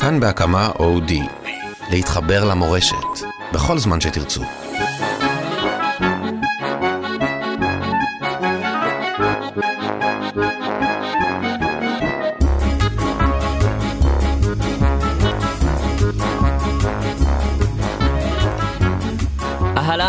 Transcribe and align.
כאן 0.00 0.20
בהקמה 0.20 0.70
אודי. 0.78 1.22
להתחבר 1.90 2.44
למורשת, 2.44 2.94
בכל 3.52 3.78
זמן 3.78 4.00
שתרצו. 4.00 4.42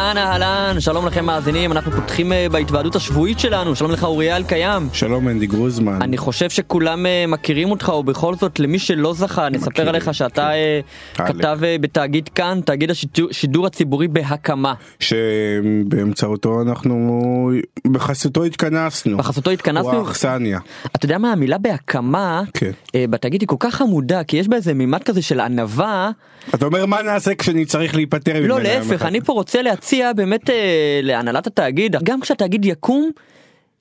אהלן 0.10 0.44
אהלן 0.44 0.80
שלום 0.80 1.08
לכם 1.08 1.26
מאזינים 1.26 1.72
אנחנו 1.72 1.92
פותחים 1.92 2.34
אה, 2.34 2.48
בהתוועדות 2.52 2.96
השבועית 2.96 3.40
שלנו 3.40 3.76
שלום 3.76 3.92
לך 3.92 4.04
אוריה 4.04 4.38
אלקיים 4.38 4.90
שלום 4.94 5.28
אנדי 5.28 5.48
גרוזמן. 5.48 6.02
אני 6.02 6.18
חושב 6.18 6.50
שכולם 6.50 7.06
אה, 7.06 7.26
מכירים 7.28 7.72
אותך 7.72 7.90
ובכל 7.90 8.36
זאת 8.36 8.60
למי 8.60 8.80
שלא 8.80 9.14
זכה 9.14 9.50
נספר 9.50 9.90
עליך 9.90 10.14
שאתה 10.14 10.48
אותי. 10.48 11.22
אה. 11.24 11.28
כתב 11.28 11.60
בתאגיד 11.82 12.30
כאן 12.30 12.60
תאגיד 12.66 12.92
השידור 12.92 13.28
שידור 13.32 13.68
הציבורי 13.68 14.08
בהקמה 14.08 14.74
שבאמצעותו 15.00 16.62
אנחנו 16.62 17.52
בחסותו 17.88 18.44
התכנסנו. 18.44 19.18
בחסותו 19.18 19.52
התכנסנו 19.52 19.92
הוא 19.92 20.08
האכסניה. 20.08 20.60
אתה 20.86 21.06
יודע 21.06 21.18
מה 21.18 21.32
המילה 21.32 21.58
בהקמה 21.58 22.42
כן. 22.54 22.72
בתאגיד 23.10 23.42
היא 23.42 23.48
כל 23.48 23.56
כך 23.60 23.76
חמודה 23.76 24.24
כי 24.24 24.38
יש 24.38 24.48
בה 24.48 24.56
איזה 24.56 24.74
מימד 24.74 25.04
כזה 25.04 25.22
של 25.22 25.40
ענווה 25.40 26.12
אתה 26.56 26.66
אומר 26.66 26.86
מה 26.86 27.02
נעשה 27.02 27.36
כשאני 27.36 27.66
צריך 27.66 27.96
להיפטר 27.96 28.34
ממנה? 28.34 28.48
לא 28.48 28.62
להפך 28.62 28.92
אחד?" 28.92 29.06
אני 29.06 29.22
פה 29.22 29.34
רוצה 29.34 29.62
להציע 29.62 30.14
באמת 30.14 30.50
אה, 30.50 31.00
להנהלת 31.04 31.48
התאגיד 31.48 31.96
גם 32.04 32.22
כשהתאגיד 32.22 32.66
יקום. 32.66 33.12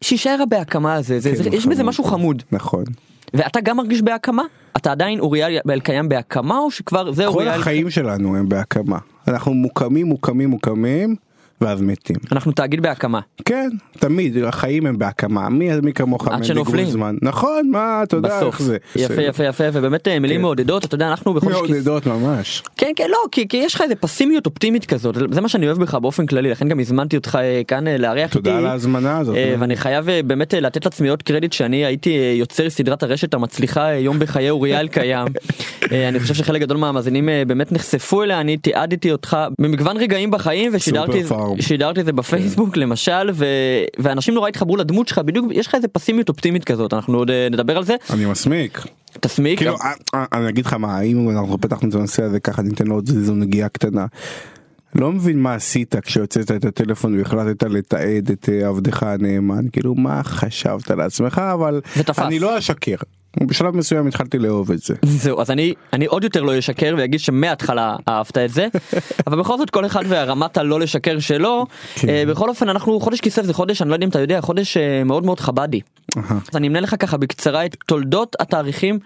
שיישאר 0.01 0.45
בהקמה 0.48 0.95
הזה, 0.95 1.21
זה, 1.21 1.31
כן, 1.31 1.37
זה, 1.37 1.48
יש 1.53 1.67
בזה 1.67 1.75
חמוד. 1.77 1.89
משהו 1.89 2.05
חמוד. 2.05 2.43
נכון. 2.53 2.84
ואתה 3.34 3.61
גם 3.61 3.77
מרגיש 3.77 4.03
בהקמה? 4.03 4.43
אתה 4.77 4.93
עדיין 4.93 5.21
אוריה 5.21 5.48
אלקיים 5.71 6.09
בהקמה 6.09 6.59
או 6.59 6.71
שכבר 6.71 7.12
זה 7.12 7.23
כל 7.23 7.29
אוריה 7.29 7.55
החיים 7.55 7.91
שלנו 7.91 8.37
הם 8.37 8.48
בהקמה. 8.48 8.98
אנחנו 9.29 9.55
מוקמים 9.55 10.06
מוקמים 10.06 10.51
מוקמים 10.51 11.17
ואז 11.61 11.81
מתים. 11.81 12.17
אנחנו 12.33 12.53
תאגיד 12.53 12.81
בהקמה. 12.83 13.20
כן 13.45 13.70
תמיד 13.98 14.45
החיים 14.45 14.87
הם 14.87 14.98
בהקמה 14.98 15.48
מי 15.48 15.81
מי 15.83 15.92
כמוך 15.92 16.28
עד 16.28 16.45
שנופלים. 16.45 16.84
גרוזמן. 16.84 17.17
נכון 17.23 17.70
מה 17.70 18.03
אתה 18.03 18.17
יודע. 18.17 18.41
איך 18.47 18.62
זה. 18.62 18.77
יפה 18.97 19.23
יפה 19.23 19.45
יפה 19.45 19.64
ובאמת 19.73 20.09
אה, 20.09 20.19
מילים 20.19 20.36
כן. 20.36 20.42
מעודדות 20.42 20.84
אתה 20.84 20.95
יודע 20.95 21.09
אנחנו 21.09 21.41
שכיס... 21.41 21.53
מעודדות 21.53 22.06
ממש. 22.06 22.62
כן 22.77 22.92
כן 22.97 23.06
לא 23.11 23.19
כי, 23.33 23.48
כי 23.48 23.56
יש 23.56 23.75
לך 23.75 23.81
איזה 23.81 23.95
פסימיות 23.95 24.47
אופטימית 24.47 24.86
כזאת 24.86 25.17
זה 25.31 25.41
מה 25.41 25.48
שאני 25.48 25.67
אוהב 25.67 25.79
בך 25.79 25.95
באופן 25.95 26.27
כללי 26.27 26.51
לכן 26.51 26.69
גם 26.69 26.81
הזמנתי 26.81 27.17
אותך 27.17 27.39
אה, 27.42 27.62
כאן 27.69 27.89
אה, 27.89 27.98
לארח 27.98 28.33
תודה 28.33 28.51
איתי. 28.51 28.59
על 28.59 28.67
ההזמנה 28.67 29.19
הזאת. 29.19 29.36
ואני 29.59 29.77
חייב 29.77 30.06
באמת 30.27 30.55
לתת 30.55 30.84
לעצמי 30.84 31.09
עוד 31.09 31.23
קרדיט 31.23 31.53
שאני 31.53 31.84
הייתי 31.84 32.34
יוצר 32.39 32.70
סדרת 32.70 33.03
הרשת 33.03 33.34
המצליחה 33.34 33.92
יום 33.92 34.19
בחיי 34.19 34.51
אוריה 34.51 34.81
אלקיים. 34.81 35.27
אה, 35.92 36.09
אני 36.09 36.20
חושב 36.20 36.34
שחלק 36.34 36.61
גדול 36.61 36.77
מהמאזינים 36.77 37.29
באמת 37.47 37.73
נחשפו 37.73 38.23
אליה 38.23 38.41
אני 38.41 38.56
תיעדתי 38.56 39.12
אותך 39.12 39.36
במגוון 39.59 39.97
רגעים 39.97 40.31
בחיים 40.31 40.70
ושידרתי 40.75 41.23
פארם. 41.49 41.63
שידרתי 41.63 42.01
את 42.01 42.07
זה 42.07 42.13
בפייסבוק 42.13 42.77
למשל 42.77 43.31
ו... 43.35 43.45
ואנשים 43.99 44.35
נורא 44.35 44.49
התחברו 44.49 44.77
לדמות 44.77 45.09
שלך 45.09 45.19
בדיוק 45.19 45.47
יש 45.53 45.67
לך 45.67 45.75
איזה 45.75 45.89
פסימיות 45.89 46.29
אופטימית 46.29 46.65
כזאת 46.65 46.95
אנחנו 46.95 47.19
עוד 47.19 47.31
אה, 47.31 47.49
נדבר 47.51 47.77
על 47.77 47.85
זה 47.85 47.97
אני 48.11 48.27
מסמיק. 48.27 48.85
תסמיק. 49.21 49.59
כאילו 49.59 49.75
אה, 49.75 49.93
אה, 50.15 50.25
אני 50.33 50.49
אגיד 50.49 50.67
לך 50.67 50.73
מה 50.73 51.01
אם 51.01 51.31
אנחנו 51.31 51.61
פתחנו 51.61 51.89
את 51.89 51.95
הנושא 51.95 52.23
הזה 52.23 52.41
ככה 52.41 52.63
ניתן 52.63 52.87
לו 52.87 52.95
עוד 52.95 53.09
איזו 53.09 53.35
נגיעה 53.35 53.69
קטנה. 53.69 54.07
לא 54.95 55.13
מבין 55.13 55.39
מה 55.39 55.55
עשית 55.55 55.97
כשהוצאת 55.97 56.51
את 56.51 56.65
הטלפון 56.65 57.19
והחלטת 57.19 57.63
לתעד 57.63 58.31
את 58.31 58.49
עבדך 58.67 59.03
הנאמן 59.03 59.65
כאילו 59.73 59.95
מה 59.95 60.23
חשבת 60.23 60.91
לעצמך 60.91 61.43
אבל. 61.55 61.81
אני 62.19 62.39
לא 62.39 62.59
אשקר. 62.59 62.97
בשלב 63.47 63.77
מסוים 63.77 64.06
התחלתי 64.06 64.39
לאהוב 64.39 64.70
את 64.70 64.78
זה. 64.78 64.94
זהו 65.03 65.41
אז 65.41 65.50
אני 65.50 65.75
אני 65.92 66.06
עוד 66.06 66.25
יותר 66.25 66.42
לא 66.42 66.58
אשקר 66.58 66.94
ואגיד 66.98 67.20
שמההתחלה 67.20 67.97
אהבת 68.08 68.39
את 68.39 68.50
זה 68.50 68.69
אבל 69.27 69.39
בכל 69.41 69.58
זאת 69.58 69.70
כל 69.70 69.86
אחד 69.86 70.03
והרמת 70.08 70.56
הלא 70.56 70.80
לשקר 70.80 71.19
שלו 71.19 71.67
כן. 71.95 72.08
אה, 72.08 72.25
בכל 72.28 72.48
אופן 72.48 72.69
אנחנו 72.69 73.00
חודש 73.00 73.20
כסלו 73.20 73.45
זה 73.45 73.55
חודש 73.55 73.83
אני 73.83 73.90
לא 73.90 73.95
יודע 73.95 74.05
אם 74.05 74.11
אתה 74.11 74.20
יודע 74.20 74.40
חודש 74.40 74.77
אה, 74.77 75.05
מאוד 75.05 75.24
מאוד 75.24 75.40
חבדי. 75.40 75.80
אז 76.17 76.57
אני 76.57 76.68
אמנה 76.68 76.80
לך 76.80 76.96
ככה 76.98 77.17
בקצרה 77.17 77.67
את 77.67 77.77
תולדות 77.86 78.36
התאריכים. 78.40 78.98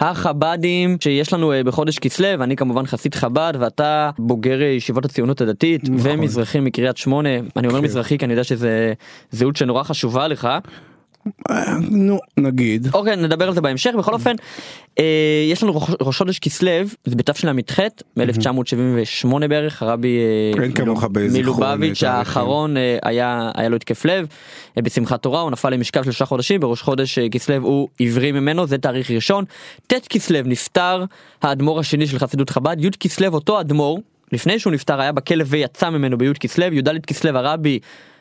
החבדים 0.00 0.96
שיש 1.00 1.32
לנו 1.32 1.52
אה, 1.52 1.64
בחודש 1.64 1.98
כסלו 1.98 2.28
אני 2.44 2.56
כמובן 2.56 2.86
חסיד 2.86 3.14
חב"ד 3.14 3.52
ואתה 3.58 4.10
בוגר 4.18 4.62
ישיבות 4.62 5.04
הציונות 5.04 5.40
הדתית 5.40 5.88
נכון. 5.88 6.10
ומזרחי 6.10 6.60
מקריית 6.60 6.96
שמונה 6.96 7.28
אני 7.56 7.68
אומר 7.68 7.78
כן. 7.78 7.84
מזרחי 7.84 8.18
כי 8.18 8.24
אני 8.24 8.32
יודע 8.32 8.44
שזה 8.44 8.92
זהות 9.30 9.56
שנורא 9.56 9.82
חשובה 9.82 10.28
לך 10.28 10.48
נו 11.90 12.18
נגיד. 12.36 12.88
אוקיי 12.94 13.16
נדבר 13.16 13.48
על 13.48 13.54
זה 13.54 13.60
בהמשך 13.60 13.90
בכל 13.98 14.12
אופן 14.12 14.34
אה, 14.98 15.04
יש 15.52 15.62
לנו 15.62 15.76
ראש, 15.76 15.90
ראש 16.00 16.18
חודש 16.18 16.38
כסלו 16.38 16.70
זה 17.04 17.16
בתשל"ח 17.16 17.50
מ-1978 18.16 19.46
בערך 19.48 19.82
הרבי 19.82 20.18
אה, 20.18 20.60
מלובביץ'. 21.32 22.02
האחרון 22.02 22.76
אה, 22.76 22.98
היה 23.02 23.50
היה 23.54 23.68
לו 23.68 23.76
התקף 23.76 24.04
לב 24.04 24.26
אה, 24.76 24.82
בשמחת 24.82 25.22
תורה 25.22 25.40
הוא 25.40 25.50
נפל 25.50 25.70
למשכב 25.70 26.02
שלושה 26.02 26.24
חודשים 26.24 26.60
בראש 26.60 26.82
חודש 26.82 27.18
אה, 27.18 27.28
כסלו 27.28 27.56
הוא 27.56 27.88
עברי 28.00 28.32
ממנו 28.32 28.66
זה 28.66 28.78
תאריך 28.78 29.10
ראשון 29.10 29.44
ט' 29.86 30.06
כסלו 30.08 30.38
נפטר 30.44 31.04
האדמו"ר 31.42 31.80
השני 31.80 32.06
של 32.06 32.18
חסידות 32.18 32.50
חב"ד 32.50 32.84
י' 32.84 32.90
כסלו 32.90 33.34
אותו 33.34 33.60
אדמו"ר 33.60 34.00
לפני 34.32 34.58
שהוא 34.58 34.72
נפטר 34.72 35.00
היה 35.00 35.12
בכלא 35.12 35.44
ויצא 35.46 35.90
ממנו 35.90 36.18
בי' 36.18 36.32
כסלו 36.40 36.64
י"ד 36.64 37.06
כסלו 37.06 37.38
הרבי 37.38 37.78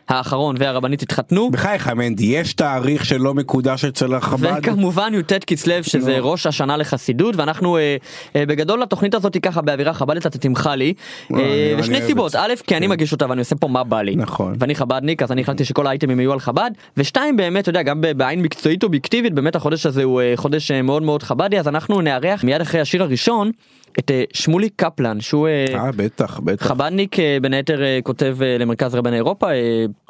האחרון 0.09 0.55
והרבנית 0.59 1.01
התחתנו 1.01 1.51
בחייך 1.51 1.87
מנדי 1.87 2.25
יש 2.25 2.53
תאריך 2.53 3.05
שלא 3.05 3.33
מקודש 3.33 3.85
אצל 3.85 4.13
החב"ד. 4.13 4.57
וכמובן 4.57 5.13
י"ט 5.13 5.33
כסלו 5.33 5.83
שזה 5.83 6.17
נו. 6.17 6.31
ראש 6.31 6.47
השנה 6.47 6.77
לחסידות 6.77 7.35
ואנחנו 7.35 7.77
אה, 7.77 7.95
אה, 8.35 8.45
בגדול 8.45 8.83
התוכנית 8.83 9.13
הזאת 9.13 9.33
היא 9.33 9.41
ככה 9.41 9.61
באווירה 9.61 9.93
חב"דית 9.93 10.25
אתה 10.25 10.37
תמחה 10.37 10.75
לי 10.75 10.93
אה, 11.33 11.39
אה, 11.39 11.75
ושני 11.77 12.01
סיבות. 12.01 12.35
א' 12.35 12.53
כי 12.67 12.77
אני 12.77 12.85
כן. 12.85 12.91
מגיש 12.91 13.11
אותה 13.11 13.25
ואני 13.29 13.39
עושה 13.39 13.55
פה 13.55 13.67
מה 13.67 13.83
בא 13.83 14.01
לי 14.01 14.15
נכון. 14.15 14.55
ואני 14.59 14.75
חב"דניק 14.75 15.23
אז 15.23 15.31
אני 15.31 15.41
החלטתי 15.41 15.65
שכל 15.65 15.87
האייטמים 15.87 16.19
יהיו 16.19 16.33
על 16.33 16.39
חב"ד 16.39 16.71
ושתיים 16.97 17.37
באמת 17.37 17.63
אתה 17.63 17.69
יודע 17.69 17.83
גם 17.83 18.01
בעין 18.17 18.41
מקצועית 18.41 18.83
אובייקטיבית 18.83 19.33
באמת 19.33 19.55
החודש 19.55 19.85
הזה 19.85 20.03
הוא 20.03 20.21
אה, 20.21 20.33
חודש 20.35 20.71
אה, 20.71 20.81
מאוד 20.81 21.03
מאוד 21.03 21.23
חב"די 21.23 21.59
אז 21.59 21.67
אנחנו 21.67 22.01
נארח 22.01 22.43
מיד 22.43 22.61
אחרי 22.61 22.81
השיר 22.81 23.03
הראשון 23.03 23.51
את 24.00 24.11
אה, 24.11 24.23
שמולי 24.33 24.69
קפלן 24.69 25.22
שהוא 25.22 25.47
אה, 25.47 25.66
אה 25.75 25.91
בטח 25.91 26.39
בטח. 26.39 26.67
חב"דניק 26.67 27.16
בין 27.41 27.53
היתר 27.53 27.81
כותב 28.03 28.38
למרכז 28.59 28.95
רבני 28.95 29.16
אירופה 29.16 29.47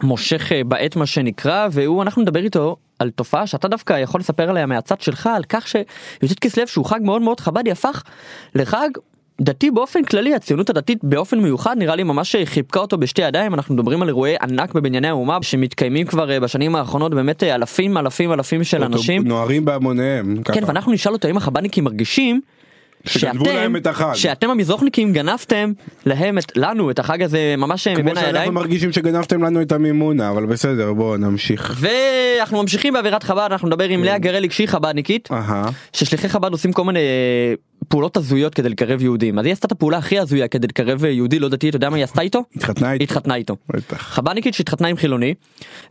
מושך 0.04 0.52
בעת 0.68 0.96
מה 0.96 1.06
שנקרא 1.06 1.68
והוא 1.72 2.02
אנחנו 2.02 2.22
נדבר 2.22 2.44
איתו 2.44 2.76
על 3.00 3.10
תופעה 3.10 3.48
שאתה 3.48 3.68
דווקא 3.68 3.94
יכול 4.00 4.22
לספר 4.22 4.50
עליה 4.50 4.66
מהצד 4.66 5.02
שלך 5.02 5.30
על 5.36 5.44
כך 5.44 5.68
שי"ט 5.68 6.40
כסלו 6.40 6.68
שהוא 6.68 6.86
חג 6.86 7.00
מאוד 7.04 7.22
מאוד 7.22 7.40
חב"די 7.40 7.72
הפך 7.72 8.04
לחג. 8.56 8.90
דתי 9.42 9.72
באופן 9.72 10.04
כללי 10.04 10.36
הציונות 10.36 10.70
הדתית 10.70 11.04
באופן 11.04 11.40
מיוחד 11.40 11.76
נראה 11.78 11.96
לי 11.96 12.04
ממש 12.04 12.36
חיבקה 12.46 12.80
אותו 12.80 12.98
בשתי 12.98 13.22
ידיים 13.22 13.54
אנחנו 13.54 13.76
מדברים 13.76 14.02
על 14.02 14.08
אירועי 14.08 14.36
ענק 14.42 14.74
בבנייני 14.74 15.08
האומה 15.08 15.38
שמתקיימים 15.42 16.08
כבר 16.08 16.40
בשנים 16.40 16.76
האחרונות 16.76 17.14
באמת 17.14 17.44
אלפים 17.44 17.98
אלפים 17.98 18.34
אלפים 18.34 18.64
של 18.64 18.84
אנשים 18.84 19.28
נוהרים 19.28 19.66
בהמוניהם. 19.66 20.36
כן 20.44 20.54
ככה. 20.54 20.68
ואנחנו 20.68 20.92
נשאל 20.92 21.14
אותו 21.14 21.28
האם 21.28 21.38
החב"דניקים 21.38 21.84
מרגישים 21.84 22.42
שגנבו 23.06 23.46
להם 23.46 23.76
את 23.76 23.88
החג. 23.88 24.14
שאתם 24.14 24.50
המזרוחניקים 24.50 25.14
גנבתם 25.14 25.72
להם 26.06 26.38
את 26.38 26.52
לנו 26.56 26.92
את 26.92 27.00
החג 27.00 27.22
הזה 27.22 27.56
ממש 27.58 27.88
כמו 27.88 27.94
מבין 27.94 28.16
שאנחנו 28.16 28.28
הידיים. 28.28 28.54
מרגישים 28.54 28.92
שגנבתם 28.92 29.44
לנו 29.44 29.62
את 29.62 29.72
המימונה 29.72 30.30
אבל 30.30 30.46
בסדר 30.46 30.94
בואו 30.94 31.18
נמשיך. 31.18 31.76
ואנחנו 31.80 32.62
ממשיכים 32.62 32.94
באווירת 32.94 33.24
חב"ד 33.24 33.48
אנחנו 33.52 33.68
נדבר 33.68 33.88
כן. 33.88 33.94
עם 33.94 34.04
לאה 34.04 34.18
גרליק 34.18 34.52
שהיא 34.52 34.68
חב"דניקית. 34.68 35.30
ששליחי 35.94 36.30
חב"ד 36.30 36.52
עושים 36.52 36.74
כל 36.74 36.84
מיני 36.84 37.00
אה, 37.00 37.54
פעולות 37.90 38.18
הזויות 38.18 38.54
כדי 38.56 38.70
לקרב 38.70 39.02
יהודים 39.02 39.40
אז 39.40 39.46
היא 39.46 39.54
עשתה 39.54 39.68
את 39.68 39.72
הפעולה 39.72 39.98
הכי 39.98 40.20
הזויה 40.20 40.48
כדי 40.48 40.68
לקרב 40.68 41.06
אה, 41.06 41.10
יהודי 41.10 41.40
לא 41.40 41.50
דתי 41.50 41.70
אתה 41.70 41.76
יודע 41.78 41.90
מה 41.90 41.96
היא 41.96 42.04
עשתה 42.04 42.22
איתו? 42.22 42.44
התחתנה 42.56 42.92
איתי. 42.92 43.04
התחתנה 43.04 43.36
איתו. 43.36 43.56
חב"דניקית 43.94 44.54
שהתחתנה 44.54 44.88
עם 44.88 44.98
חילוני 44.98 45.34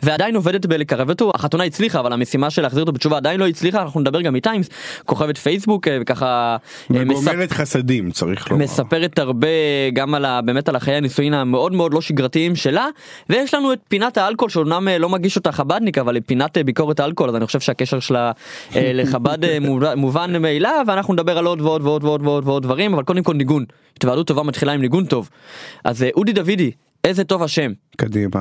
ועדיין 0.03 0.37
עובדת 0.37 0.67
בלקרב 0.67 1.09
אותו 1.11 1.31
החתונה 1.35 1.65
הצליחה 1.65 2.01
אבל 2.01 2.13
המשימה 2.13 2.51
של 2.51 2.63
להחזיר 2.63 2.81
אותו 2.81 2.93
בתשובה 2.93 3.17
עדיין 3.17 3.41
לא 3.41 3.47
הצליחה 3.47 3.83
אנחנו 3.83 4.01
נדבר 4.01 4.21
גם 4.21 4.35
איתה 4.35 4.51
עם 4.51 4.61
כוכבת 5.05 5.39
פייסבוק 5.39 5.89
אה, 5.89 5.99
וככה 6.01 6.57
אה, 6.95 7.05
מספ- 7.05 7.29
מגומלת 7.29 7.53
חסדים 7.53 8.11
צריך 8.11 8.51
לומר. 8.51 8.65
מספרת 8.65 9.19
הרבה 9.19 9.49
גם 9.93 10.15
על 10.15 10.25
ה, 10.25 10.41
באמת 10.43 10.69
על 10.69 10.77
החיי 10.77 10.95
הנישואין 10.95 11.35
המאוד 11.35 11.73
מאוד 11.73 11.95
לא 11.95 12.01
שגרתיים 12.01 12.57
שלה 12.57 12.87
ויש 13.31 13.55
לנו 13.55 13.73
את 13.73 13.79
פינת 13.89 14.19
האלכוהול 14.19 14.51
שאומנם 14.51 14.89
אה, 14.89 14.99
לא 14.99 15.09
מגיש 15.09 15.37
אותה 15.37 15.53
חב"דניק 15.53 15.99
אבל 15.99 16.15
היא 16.15 16.23
פינת 16.27 16.59
אה, 16.59 16.65
ביקורת 16.65 17.01
האלכוהול 17.01 17.31
אז 17.31 17.37
אני 17.37 17.47
חושב 17.47 17.61
שהקשר 17.61 18.01
שלה 18.01 18.33
אה, 18.77 18.91
לחב"ד 18.95 19.45
אה, 19.45 19.59
מובן 19.97 20.43
מאליו 20.43 20.85
ואנחנו 20.89 21.15
נדבר 21.15 21.39
על 21.39 21.47
עוד 21.47 21.61
ועוד 21.61 21.83
ועוד 21.89 22.05
ועוד 22.05 22.23
ועוד 22.27 22.49
ועוד 22.49 22.63
דברים 22.63 22.95
אבל 22.95 23.03
קודם 23.03 23.23
כל 23.23 23.35
ניגון. 23.35 23.65
התוועדות 23.97 24.27
טובה 24.27 24.43
מתחילה 24.43 24.73
עם 24.73 24.81
ניגון 24.81 25.07
טוב. 25.07 25.31
אז 25.85 26.03
אה, 26.03 26.09
אודי 26.17 26.33
דוידי 26.33 26.71
איזה 27.05 27.25
טוב 27.25 27.43
השם. 27.43 27.73
קדימה. 27.97 28.41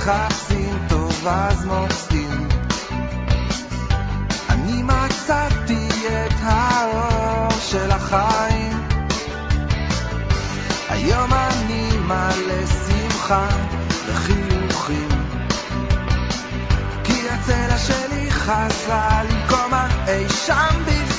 כשמחפשים 0.00 0.78
טוב 0.88 1.26
אז 1.28 1.64
מוצאים. 1.64 2.48
אני 4.50 4.82
מצאתי 4.82 5.88
את 6.08 6.32
האור 6.42 7.50
של 7.60 7.90
החיים. 7.90 8.88
היום 10.88 11.30
אני 11.32 11.90
מלא 12.06 12.66
שמחה 12.66 13.48
וחיוכים. 14.06 15.08
כי 17.04 17.30
הצלע 17.30 17.78
שלי 17.78 18.30
חזרה 18.30 19.22
למקומה 19.24 19.88
אי 20.08 20.28
שם 20.28 20.82
בפנים 20.86 21.09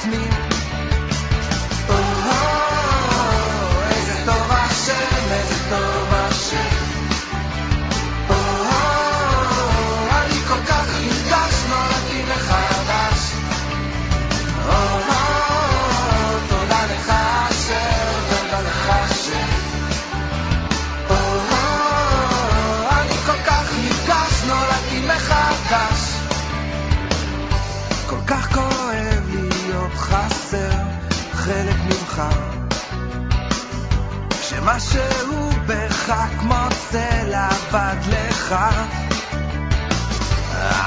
כשמשהו 34.78 35.50
בך 35.68 36.14
כמו 36.40 36.68
צלע 36.92 37.48
אבד 37.48 37.96
לך. 38.08 38.56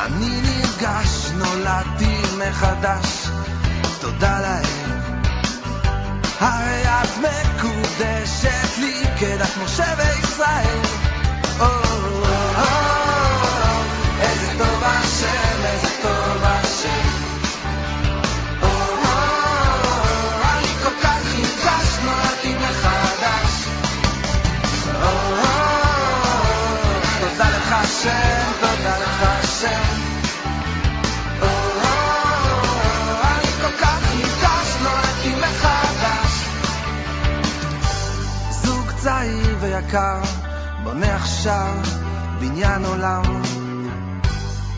אני 0.05 0.41
נרגש, 0.43 1.31
נולדתי 1.35 2.23
מחדש, 2.39 3.29
תודה 4.01 4.41
לאל. 4.41 5.01
הרי 6.41 6.83
את 6.83 7.09
מקודשת 7.19 8.79
לי 8.79 9.05
כדת 9.19 9.57
משה 9.65 9.95
וישראל 9.99 10.81
או, 11.61 11.94
ויקר 39.75 40.21
בונה 40.83 41.17
עכשיו 41.17 41.75
בניין 42.41 42.85
עולם. 42.85 43.43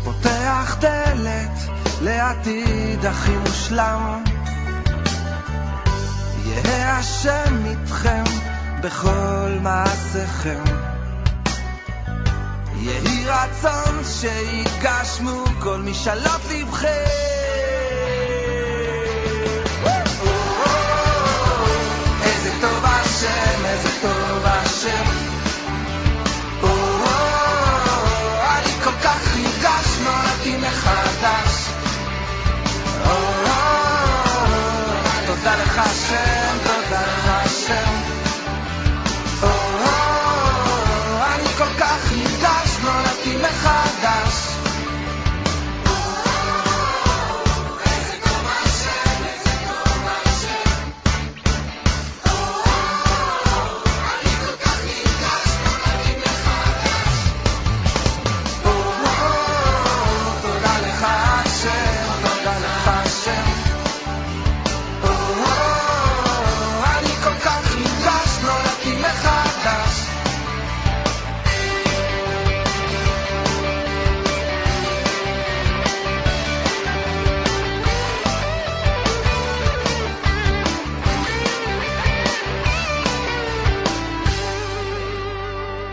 פותח 0.04 0.76
דלת 0.80 1.58
לעתיד 2.00 3.06
הכי 3.06 3.36
מושלם. 3.36 4.24
יהא 6.44 6.98
השם 6.98 7.66
איתכם 7.66 8.24
בכל 8.80 9.58
מעשיכם. 9.62 10.64
יהי 12.76 13.26
רצון 13.26 14.04
שיגשמו 14.04 15.44
כל 15.60 15.78
משאלות 15.78 16.40
לבכם 16.50 17.35
תודה 35.76 35.88
לך 35.90 36.35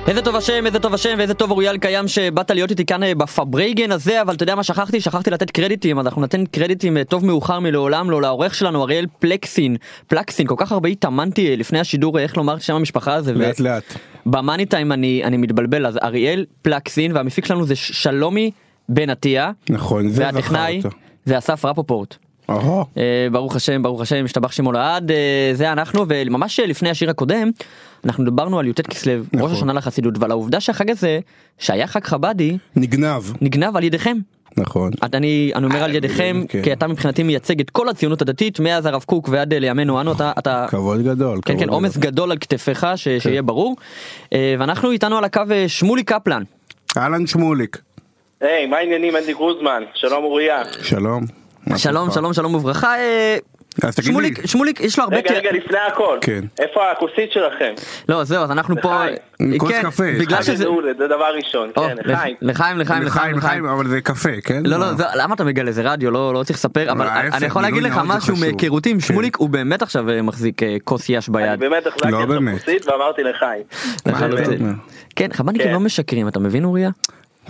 איזה 0.07 0.21
טוב 0.21 0.35
השם, 0.35 0.65
איזה 0.65 0.79
טוב 0.79 0.93
השם 0.93 1.15
ואיזה 1.17 1.33
טוב 1.33 1.51
אוריאל 1.51 1.77
קיים 1.77 2.07
שבאת 2.07 2.51
להיות 2.51 2.71
איתי 2.71 2.85
כאן 2.85 3.03
אה, 3.03 3.15
בפברייגן 3.15 3.91
הזה, 3.91 4.21
אבל 4.21 4.35
אתה 4.35 4.43
יודע 4.43 4.55
מה 4.55 4.63
שכחתי? 4.63 5.01
שכחתי 5.01 5.29
לתת 5.29 5.51
קרדיטים, 5.51 5.99
אז 5.99 6.05
אנחנו 6.05 6.21
ניתן 6.21 6.45
קרדיטים 6.45 6.97
אה, 6.97 7.03
טוב 7.03 7.25
מאוחר 7.25 7.59
מלעולם 7.59 8.09
לא 8.09 8.21
לעורך 8.21 8.55
שלנו 8.55 8.83
אריאל 8.83 9.05
פלקסין, 9.19 9.77
פלקסין, 10.07 10.47
כל 10.47 10.55
כך 10.57 10.71
הרבה 10.71 10.89
התאמנתי 10.89 11.49
אה, 11.49 11.55
לפני 11.55 11.79
השידור 11.79 12.19
איך 12.19 12.37
לומר 12.37 12.55
את 12.55 12.61
שם 12.61 12.75
המשפחה 12.75 13.13
הזה, 13.13 13.33
לאט 13.33 13.59
לאט. 13.59 13.83
במאני 14.25 14.65
טיים 14.65 14.91
אני, 14.91 15.21
אני 15.23 15.37
מתבלבל, 15.37 15.85
אז 15.85 15.97
אריאל 16.03 16.45
פלקסין 16.61 17.15
והמפיק 17.15 17.45
שלנו 17.45 17.65
זה 17.65 17.75
שלומי 17.75 18.51
בן 18.89 19.09
עטיה, 19.09 19.51
נכון, 19.69 20.09
זה 20.09 20.23
והטכנאי 20.23 20.79
זכרת. 20.79 20.93
זה 21.25 21.37
אסף 21.37 21.65
רפופורט. 21.65 22.17
אה, 22.97 23.27
ברוך 23.31 23.55
השם, 23.55 23.83
ברוך 23.83 24.01
השם, 24.01 24.25
השתבח 24.25 24.51
שמו 24.51 24.71
לעד, 24.71 25.11
אה, 25.11 25.51
זה 25.53 25.71
אנחנו, 25.71 26.05
וממש 26.07 26.59
אה, 26.59 26.65
לפני 26.65 26.89
השיר 26.89 27.09
הקודם, 27.09 27.51
אנחנו 28.05 28.25
דיברנו 28.25 28.59
על 28.59 28.67
י"ט 28.67 28.81
כסלו, 28.81 29.13
נכון. 29.33 29.49
ראש 29.49 29.57
השנה 29.57 29.73
לחסידות, 29.73 30.13
ועל 30.19 30.31
העובדה 30.31 30.59
שהחג 30.59 30.89
הזה, 30.89 31.19
שהיה 31.59 31.87
חג 31.87 32.03
חבדי, 32.03 32.57
נגנב, 32.75 33.23
נגנב 33.41 33.75
על 33.77 33.83
ידיכם. 33.83 34.17
נכון. 34.57 34.91
את- 35.05 35.15
אני, 35.15 35.51
אני 35.55 35.65
אומר 35.65 35.83
על 35.83 35.95
ידיכם, 35.95 36.43
כן. 36.49 36.61
כי 36.61 36.73
אתה 36.73 36.87
מבחינתי 36.87 37.23
מייצג 37.23 37.59
את 37.59 37.69
כל 37.69 37.89
הציונות 37.89 38.21
הדתית, 38.21 38.59
מאז 38.59 38.85
הרב 38.85 39.03
קוק 39.03 39.29
ועד 39.31 39.53
לימינו 39.53 40.01
אנו, 40.01 40.11
אתה, 40.11 40.31
אתה, 40.39 40.65
כבוד 40.69 41.01
גדול. 41.03 41.39
כן 41.45 41.59
כן, 41.59 41.69
עומס 41.69 41.97
גדול. 41.97 42.31
על 42.31 42.37
כתפיך, 42.37 42.87
ש, 42.95 43.07
שיהיה 43.19 43.41
ברור. 43.41 43.75
ואנחנו 44.31 44.91
איתנו 44.91 45.17
על 45.17 45.23
הקו 45.23 45.41
שמולי 45.67 46.03
קפלן. 46.03 46.43
אהלן 46.97 47.27
שמוליק, 47.27 47.81
היי, 48.41 48.65
מה 48.65 48.77
העניינים, 48.77 49.15
אנדי 49.15 49.33
גרוזמן? 49.33 49.83
שלום 49.93 50.23
אוריה. 50.23 50.61
שלום. 50.81 51.42
שלום? 51.77 52.11
שלום, 52.11 52.33
שלום 52.33 52.55
וברכה. 52.55 52.95
אה. 52.97 53.37
שמוליק, 54.01 54.45
שמוליק, 54.45 54.79
יש 54.79 54.97
לו 54.97 55.03
הרבה... 55.03 55.17
רגע, 55.17 55.33
רגע, 55.33 55.51
לפני 55.51 55.77
הכל. 55.87 56.17
כן. 56.21 56.41
איפה 56.59 56.91
הכוסית 56.91 57.31
שלכם? 57.31 57.73
לא, 58.09 58.23
זהו, 58.23 58.43
אז 58.43 58.51
אנחנו 58.51 58.75
פה... 58.81 59.05
לחיים. 59.05 59.59
כוס 59.59 59.71
כן, 59.71 59.81
קפה. 59.83 60.03
בגלל 60.19 60.43
שזה... 60.43 60.65
זה 60.97 61.07
דבר 61.07 61.25
ראשון, 61.35 61.69
כן, 61.75 61.95
לחיים. 62.05 62.35
לחיים, 62.41 62.77
לחיים, 62.79 63.03
לחיים, 63.03 63.37
לחיים, 63.37 63.65
אבל 63.65 63.87
זה 63.87 64.01
קפה, 64.01 64.29
כן? 64.43 64.63
לא 64.65 64.77
לא 64.77 64.93
זה- 64.93 65.03
למה 65.15 65.35
אתה 65.35 65.43
מגלה 65.43 65.71
זה 65.71 65.81
רדיו 65.81 66.11
לא 66.11 66.33
לא 66.33 66.43
צריך 66.43 66.59
לספר 66.59 66.91
אבל 66.91 67.07
אני 67.07 67.45
יכול 67.45 67.61
להגיד 67.61 67.83
לך 67.83 68.01
משהו. 68.05 68.35
מהיכרותי 68.35 68.89
עם 68.89 68.99
כן. 68.99 69.05
שמוליק 69.07 69.35
הוא 69.37 69.49
באמת 69.49 69.81
עכשיו 69.81 70.09
אה, 70.09 70.21
מחזיק 70.21 70.63
אה, 70.63 70.75
כוס 70.83 71.09
יש 71.09 71.29
אני 71.29 71.37
ביד. 71.37 71.59
באמת 71.59 71.87
החזקתי 71.87 72.11
לא 72.11 72.17
עכשיו 72.17 72.27
באמת. 72.27 72.59
כוסית 72.59 72.87
ואמרתי 72.87 73.21
לחיים. 73.23 73.63
כן 75.15 75.29
חב"דניקים 75.33 75.67
כן. 75.67 75.73
לא 75.73 75.79
משקרים 75.79 76.27
אתה 76.27 76.39
מבין 76.39 76.63
אוריה? 76.65 76.89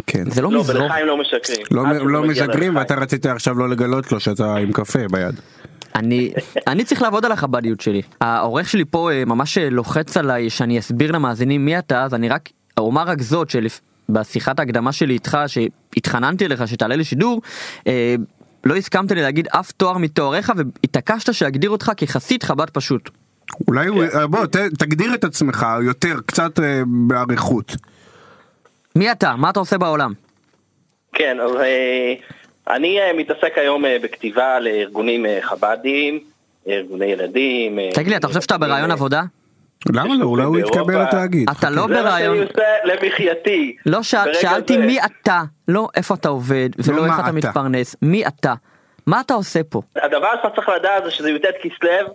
כן. 0.08 0.30
זה 0.30 0.42
לא 0.42 0.52
לא, 0.52 0.60
מזרוק. 0.60 0.92
לא 1.06 1.18
משקרים. 1.22 1.66
לא, 1.72 1.84
שזה 1.90 2.04
לא 2.04 2.24
מגיע 2.24 2.48
משקרים. 2.48 2.76
ואתה 2.76 2.96
רצית 2.96 3.26
עכשיו 3.26 3.60
לא 3.60 3.70
לגלות 3.70 4.12
לו 4.12 4.20
שאתה 4.20 4.56
עם 4.56 4.72
קפה 4.72 5.00
ביד. 5.12 5.36
אני 5.96 6.34
אני 6.68 6.84
צריך 6.84 7.02
לעבוד 7.02 7.26
על 7.26 7.32
החב"דיות 7.32 7.82
שלי. 7.82 8.02
העורך 8.22 8.70
שלי 8.70 8.86
פה 8.86 9.12
אה, 9.12 9.26
ממש 9.26 9.58
אה, 9.58 9.70
לוחץ 9.70 10.18
עליי 10.18 10.50
שאני 10.50 10.80
אסביר 10.80 11.12
למאזינים 11.12 11.66
מי 11.66 11.80
אתה 11.80 12.04
אז 12.04 12.14
אני 12.14 12.30
רק 12.30 12.50
אומר 12.78 13.02
רק 13.02 13.22
זאת 13.22 13.50
שבשיחת 13.50 14.60
ההקדמה 14.60 14.92
שלי 14.92 15.14
איתך 15.14 15.38
שהתחננתי 15.48 16.46
אליך 16.46 16.68
שתעלה 16.68 16.96
לשידור. 16.96 17.42
אה, 17.88 18.16
לא 18.64 18.76
הסכמת 18.76 19.12
לי 19.12 19.22
להגיד 19.22 19.48
אף 19.48 19.72
תואר 19.72 19.98
מתואריך 19.98 20.52
והתעקשת 20.56 21.34
שאגדיר 21.34 21.70
אותך 21.70 21.92
כחסיד 21.98 22.44
חב"ד 22.44 22.70
פשוט. 22.70 23.10
אולי 23.68 23.88
הוא, 23.88 24.04
בוא 24.30 24.46
ת, 24.46 24.56
תגדיר 24.56 25.14
את 25.14 25.24
עצמך 25.24 25.66
יותר 25.86 26.16
קצת 26.26 26.60
אה, 26.60 26.82
באריכות. 26.88 27.76
מי 28.96 29.12
אתה? 29.12 29.36
מה 29.38 29.50
אתה 29.50 29.60
עושה 29.60 29.78
בעולם? 29.78 30.14
כן, 31.14 31.38
אז 31.40 31.56
אה, 31.56 32.14
אני 32.70 33.00
אה, 33.00 33.14
מתעסק 33.14 33.58
היום 33.58 33.86
אה, 33.86 33.98
בכתיבה 34.04 34.60
לארגונים 34.60 35.26
חב"דים, 35.42 36.20
ארגוני 36.68 37.06
ילדים. 37.06 37.80
תגיד 37.94 38.08
לי, 38.08 38.18
אתה 38.18 38.28
חושב 38.28 38.42
שאתה 38.42 38.56
אה, 38.62 38.84
עבודה? 38.92 39.22
למה 39.90 40.16
לא? 40.16 40.26
אולי 40.26 40.44
הוא. 40.44 40.60
יתקבל 40.60 41.02
לתאגיד. 41.04 41.50
אתה 41.50 41.70
לא 41.70 41.88
זה 41.88 41.94
מה 41.94 42.02
בראיון. 42.04 42.38
שאני 42.38 42.46
עושה 42.46 42.64
למחייתי. 42.86 43.76
לא 43.86 44.04
שאלתי. 44.04 44.78
מי 44.78 44.98
אתה, 45.06 45.42
לא 45.68 45.88
איפה 45.96 46.14
אתה 46.14 46.30
עובד, 46.30 46.70
ולא 46.86 46.98
לא 46.98 47.06
איך 47.06 47.14
מה 47.14 47.20
אתה. 47.20 47.32
מתפרנס, 47.32 47.96
מי 48.02 48.28
אתה? 48.28 48.54
מה 49.08 49.22
אתה 49.22 49.34
עושה 49.34 49.64
פה? 49.64 49.82
הדבר 49.96 50.28
שאתה 50.42 50.56
צריך 50.56 50.70
לדעת 50.70 51.04
זה 51.04 51.12
שזה 51.12 51.30
י"ט 51.30 51.46
כסלו, 51.62 52.14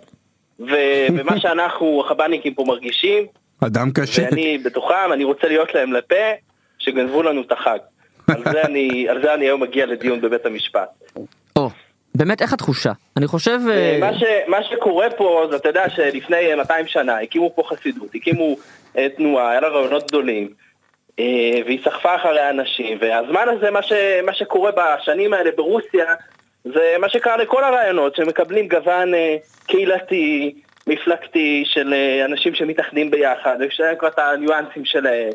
ומה 1.09 1.39
שאנחנו 1.39 2.03
החב"דניקים 2.05 2.53
פה 2.53 2.63
מרגישים, 2.67 3.25
אדם 3.65 3.91
קשה. 3.91 4.23
ואני 4.31 4.57
בתוכם, 4.57 5.13
אני 5.13 5.23
רוצה 5.23 5.47
להיות 5.47 5.75
להם 5.75 5.93
לפה, 5.93 6.15
שגנבו 6.89 7.23
לנו 7.23 7.41
את 7.41 7.51
החג. 7.51 7.77
על 8.27 8.43
זה 8.51 8.61
אני, 8.61 9.09
על 9.09 9.21
זה 9.21 9.33
אני 9.33 9.45
היום 9.45 9.61
מגיע 9.61 9.85
לדיון 9.85 10.21
בבית 10.21 10.45
המשפט. 10.45 10.89
או, 11.55 11.69
באמת 12.15 12.41
איך 12.41 12.53
התחושה? 12.53 12.91
אני 13.17 13.27
חושב... 13.27 13.59
אה, 13.71 13.97
מה, 13.99 14.19
ש, 14.19 14.23
מה 14.47 14.63
שקורה 14.63 15.09
פה, 15.17 15.47
זה 15.49 15.55
אתה 15.55 15.69
יודע 15.69 15.89
שלפני 15.89 16.51
אה, 16.51 16.55
200 16.55 16.87
שנה 16.87 17.19
הקימו 17.19 17.51
פה 17.55 17.63
חסידות, 17.69 18.09
הקימו 18.15 18.55
אה, 18.97 19.07
תנועה, 19.17 19.51
היה 19.51 19.61
לה 19.61 19.67
רעיונות 19.67 20.07
גדולים, 20.07 20.47
אה, 21.19 21.25
והיא 21.65 21.79
סחפה 21.83 22.15
אחרי 22.15 22.49
אנשים, 22.49 22.97
והזמן 23.01 23.45
הזה, 23.49 23.71
מה, 23.71 23.83
ש, 23.83 23.93
מה 24.25 24.33
שקורה 24.33 24.71
בשנים 24.71 25.33
האלה 25.33 25.49
ברוסיה, 25.57 26.05
זה 26.63 26.95
מה 26.99 27.09
שקרה 27.09 27.37
לכל 27.37 27.63
הרעיונות, 27.63 28.15
שמקבלים 28.15 28.67
גוון 28.67 29.13
אה, 29.13 29.35
קהילתי, 29.67 30.53
מפלגתי, 30.87 31.63
של 31.65 31.93
אה, 31.93 32.25
אנשים 32.25 32.55
שמתאחדים 32.55 33.11
ביחד, 33.11 33.55
ויש 33.59 33.79
להם 33.79 33.95
כבר 33.95 34.07
את 34.07 34.19
הניואנסים 34.19 34.85
שלהם. 34.85 35.31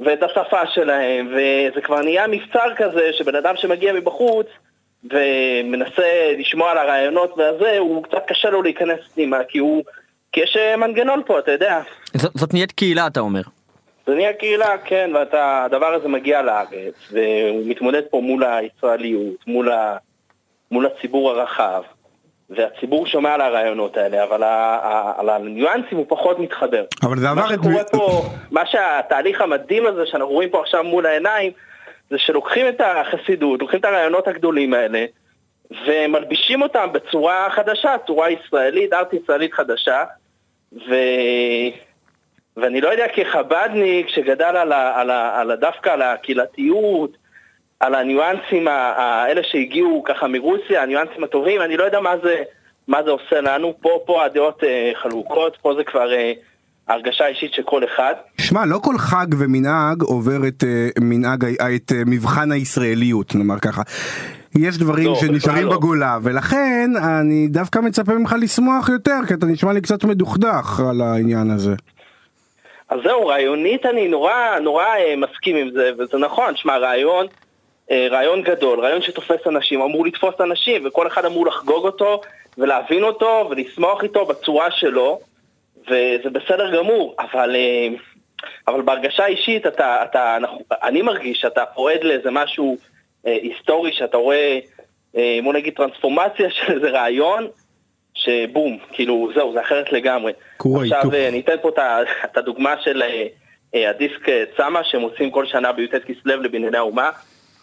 ואת 0.00 0.22
השפה 0.22 0.66
שלהם, 0.66 1.26
וזה 1.26 1.80
כבר 1.80 2.02
נהיה 2.02 2.26
מבצר 2.26 2.74
כזה, 2.76 3.10
שבן 3.12 3.34
אדם 3.34 3.54
שמגיע 3.56 3.92
מבחוץ 3.92 4.46
ומנסה 5.04 6.32
לשמוע 6.38 6.70
על 6.70 6.78
הרעיונות 6.78 7.34
והזה, 7.36 7.78
הוא 7.78 8.02
קצת 8.02 8.22
קשה 8.26 8.50
לו 8.50 8.62
להיכנס 8.62 9.00
פנימה, 9.14 9.38
כי 9.48 9.58
הוא... 9.58 9.84
כי 10.32 10.40
יש 10.40 10.56
אה, 10.56 10.76
מנגנון 10.76 11.22
פה, 11.26 11.38
אתה 11.38 11.52
יודע. 11.52 11.80
זאת 12.16 12.32
זאת 12.34 12.54
נהיית 12.54 12.72
קהילה 12.72 13.06
אתה 13.06 13.20
אומר. 13.20 13.40
זה 14.06 14.14
נהיה 14.14 14.32
קהילה, 14.32 14.78
כן, 14.84 15.10
והדבר 15.14 15.86
הזה 15.86 16.08
מגיע 16.08 16.42
לארץ, 16.42 16.94
והוא 17.12 17.62
מתמודד 17.66 18.02
פה 18.10 18.20
מול 18.20 18.44
הישראליות, 18.44 19.46
מול, 19.46 19.72
ה, 19.72 19.96
מול 20.70 20.86
הציבור 20.86 21.30
הרחב, 21.30 21.82
והציבור 22.50 23.06
שומע 23.06 23.34
על 23.34 23.40
הרעיונות 23.40 23.96
האלה, 23.96 24.24
אבל 24.24 24.42
על 25.16 25.28
הניואנסים 25.28 25.98
הוא 25.98 26.06
פחות 26.08 26.38
מתחבר. 26.38 26.84
אבל 27.02 27.18
זה 27.18 27.30
עבר 27.30 27.42
מה 27.42 27.54
את... 27.54 27.60
שקורה 27.60 27.84
פה, 27.84 28.22
מה 28.50 28.66
שהתהליך 28.66 29.40
המדהים 29.40 29.86
הזה 29.86 30.06
שאנחנו 30.06 30.32
רואים 30.32 30.50
פה 30.50 30.60
עכשיו 30.60 30.84
מול 30.84 31.06
העיניים, 31.06 31.52
זה 32.10 32.18
שלוקחים 32.18 32.68
את 32.68 32.80
החסידות, 32.80 33.60
לוקחים 33.60 33.80
את 33.80 33.84
הרעיונות 33.84 34.28
הגדולים 34.28 34.74
האלה, 34.74 35.04
ומלבישים 35.86 36.62
אותם 36.62 36.88
בצורה 36.92 37.48
חדשה, 37.50 37.94
צורה 38.06 38.30
ישראלית, 38.30 38.92
ארט 38.92 39.12
ישראלית 39.12 39.52
חדשה, 39.54 40.04
ו... 40.72 40.94
ואני 42.56 42.80
לא 42.80 42.88
יודע 42.88 43.06
כחב"דניק 43.08 44.08
שגדל 44.08 44.56
על, 44.56 44.72
ה... 44.72 45.00
על, 45.00 45.10
ה... 45.10 45.40
על 45.40 45.50
ה... 45.50 45.56
דווקא 45.56 45.90
על 45.90 46.02
הקהילתיות, 46.02 47.16
על 47.80 47.94
הניואנסים. 47.94 48.68
האלה 48.68 49.40
שהגיעו 49.44 50.02
ככה 50.06 50.28
מרוסיה, 50.28 50.82
הניואנסים 50.82 51.24
הטובים, 51.24 51.60
אני 51.62 51.76
לא 51.76 51.84
יודע 51.84 52.00
מה 52.00 52.14
זה, 52.22 52.36
מה 52.88 53.02
זה 53.04 53.10
עושה 53.10 53.40
לנו, 53.40 53.74
פה, 53.80 53.98
פה 54.06 54.24
הדעות 54.24 54.64
אה, 54.64 54.92
חלוקות, 55.02 55.56
פה 55.62 55.74
זה 55.76 55.84
כבר 55.84 56.12
אה, 56.12 56.32
הרגשה 56.88 57.26
אישית 57.26 57.52
של 57.54 57.62
כל 57.62 57.84
אחד. 57.84 58.14
שמע, 58.40 58.66
לא 58.66 58.78
כל 58.78 58.98
חג 58.98 59.26
ומנהג 59.38 60.02
עובר 60.02 60.48
את 60.48 60.64
אה, 60.64 60.88
מנהג, 61.00 61.44
ה- 61.44 61.48
את 61.76 61.92
אה, 61.92 62.02
מבחן 62.06 62.52
הישראליות, 62.52 63.34
נאמר 63.34 63.58
ככה. 63.58 63.82
יש 64.58 64.78
דברים 64.78 65.06
לא, 65.06 65.14
שנשארים 65.14 65.66
לא. 65.66 65.76
בגולה, 65.76 66.18
ולכן 66.22 66.90
אני 67.20 67.48
דווקא 67.48 67.78
מצפה 67.78 68.14
ממך 68.14 68.34
לשמוח 68.40 68.88
יותר, 68.88 69.16
כי 69.28 69.34
אתה 69.34 69.46
נשמע 69.46 69.72
לי 69.72 69.80
קצת 69.80 70.04
מדוכדך 70.04 70.80
על 70.90 71.00
העניין 71.00 71.50
הזה. 71.50 71.74
אז 72.88 72.98
זהו, 73.04 73.26
רעיונית 73.26 73.86
אני 73.86 74.08
נורא 74.08 74.32
נורא 74.62 74.84
אה, 74.84 75.14
מסכים 75.16 75.56
עם 75.56 75.70
זה, 75.74 75.90
וזה 75.98 76.18
נכון, 76.18 76.56
שמע, 76.56 76.78
רעיון, 76.78 77.26
אה, 77.26 77.30
רעיון 77.90 78.42
גדול, 78.42 78.80
רעיון 78.80 79.02
שתופס 79.02 79.46
אנשים, 79.46 79.80
אמור 79.82 80.06
לתפוס 80.06 80.34
אנשים, 80.40 80.86
וכל 80.86 81.06
אחד 81.06 81.24
אמור 81.24 81.46
לחגוג 81.46 81.84
אותו, 81.84 82.20
ולהבין 82.58 83.02
אותו, 83.02 83.46
ולשמוח 83.50 84.02
איתו 84.02 84.26
בצורה 84.26 84.70
שלו, 84.70 85.20
וזה 85.82 86.30
בסדר 86.32 86.76
גמור, 86.76 87.16
אבל, 87.18 87.56
אה, 87.56 87.88
אבל 88.68 88.82
בהרגשה 88.82 89.26
אישית, 89.26 89.66
אתה, 89.66 90.02
אתה, 90.02 90.36
אנחנו, 90.36 90.58
אני 90.82 91.02
מרגיש 91.02 91.38
שאתה 91.40 91.64
פועד 91.74 92.04
לאיזה 92.04 92.30
משהו 92.30 92.76
אה, 93.26 93.38
היסטורי, 93.42 93.92
שאתה 93.92 94.16
רואה, 94.16 94.58
אה, 95.16 95.38
בוא 95.44 95.52
נגיד, 95.52 95.74
טרנספורמציה 95.74 96.50
של 96.56 96.72
איזה 96.72 96.90
רעיון, 96.90 97.48
שבום, 98.14 98.78
כאילו, 98.92 99.30
זהו, 99.34 99.52
זה 99.52 99.60
אחרת 99.60 99.92
לגמרי. 99.92 100.32
כור 100.56 100.82
עכשיו. 100.82 101.14
אה, 101.14 101.28
אני 101.28 101.40
אתן 101.40 101.56
פה 101.62 101.70
את 102.24 102.36
הדוגמה 102.36 102.74
של 102.84 103.02
אה, 103.02 103.26
אה, 103.74 103.90
הדיסק 103.90 104.28
אה, 104.28 104.44
צמא 104.56 104.82
שהם 104.82 105.02
עושים 105.02 105.30
כל 105.30 105.46
שנה 105.46 105.72
בי"ט 105.72 105.94
כסלו 105.94 106.42
לבנייני 106.42 106.78
האומה. 106.78 107.10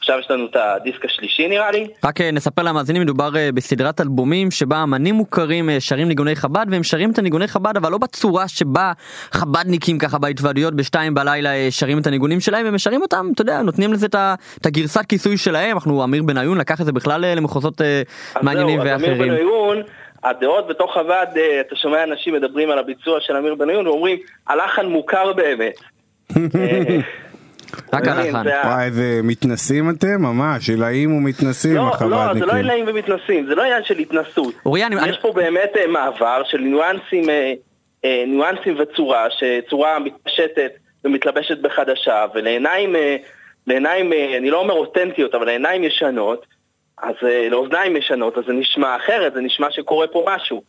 עכשיו 0.07 0.19
יש 0.19 0.31
לנו 0.31 0.45
את 0.45 0.55
הדיסק 0.55 1.05
השלישי 1.05 1.47
נראה 1.47 1.71
לי. 1.71 1.87
רק 2.05 2.21
אה, 2.21 2.31
נספר 2.31 2.63
למאזינים 2.63 3.01
מדובר 3.01 3.35
אה, 3.35 3.49
בסדרת 3.53 4.01
אלבומים 4.01 4.51
שבה 4.51 4.83
אמנים 4.83 5.15
מוכרים 5.15 5.69
אה, 5.69 5.79
שרים 5.79 6.07
ניגוני 6.07 6.35
חב"ד 6.35 6.65
והם 6.71 6.83
שרים 6.83 7.11
את 7.11 7.19
הניגוני 7.19 7.47
חב"ד 7.47 7.77
אבל 7.77 7.91
לא 7.91 7.97
בצורה 7.97 8.47
שבה 8.47 8.91
חב"דניקים 9.31 9.97
ככה 9.97 10.17
בהתוועדויות 10.17 10.73
בשתיים 10.73 11.13
בלילה 11.13 11.49
שרים 11.69 11.99
את 11.99 12.07
הניגונים 12.07 12.39
שלהם 12.39 12.65
הם 12.65 12.77
שרים 12.77 13.01
אותם 13.01 13.29
אתה 13.33 13.41
יודע 13.41 13.61
נותנים 13.61 13.93
לזה 13.93 14.07
את 14.61 14.65
הגרסת 14.65 15.05
כיסוי 15.05 15.37
שלהם 15.37 15.77
אנחנו 15.77 16.03
אמיר 16.03 16.23
בניון 16.23 16.57
לקח 16.57 16.81
את 16.81 16.85
זה 16.85 16.91
בכלל 16.91 17.25
למחוזות 17.35 17.81
מעניינים 18.41 18.81
זהו, 18.81 18.89
אז 18.89 19.03
אמיר 19.03 19.11
ואחרים. 19.11 19.31
בניון, 19.31 19.81
הדעות 20.23 20.67
בתוך 20.67 20.93
חב"ד, 20.93 21.27
אתה 21.61 21.75
שומע 21.75 22.03
אנשים 22.03 22.33
מדברים 22.33 22.69
על 22.69 22.79
הביצוע 22.79 23.19
של 23.21 23.35
אמיר 23.35 23.55
בניון 23.55 23.87
ואומרים, 23.87 24.17
הלחן 24.47 24.85
מוכר 24.85 25.33
באמת. 25.33 25.79
רק 27.93 28.07
הלחן. 28.07 28.45
וואי, 28.63 28.85
איזה 28.85 29.19
מתנסים 29.23 29.89
אתם, 29.89 30.21
ממש, 30.21 30.69
עילאים 30.69 31.15
ומתנסים, 31.17 31.75
לא, 31.75 31.83
לא, 31.85 31.97
זה 31.99 32.05
לא 32.05 32.15
החב"דניקים. 32.23 32.55
עילאים 32.55 32.85
ומתנסים, 32.87 33.45
זה 33.47 33.55
לא 33.55 33.63
עניין 33.63 33.83
של 33.83 33.97
התנסות. 33.97 34.53
אוריה, 34.65 34.87
אני- 34.87 35.09
יש 35.09 35.17
פה 35.21 35.31
באמת 35.33 35.71
אה, 35.77 35.87
מעבר 35.87 36.41
של 36.45 36.57
ניואנסים, 36.57 37.29
אה, 37.29 37.53
אה, 38.05 38.23
ניואנסים 38.27 38.75
וצורה, 38.79 39.25
שצורה 39.29 39.99
מתפשטת 39.99 40.71
ומתלבשת 41.05 41.57
בחדשה, 41.61 42.25
ולעיניים, 42.35 42.95
לעיניים, 43.67 44.11
אני 44.37 44.49
לא 44.49 44.59
אומר 44.59 44.73
אותנטיות, 44.73 45.35
אבל 45.35 45.45
לעיניים 45.45 45.83
ישנות, 45.83 46.45
אז 47.01 47.15
לאוזניים 47.51 47.95
ישנות, 47.95 48.37
אז 48.37 48.43
זה 48.47 48.53
נשמע 48.53 48.95
אחרת, 48.95 49.33
זה 49.33 49.41
נשמע 49.41 49.67
שקורה 49.71 50.07
פה 50.07 50.25
משהו. 50.35 50.61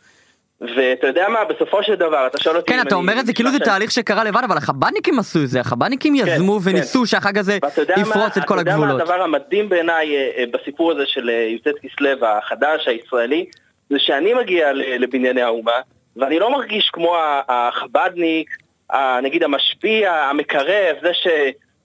ואתה 0.61 1.07
יודע 1.07 1.29
מה, 1.29 1.45
בסופו 1.45 1.83
של 1.83 1.95
דבר, 1.95 2.27
אתה 2.27 2.37
שואל 2.37 2.55
אותי... 2.57 2.73
כן 2.73 2.81
אתה 2.87 2.95
אומר 2.95 3.19
את 3.19 3.25
זה 3.25 3.33
כאילו 3.33 3.51
זה 3.51 3.59
תהליך 3.59 3.91
שקרה 3.91 4.23
לבד 4.23 4.41
אבל 4.43 4.57
החב"דניקים 4.57 5.19
עשו 5.19 5.39
את 5.43 5.47
זה 5.47 5.59
החב"דניקים 5.59 6.15
יזמו 6.15 6.59
כן. 6.59 6.69
וניסו 6.69 7.05
שהחג 7.05 7.37
הזה 7.37 7.57
יפרוץ 7.97 8.37
את 8.37 8.43
כל 8.45 8.53
אתה 8.53 8.61
יודע 8.61 8.71
הגבולות. 8.71 8.95
מה 8.97 9.01
הדבר 9.03 9.21
המדהים 9.21 9.69
בעיניי 9.69 10.15
אה, 10.15 10.29
אה, 10.37 10.43
בסיפור 10.53 10.91
הזה 10.91 11.03
של 11.05 11.29
אה, 11.29 11.33
י"ט 11.35 11.67
כסלו 11.81 12.09
החדש, 12.27 12.87
הישראלי, 12.87 13.45
זה 13.89 13.99
שאני 13.99 14.33
מגיע 14.33 14.73
לבנייני 14.73 15.41
האומה, 15.41 15.71
ואני 16.17 16.39
לא 16.39 16.51
מרגיש 16.51 16.89
כמו 16.93 17.15
החב"דניק, 17.49 18.49
נגיד 19.23 19.43
המשפיע, 19.43 20.13
המקרב, 20.13 20.95
זה, 21.01 21.13
ש, 21.13 21.27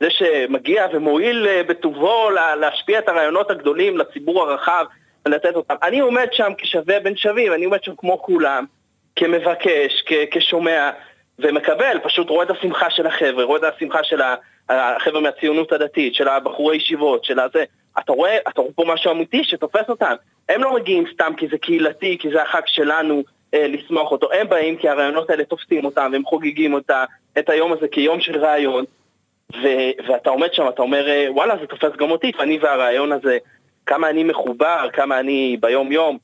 זה 0.01 0.07
שמגיע 0.11 0.87
ומועיל 0.93 1.47
בטובו 1.69 2.31
לה- 2.31 2.57
להשפיע 2.57 2.99
את 2.99 3.09
הרעיונות 3.09 3.51
הגדולים 3.51 3.99
לציבור 3.99 4.43
הרחב 4.43 4.85
ולתת 5.27 5.57
אותם. 5.57 5.75
אני 5.83 6.01
עומד 6.01 6.27
שם 6.33 6.53
כשווה 6.59 7.01
בין 7.01 7.17
שווים, 7.17 7.53
אני 7.53 7.65
עומד 7.65 7.85
שם 7.85 7.93
כמו 7.97 8.23
כולם, 8.23 8.65
כמבקש, 9.17 10.03
כ- 10.07 10.29
כשומע, 10.31 10.91
ומקבל, 11.39 11.99
פשוט 12.03 12.29
רואה 12.31 12.45
את 12.45 12.51
השמחה 12.51 12.91
של 12.91 13.07
החבר'ה, 13.07 13.45
רואה 13.45 13.69
את 13.69 13.75
השמחה 13.77 14.05
של 14.05 14.21
החבר'ה 14.69 15.21
מהציונות 15.21 15.73
הדתית, 15.73 16.15
של 16.15 16.29
הבחורי 16.29 16.77
ישיבות, 16.77 17.25
של 17.25 17.41
הזה. 17.41 17.65
אתה 17.99 18.13
רואה, 18.13 18.39
אתה 18.49 18.61
רואה 18.61 18.73
פה 18.75 18.85
משהו 18.87 19.13
אמיתי 19.13 19.45
שתופס 19.45 19.89
אותם. 19.89 20.15
הם 20.49 20.63
לא 20.63 20.75
מגיעים 20.75 21.05
סתם 21.15 21.33
כי 21.37 21.49
זה 21.51 21.59
קהילתי, 21.59 22.19
כי 22.21 22.31
זה 22.31 22.43
החג 22.43 22.61
שלנו 22.67 23.23
אה, 23.55 23.67
לשמוח 23.69 24.11
אותו. 24.13 24.33
הם 24.33 24.49
באים 24.49 24.77
כי 24.77 24.89
הרעיונות 24.89 25.31
האלה 25.31 25.45
תופסים 25.45 25.85
אותם, 25.85 26.11
והם 26.13 26.25
חוגגים 26.25 26.75
אותה, 26.75 27.05
את 27.39 27.51
היום 27.51 27.73
הזה 27.73 27.89
כיום 27.89 28.21
של 28.21 28.39
רעיון. 28.39 28.85
ו- 29.63 30.09
ואתה 30.09 30.31
עומד 30.31 30.55
שם, 30.55 30.69
אתה 30.69 30.83
אומר, 30.83 31.09
אה, 31.09 31.27
וואלה, 31.31 31.57
זה 31.61 31.67
תופס 31.67 31.97
גם 31.97 32.11
אותי, 32.11 32.33
ואני 32.39 32.59
והרעיון 32.59 33.13
הזה, 33.13 33.39
כמה 33.87 34.11
אני 34.11 34.25
מחובר, 34.25 34.87
כמה 34.93 35.21
אני 35.21 35.57
ביום-יום. 35.61 36.19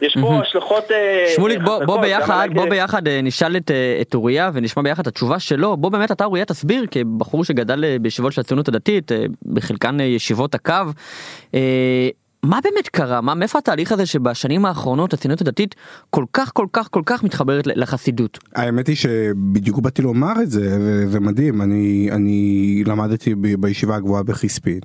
יש 0.00 0.16
פה. 0.20 0.40
השלכות 0.42 0.90
אה, 0.90 1.32
שמוליק 1.36 1.60
בוא, 1.86 2.00
ביחד 2.00 2.48
בוא 2.54 2.68
ביחד 2.68 3.08
אה, 3.08 3.20
נשאל 3.22 3.56
את, 3.56 3.70
אה, 3.70 3.98
את 4.00 4.14
אוריה 4.14 4.50
ונשמע 4.54 4.82
ביחד 4.82 5.00
את 5.00 5.06
התשובה 5.06 5.38
שלו 5.38 5.76
בוא 5.76 5.90
באמת 5.90 6.12
אתה 6.12 6.24
אוריה 6.24 6.44
תסביר 6.44 6.86
כבחור 6.90 7.44
שגדל 7.44 7.98
בישיבות 7.98 8.32
של 8.32 8.40
הציונות 8.40 8.68
הדתית 8.68 9.12
בחלקן 9.46 10.00
ישיבות 10.00 10.54
הקו. 10.54 10.74
מה 12.42 12.58
באמת 12.64 12.88
קרה? 12.88 13.20
מה, 13.20 13.34
מאיפה 13.34 13.58
התהליך 13.58 13.92
הזה 13.92 14.06
שבשנים 14.06 14.66
האחרונות 14.66 15.14
הציונות 15.14 15.40
הדתית 15.40 15.74
כל 16.10 16.24
כך 16.32 16.50
כל 16.54 16.66
כך 16.72 16.88
כל 16.90 17.02
כך 17.06 17.24
מתחברת 17.24 17.66
לחסידות? 17.66 18.38
האמת 18.54 18.86
היא 18.86 18.96
שבדיוק 18.96 19.78
באתי 19.78 20.02
לומר 20.02 20.32
את 20.42 20.50
זה, 20.50 20.78
וזה 20.80 21.20
מדהים, 21.20 21.62
אני, 21.62 22.08
אני 22.12 22.82
למדתי 22.86 23.34
ב- 23.34 23.54
בישיבה 23.60 23.96
הגבוהה 23.96 24.22
בחיספין, 24.22 24.80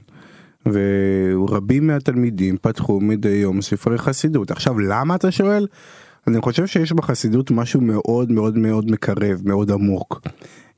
ורבים 0.65 1.87
מהתלמידים 1.87 2.57
פתחו 2.61 2.99
מדי 2.99 3.29
יום 3.29 3.61
ספרי 3.61 3.97
חסידות. 3.97 4.51
עכשיו, 4.51 4.79
למה 4.79 5.15
אתה 5.15 5.31
שואל? 5.31 5.67
אני 6.27 6.41
חושב 6.41 6.67
שיש 6.67 6.91
בחסידות 6.91 7.51
משהו 7.51 7.81
מאוד 7.81 8.31
מאוד 8.31 8.57
מאוד 8.57 8.91
מקרב, 8.91 9.41
מאוד 9.45 9.71
עמוק. 9.71 10.21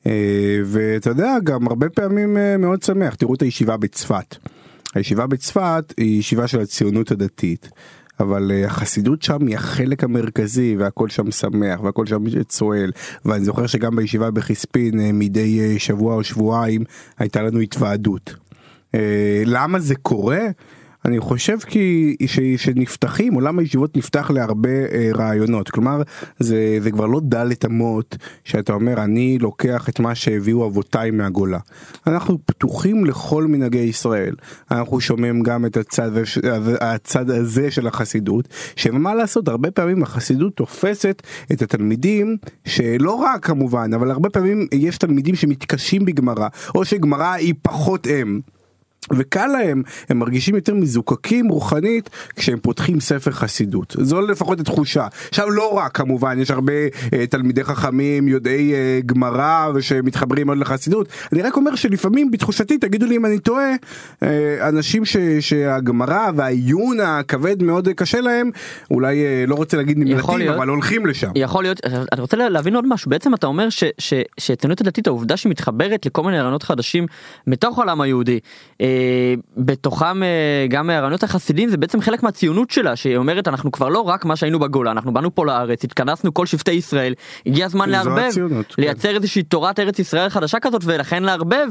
אה, 0.08 0.60
ואתה 0.66 1.10
יודע, 1.10 1.36
גם 1.44 1.68
הרבה 1.68 1.90
פעמים 1.90 2.38
אה, 2.38 2.58
מאוד 2.58 2.84
שמח, 2.84 3.16
תראו 3.16 3.34
את 3.34 3.42
הישיבה 3.42 3.78
בצפת. 3.78 4.36
הישיבה 4.96 5.28
בצפת 5.28 5.94
היא 5.98 6.20
ישיבה 6.20 6.48
של 6.48 6.60
הציונות 6.60 7.12
הדתית. 7.12 7.70
אבל 8.20 8.52
אה, 8.52 8.66
החסידות 8.66 9.22
שם 9.22 9.48
היא 9.48 9.56
החלק 9.56 10.04
המרכזי 10.04 10.76
והכל 10.80 11.10
שם 11.10 11.32
שמח 11.32 11.82
והכל 11.84 12.06
שם 12.06 12.44
צועל 12.44 12.92
ואני 13.26 13.46
זוכר 13.46 13.68
שגם 13.68 13.96
בישיבה 13.96 14.32
בחיספין 14.32 15.00
אה, 15.00 15.12
מדי 15.12 15.80
שבוע 15.80 16.16
או 16.16 16.24
שבועיים 16.24 16.84
הייתה 17.18 17.42
לנו 17.42 17.60
התוועדות. 17.60 18.36
אה, 18.96 19.44
למה 19.46 19.80
זה 19.80 19.96
קורה? 19.96 20.48
אני 21.06 21.20
חושב 21.20 21.58
כי 21.60 22.16
ש, 22.26 22.40
שנפתחים 22.58 23.34
עולם 23.34 23.60
הישיבות 23.60 23.98
נפתח 23.98 24.32
להרבה 24.32 24.70
אה, 24.70 25.10
רעיונות 25.14 25.70
כלומר 25.70 26.02
זה 26.40 26.78
זה 26.82 26.92
כבר 26.92 27.06
לא 27.06 27.20
דלת 27.24 27.66
אמות 27.66 28.18
שאתה 28.44 28.74
אומר 28.74 29.04
אני 29.04 29.38
לוקח 29.38 29.90
את 29.90 30.00
מה 30.00 30.16
שהביאו 30.16 30.66
אבותיי 30.66 31.12
מהגולה. 31.12 31.60
אנחנו 32.08 32.38
פתוחים 32.46 33.06
לכל 33.06 33.48
מנהגי 33.48 33.78
ישראל 33.78 34.36
אנחנו 34.72 35.02
שומעים 35.02 35.44
גם 35.44 35.66
את 35.66 35.78
הצד, 35.78 36.12
הצד 36.82 37.30
הזה 37.30 37.72
של 37.72 37.88
החסידות 37.88 38.48
שמה 38.76 39.16
לעשות 39.16 39.48
הרבה 39.48 39.72
פעמים 39.72 40.04
החסידות 40.04 40.56
תופסת 40.56 41.22
את 41.52 41.62
התלמידים 41.62 42.38
שלא 42.66 43.12
רק 43.12 43.46
כמובן 43.46 43.94
אבל 43.94 44.12
הרבה 44.12 44.30
פעמים 44.30 44.68
יש 44.72 44.98
תלמידים 44.98 45.36
שמתקשים 45.36 46.06
בגמרא 46.06 46.48
או 46.76 46.86
שגמרא 46.86 47.32
היא 47.32 47.54
פחות 47.62 48.08
הם. 48.08 48.53
וקל 49.12 49.48
להם, 49.48 49.84
הם 50.10 50.20
מרגישים 50.20 50.56
יותר 50.56 50.74
מזוקקים 50.74 51.50
רוחנית 51.50 52.10
כשהם 52.36 52.60
פותחים 52.60 53.00
ספר 53.00 53.32
חסידות. 53.32 53.96
זו 54.00 54.22
לפחות 54.22 54.60
התחושה. 54.60 55.08
עכשיו 55.30 55.50
לא 55.50 55.74
רק 55.74 55.98
כמובן, 55.98 56.40
יש 56.40 56.52
הרבה 56.52 56.74
אה, 57.14 57.28
תלמידי 57.28 57.64
חכמים, 57.64 58.28
יודעי 58.28 58.74
אה, 58.74 59.00
גמרא 59.06 59.72
ושמתחברים 59.76 60.48
מאוד 60.48 60.58
לחסידות. 60.58 61.08
אני 61.34 61.42
רק 61.42 61.56
אומר 61.56 61.76
שלפעמים 61.76 62.32
בתחושתי, 62.32 62.78
תגידו 62.78 63.06
לי 63.06 63.16
אם 63.16 63.26
אני 63.26 63.40
טועה, 63.40 63.72
אה, 64.24 64.70
אנשים 64.70 65.06
ש, 65.06 65.18
שהגמרא 65.40 66.30
והעיון 66.36 67.00
הכבד 67.00 67.64
מאוד 67.64 67.88
קשה 67.90 68.22
להם, 68.22 68.50
אולי 68.92 69.26
אה, 69.26 69.44
לא 69.48 69.56
רוצה 69.56 69.78
להגיד 69.78 69.98
נמלטים, 69.98 70.38
להיות. 70.38 70.56
אבל 70.56 70.68
הולכים 70.68 71.06
לשם. 71.06 71.32
יכול 71.36 71.64
להיות, 71.64 71.82
אני 71.86 72.22
רוצה 72.22 72.38
להבין 72.38 72.76
עוד 72.76 72.88
משהו, 72.88 73.10
בעצם 73.10 73.34
אתה 73.34 73.48
אומר 73.48 73.68
שהציונות 73.98 74.82
הדתית 74.82 75.08
העובדה 75.08 75.38
שהיא 75.38 75.50
מתחברת 75.50 76.06
לכל 76.06 76.24
מיני 76.24 76.40
רעיונות 76.40 76.64
חדשים 76.64 77.06
מתוך 77.48 77.78
העולם 77.78 78.02
היהודי, 78.02 78.40
אה, 78.82 78.93
בתוכם 79.58 80.24
אה, 80.24 80.66
גם 80.70 80.90
הרעיונות 80.90 81.24
החסידים 81.24 81.70
זה 81.70 81.78
בעצם 81.78 82.02
חלק 82.02 82.24
מהציונות 82.24 82.72
שלה 82.72 82.96
שהיא 82.96 83.18
אומרת 83.18 83.48
אנחנו 83.48 83.72
כבר 83.72 83.90
לא 83.90 84.00
רק 84.00 84.26
מה 84.26 84.36
שהיינו 84.36 84.60
בגולה 84.60 84.92
אנחנו 84.92 85.14
באנו 85.14 85.36
פה 85.36 85.46
לארץ 85.46 85.84
התכנסנו 85.84 86.34
כל 86.34 86.46
שבטי 86.46 86.72
ישראל 86.72 87.14
הגיע 87.46 87.66
הזמן 87.66 87.90
לערבב 87.90 88.18
הציונות, 88.18 88.74
כן. 88.76 88.82
לייצר 88.82 89.16
איזושהי 89.16 89.44
תורת 89.44 89.80
ארץ 89.80 90.00
ישראל 90.00 90.30
חדשה 90.30 90.60
כזאת 90.60 90.82
ולכן 90.86 91.24
לערבב 91.24 91.68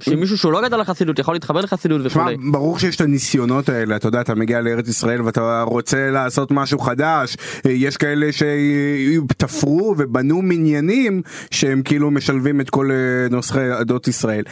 שמישהו 0.00 0.38
שהוא 0.38 0.52
לא 0.52 0.62
גדל 0.62 0.76
לחסידות 0.80 1.18
יכול 1.18 1.34
להתחבר 1.34 1.60
לחסידות 1.60 2.00
וכולי. 2.04 2.36
ברור 2.50 2.78
שיש 2.78 2.96
את 2.96 3.00
הניסיונות 3.00 3.68
האלה, 3.68 3.96
אתה 3.96 4.08
יודע, 4.08 4.20
אתה 4.20 4.34
מגיע 4.34 4.60
לארץ 4.60 4.88
ישראל 4.88 5.22
ואתה 5.22 5.62
רוצה 5.62 6.10
לעשות 6.10 6.50
משהו 6.50 6.78
חדש, 6.78 7.36
אה, 7.66 7.70
יש 7.70 7.96
כאלה 7.96 8.26
שתפרו 8.32 9.94
ובנו 9.98 10.42
מניינים 10.42 11.22
שהם 11.50 11.82
כאילו 11.82 12.10
משלבים 12.10 12.60
את 12.60 12.70
כל 12.70 12.90
אה, 12.90 13.28
נוסחי 13.30 13.70
עדות 13.70 14.08
ישראל. 14.08 14.42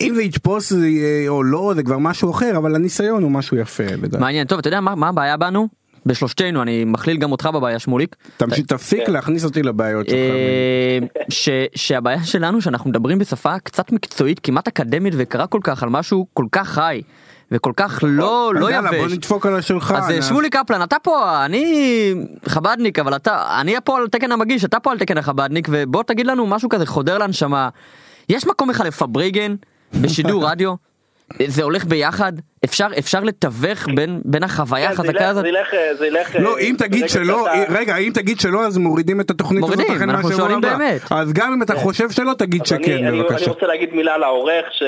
אם 0.00 0.14
זה 0.14 0.22
יתפוס 0.22 0.72
אה, 0.72 1.28
או 1.44 1.48
לא 1.48 1.72
זה 1.74 1.82
כבר 1.82 1.98
משהו 1.98 2.30
אחר, 2.30 2.56
אבל 2.56 2.74
הניסיון 2.74 3.22
הוא 3.22 3.30
משהו 3.30 3.56
יפה 3.56 3.84
לדעתי. 3.84 4.18
מעניין 4.18 4.46
טוב 4.46 4.58
אתה 4.58 4.68
יודע 4.68 4.80
מה, 4.80 4.94
מה 4.94 5.08
הבעיה 5.08 5.36
בנו? 5.36 5.68
בשלושתנו 6.06 6.62
אני 6.62 6.84
מכליל 6.84 7.16
גם 7.16 7.32
אותך 7.32 7.46
בבעיה 7.46 7.78
שמוליק. 7.78 8.16
תמשיך, 8.36 8.66
תפסיק 8.66 9.08
להכניס 9.08 9.44
אותי 9.44 9.62
לבעיות 9.62 10.06
שלך. 10.06 10.18
אה, 10.18 10.98
ש, 11.28 11.48
שהבעיה 11.74 12.24
שלנו 12.24 12.60
שאנחנו 12.60 12.90
מדברים 12.90 13.18
בשפה 13.18 13.58
קצת 13.58 13.92
מקצועית 13.92 14.40
כמעט 14.42 14.68
אקדמית 14.68 15.14
וקרה 15.16 15.46
כל 15.46 15.60
כך 15.64 15.82
על 15.82 15.88
משהו 15.88 16.26
כל 16.34 16.44
כך 16.52 16.68
חי 16.68 17.02
וכל 17.52 17.72
כך 17.76 18.00
לא 18.02 18.52
לא 18.54 18.70
יאללה, 18.70 18.90
בוא 18.90 18.98
יבש. 18.98 19.12
נדפוק 19.12 19.46
על 19.46 19.56
השולחן. 19.56 19.94
אז 19.94 20.10
אה, 20.10 20.22
שמולי 20.22 20.50
קפלן 20.50 20.82
אתה 20.82 20.96
פה 21.02 21.44
אני 21.44 22.14
חבדניק 22.48 22.98
אבל 22.98 23.16
אתה 23.16 23.60
אני 23.60 23.74
פה 23.84 23.96
על 23.96 24.08
תקן 24.08 24.32
המגיש 24.32 24.64
אתה 24.64 24.80
פה 24.80 24.92
על 24.92 24.98
תקן 24.98 25.18
החבדניק 25.18 25.68
ובוא 25.70 26.02
תגיד 26.02 26.26
לנו 26.26 26.46
משהו 26.46 26.68
כזה 26.68 26.86
חודר 26.86 27.18
לנשמה. 27.18 27.68
יש 28.28 28.46
מקום 28.46 28.70
אחד 28.70 28.86
לפבריגן 28.86 29.54
בשידור 30.00 30.44
רדיו 30.48 30.74
זה 31.46 31.62
הולך 31.62 31.84
ביחד 31.84 32.32
אפשר 32.64 32.86
אפשר 32.98 33.20
לתווך 33.20 33.88
בין 33.94 34.20
בין 34.24 34.42
החוויה 34.42 34.88
כן, 34.88 34.94
זה 34.96 35.02
החזקה 35.02 35.28
הזאת. 35.28 35.42
זה 35.42 35.48
ילך, 35.48 35.68
זה 35.98 36.06
ילך... 36.06 36.36
לא, 36.40 36.56
אה, 36.56 36.62
אם 36.62 36.74
תגיד 36.78 37.00
ברגע 37.00 37.08
שלא, 37.12 37.46
רגע, 37.68 37.96
אם 37.96 38.10
תגיד 38.14 38.40
שלא 38.40 38.66
אז 38.66 38.78
מורידים 38.78 39.20
את 39.20 39.30
התוכנית 39.30 39.64
הזאת 39.64 39.76
מורידים, 39.76 40.10
אנחנו 40.10 40.32
שואלים. 40.32 40.60
באמת. 40.60 41.00
אז 41.10 41.32
גם 41.32 41.52
אם 41.52 41.62
אתה 41.62 41.74
חושב 41.74 42.10
שלא, 42.10 42.32
תגיד 42.38 42.66
שכן 42.66 42.76
אני- 42.92 43.08
אני 43.08 43.22
בבקשה. 43.22 43.50
רוצה 43.50 43.66
להגיד 43.66 43.94
מילה 43.94 44.18
לעורך, 44.18 44.64
ש- 44.72 44.82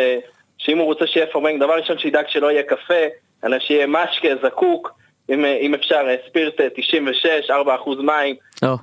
שאם 0.59 0.79
הוא 0.79 0.87
רוצה 0.87 1.05
שיהיה 1.07 1.27
פרמנג, 1.33 1.61
דבר 1.61 1.73
ראשון 1.81 1.99
שידאג 1.99 2.25
שלא 2.29 2.51
יהיה 2.51 2.63
קפה, 2.63 3.05
אלא 3.45 3.57
שיהיה 3.61 3.87
משקה 3.87 4.29
זקוק, 4.47 4.91
אם, 5.31 5.45
אם 5.61 5.75
אפשר 5.75 6.01
אה, 6.09 6.15
ספירט 6.29 6.61
אה, 6.61 6.67
96, 6.77 7.51
4% 7.51 7.55
מים, 8.03 8.35
או, 8.63 8.69
אה, 8.69 8.75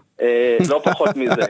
לא 0.70 0.82
פחות 0.84 1.16
מזה. 1.16 1.42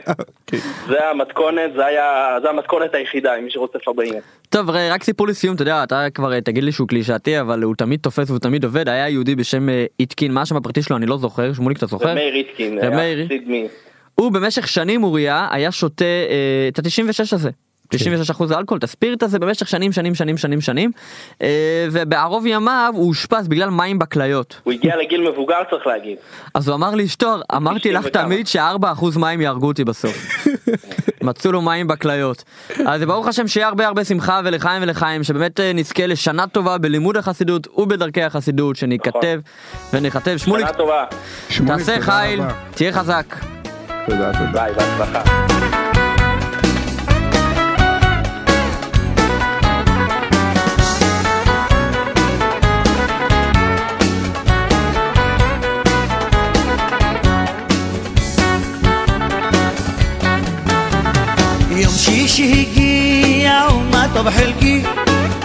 זה 0.90 1.10
המתכונת, 1.10 1.70
זה 1.76 1.86
היה, 1.86 2.36
זה 2.42 2.50
המתכונת 2.50 2.94
היחידה, 2.94 3.36
אם 3.38 3.44
מי 3.44 3.50
שרוצה 3.50 3.78
פרמנג. 3.84 4.12
טוב 4.48 4.70
ר- 4.70 4.92
רק 4.92 5.02
סיפור 5.04 5.26
לסיום 5.28 5.54
אתה 5.54 5.62
יודע 5.62 5.82
אתה 5.82 6.06
כבר 6.14 6.32
אה, 6.32 6.40
תגיד 6.40 6.64
לי 6.64 6.72
שהוא 6.72 6.88
קלישאתי 6.88 7.40
אבל 7.40 7.62
הוא 7.62 7.74
תמיד 7.78 8.00
תופס 8.00 8.30
והוא 8.30 8.38
תמיד 8.40 8.64
עובד 8.64 8.88
היה 8.88 9.08
יהודי 9.08 9.34
בשם 9.34 9.68
אה, 9.68 9.84
איטקין 10.00 10.32
מה 10.32 10.42
השם 10.42 10.56
הפרטי 10.56 10.82
שלו 10.82 10.96
אני 10.96 11.06
לא 11.06 11.18
זוכר 11.18 11.52
שמוליק 11.52 11.78
אתה 11.78 11.86
זוכר? 11.86 12.08
ומאיר 12.12 12.32
ריטקין, 12.34 12.78
ומאיר. 12.82 13.16
היה 13.18 13.24
חסיד 13.26 13.48
מ... 13.50 13.52
הוא 14.14 14.32
במשך 14.32 14.68
שנים 14.68 15.04
אוריה 15.04 15.48
היה 15.50 15.72
שותה 15.72 16.04
אה, 16.04 16.68
את 16.68 16.78
ה-96 16.78 17.34
הזה. 17.34 17.50
96 17.94 18.30
אחוז 18.30 18.52
אלכוהול, 18.52 18.78
את 18.78 18.84
הספיריט 18.84 19.22
הזה 19.22 19.38
במשך 19.38 19.68
שנים 19.68 19.92
שנים 19.92 20.14
שנים 20.14 20.36
שנים 20.36 20.60
שנים 20.60 20.90
אה, 21.42 21.86
ובערוב 21.92 22.46
ימיו 22.46 22.92
הוא 22.96 23.08
אושפז 23.08 23.48
בגלל 23.48 23.70
מים 23.70 23.98
בכליות 23.98 24.60
הוא 24.64 24.72
הגיע 24.72 24.96
לגיל 24.96 25.30
מבוגר 25.30 25.58
צריך 25.70 25.86
להגיד. 25.86 26.16
אז 26.54 26.68
הוא 26.68 26.74
אמר 26.76 26.94
לאשתו 26.94 27.34
אמרתי 27.56 27.92
לך. 27.92 28.06
תמיד 28.06 28.46
שארבע 28.46 28.92
אחוז 28.92 29.16
מים 29.16 29.40
יהרגו 29.40 29.66
אותי 29.66 29.84
בסוף 29.84 30.46
מצאו 31.22 31.52
לו 31.52 31.62
מים 31.62 31.86
בכליות 31.86 32.44
אז 32.86 33.02
ברוך 33.02 33.26
השם 33.26 33.48
שיהיה 33.48 33.68
הרבה 33.68 33.86
הרבה 33.86 34.04
שמחה 34.04 34.40
ולחיים 34.44 34.82
ולחיים 34.82 35.24
שבאמת 35.24 35.60
אה, 35.60 35.72
נזכה 35.72 36.06
לשנה 36.06 36.46
טובה 36.46 36.78
בלימוד 36.78 37.16
החסידות 37.16 37.66
ובדרכי 37.78 38.22
החסידות 38.22 38.76
שניכתב 38.76 39.40
וניכתב 39.92 40.36
שמוליק 40.36 40.66
שנה 40.66 40.76
טובה. 40.76 41.04
שמוליק, 41.48 41.78
תעשה 41.78 41.94
תודה 41.94 42.06
חיל. 42.06 42.40
תהיה 42.74 42.92
חזק. 42.92 43.36
תודה, 44.06 44.32
תודה. 44.32 44.50
ביי, 44.52 44.72
בהצלחה. 44.72 45.53
יום 61.76 61.94
שישי 61.94 62.66
הגיע 62.70 63.62
ומה 63.74 64.06
טוב 64.14 64.30
חלקי? 64.30 64.82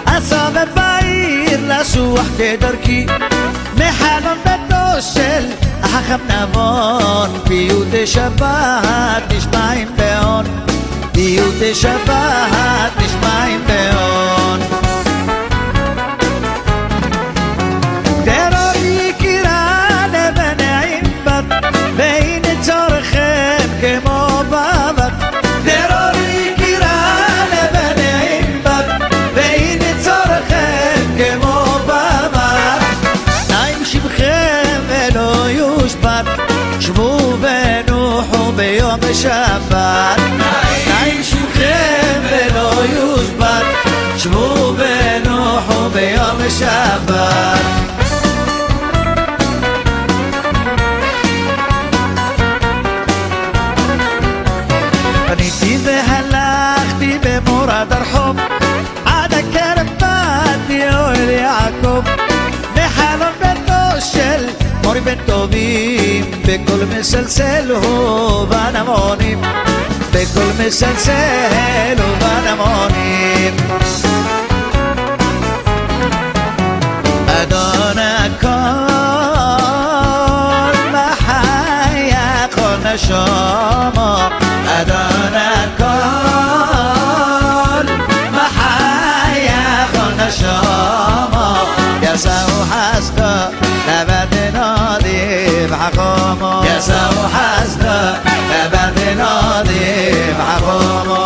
אסובב 0.05 0.67
בעיר 0.75 1.59
לשוח 1.67 2.27
כדרכי. 2.37 3.05
מחלון 3.75 4.37
ביתו 4.45 5.01
של 5.13 5.45
החכם 5.83 6.19
נבון. 6.29 7.29
פיוטי 7.47 8.07
שבת 8.07 9.23
נשמעים 9.29 9.87
בהון 9.95 10.45
פיוטי 11.11 11.75
שבת 11.75 12.91
נשמעים 12.97 13.61
בהון 13.67 14.59
בשבת. 46.49 47.59
פניתי 55.27 55.77
והלכתי 55.83 57.19
במורד 57.23 57.87
הרחוב 57.91 58.37
עד 59.05 59.33
הקרב 59.33 59.87
באתי 59.99 60.87
אוהל 60.87 61.29
יעקב. 61.29 62.01
מחלון 62.75 63.33
ביתו 63.41 64.01
של 64.01 64.45
מורי 64.83 65.01
בן 65.01 65.15
טובים 65.25 66.31
בקול 66.45 66.79
מסלסל 66.99 67.71
ובנמונים 67.71 69.41
בקול 70.13 70.65
מסלסל 70.65 71.95
ובנמונים 71.97 73.53
نشامة 82.93 84.17
أدانا 84.79 85.51
كل 85.77 87.87
محايا 88.33 89.63
خل 89.93 90.11
نشامة 90.27 91.49
يا 92.03 92.15
سو 92.15 92.49
حسدا 92.71 93.33
نبد 93.89 94.33
نادي 94.53 95.67
بحقامة 95.67 96.65
يا 96.65 96.79
سو 96.79 97.11
حسدا 97.35 97.99
نبد 98.51 98.97
نادي 99.17 100.11
بحقامة 100.39 101.19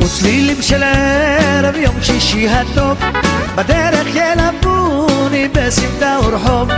وصلي 0.00 0.40
لي 0.46 0.54
مشلار 0.54 1.70
بيوم 1.70 1.94
شيشي 2.02 2.48
هتوب 2.48 2.96
بدرخ 3.58 4.16
يلعب 4.16 4.54
בסמטה 5.66 6.18
ורחוב 6.24 6.68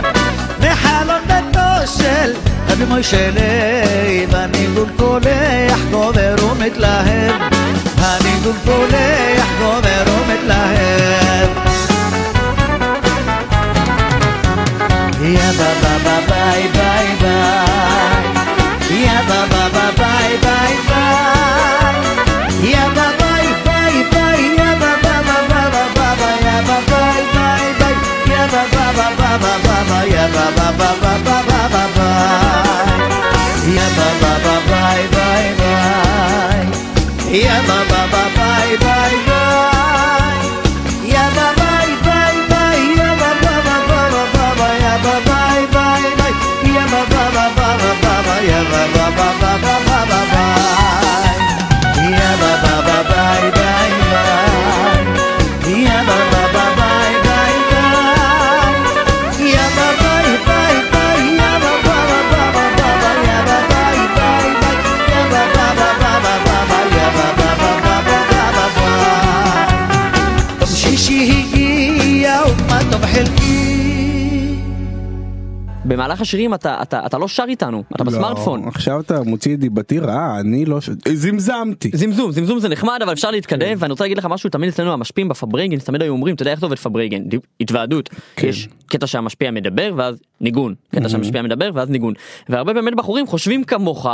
מחלון 0.59 1.21
ביתו 1.27 1.87
של 1.97 2.33
רבי 2.67 2.85
מוישה 2.85 3.29
לייב 3.31 4.35
הניגון 4.35 4.89
קולח 4.97 5.79
גובר 5.91 6.35
ומתלהב 6.51 7.35
הניגון 7.97 8.55
קולח 8.65 9.47
גובר 9.59 10.03
ומתלהב 10.07 11.49
יא 15.21 15.51
ביי 16.27 16.67
ביי 16.73 17.17
ביי 17.17 17.78
בא 29.41 29.57
בא 29.63 29.83
בא 29.87 29.89
בא 29.89 29.89
בא 29.89 29.89
בא 29.89 30.03
יא 30.03 30.27
בא 30.33 30.45
בא 30.57 30.71
בא 30.77 30.91
בא 31.01 31.17
בא 31.25 31.41
בא 31.47 31.67
בא 31.73 31.83
ביי 31.95 33.73
יא 33.75 33.87
בא 33.97 34.09
בא 34.21 34.33
בא 34.43 34.55
ביי 34.67 35.07
ביי 35.11 35.53
ביי 35.59 36.65
יא 37.43 37.61
בא 37.67 37.79
בא 37.89 38.05
בא 38.11 38.23
ביי 38.35 38.77
ביי 38.77 39.15
ביי 39.27 40.39
יא 41.03 41.27
בא 41.35 41.47
ביי 41.57 41.89
ביי 42.03 42.35
ביי 42.49 42.79
יא 42.97 43.11
בא 43.19 43.31
בא 43.41 43.55
בא 43.65 43.77
בא 43.89 44.01
בא 44.11 44.23
בא 44.33 44.53
בא 44.59 44.69
יא 44.83 44.97
בא 45.03 45.15
ביי 45.25 45.61
ביי 45.73 46.03
ביי 46.17 46.33
יא 46.75 46.85
בא 46.91 47.01
בא 47.11 47.23
בא 47.35 47.45
בא 47.55 47.69
בא 47.77 47.93
בא 48.01 48.21
בא 48.25 48.35
יא 48.41 48.63
בא 48.71 48.83
בא 48.93 49.27
בא 50.31 50.48
במהלך 76.09 76.21
השירים 76.21 76.53
אתה 76.53 76.81
אתה 76.81 77.05
אתה 77.05 77.17
לא 77.17 77.27
שר 77.27 77.43
איתנו 77.47 77.83
אתה 77.95 78.03
בסמארטפון. 78.03 78.63
לא, 78.63 78.67
עכשיו 78.67 78.99
אתה 78.99 79.23
מוציא 79.23 79.53
את 79.53 79.59
דיבתי 79.59 79.99
רעה, 79.99 80.39
אני 80.39 80.65
לא... 80.65 80.81
ש- 80.81 80.89
זמזמתי. 81.13 81.91
זמזום 81.93 82.31
זמזום 82.31 82.59
זה 82.59 82.69
נחמד 82.69 82.99
אבל 83.03 83.13
אפשר 83.13 83.31
להתקדם 83.31 83.75
ואני 83.77 83.91
רוצה 83.91 84.03
להגיד 84.03 84.17
לך 84.17 84.25
משהו 84.25 84.49
תמיד 84.49 84.69
אצלנו 84.69 84.93
המשפיעים 84.93 85.29
בפברייגן 85.29 85.77
תמיד 85.77 86.01
היו 86.01 86.11
אומרים 86.11 86.35
אתה 86.35 86.41
יודע 86.41 86.51
איך 86.51 86.59
זה 86.59 86.65
עובד 86.65 86.79
פברייגן 86.79 87.23
דיב- 87.29 87.41
התוועדות 87.61 88.09
יש 88.43 88.67
קטע 88.87 89.07
שהמשפיע 89.07 89.51
מדבר 89.51 89.93
ואז 89.97 90.15
ניגון 90.41 90.73
קטע 90.95 91.09
שהמשפיע 91.09 91.41
מדבר 91.41 91.69
ואז 91.73 91.89
ניגון 91.89 92.13
והרבה 92.49 92.73
באמת 92.73 92.95
בחורים 92.95 93.27
חושבים 93.27 93.63
כמוך 93.63 94.07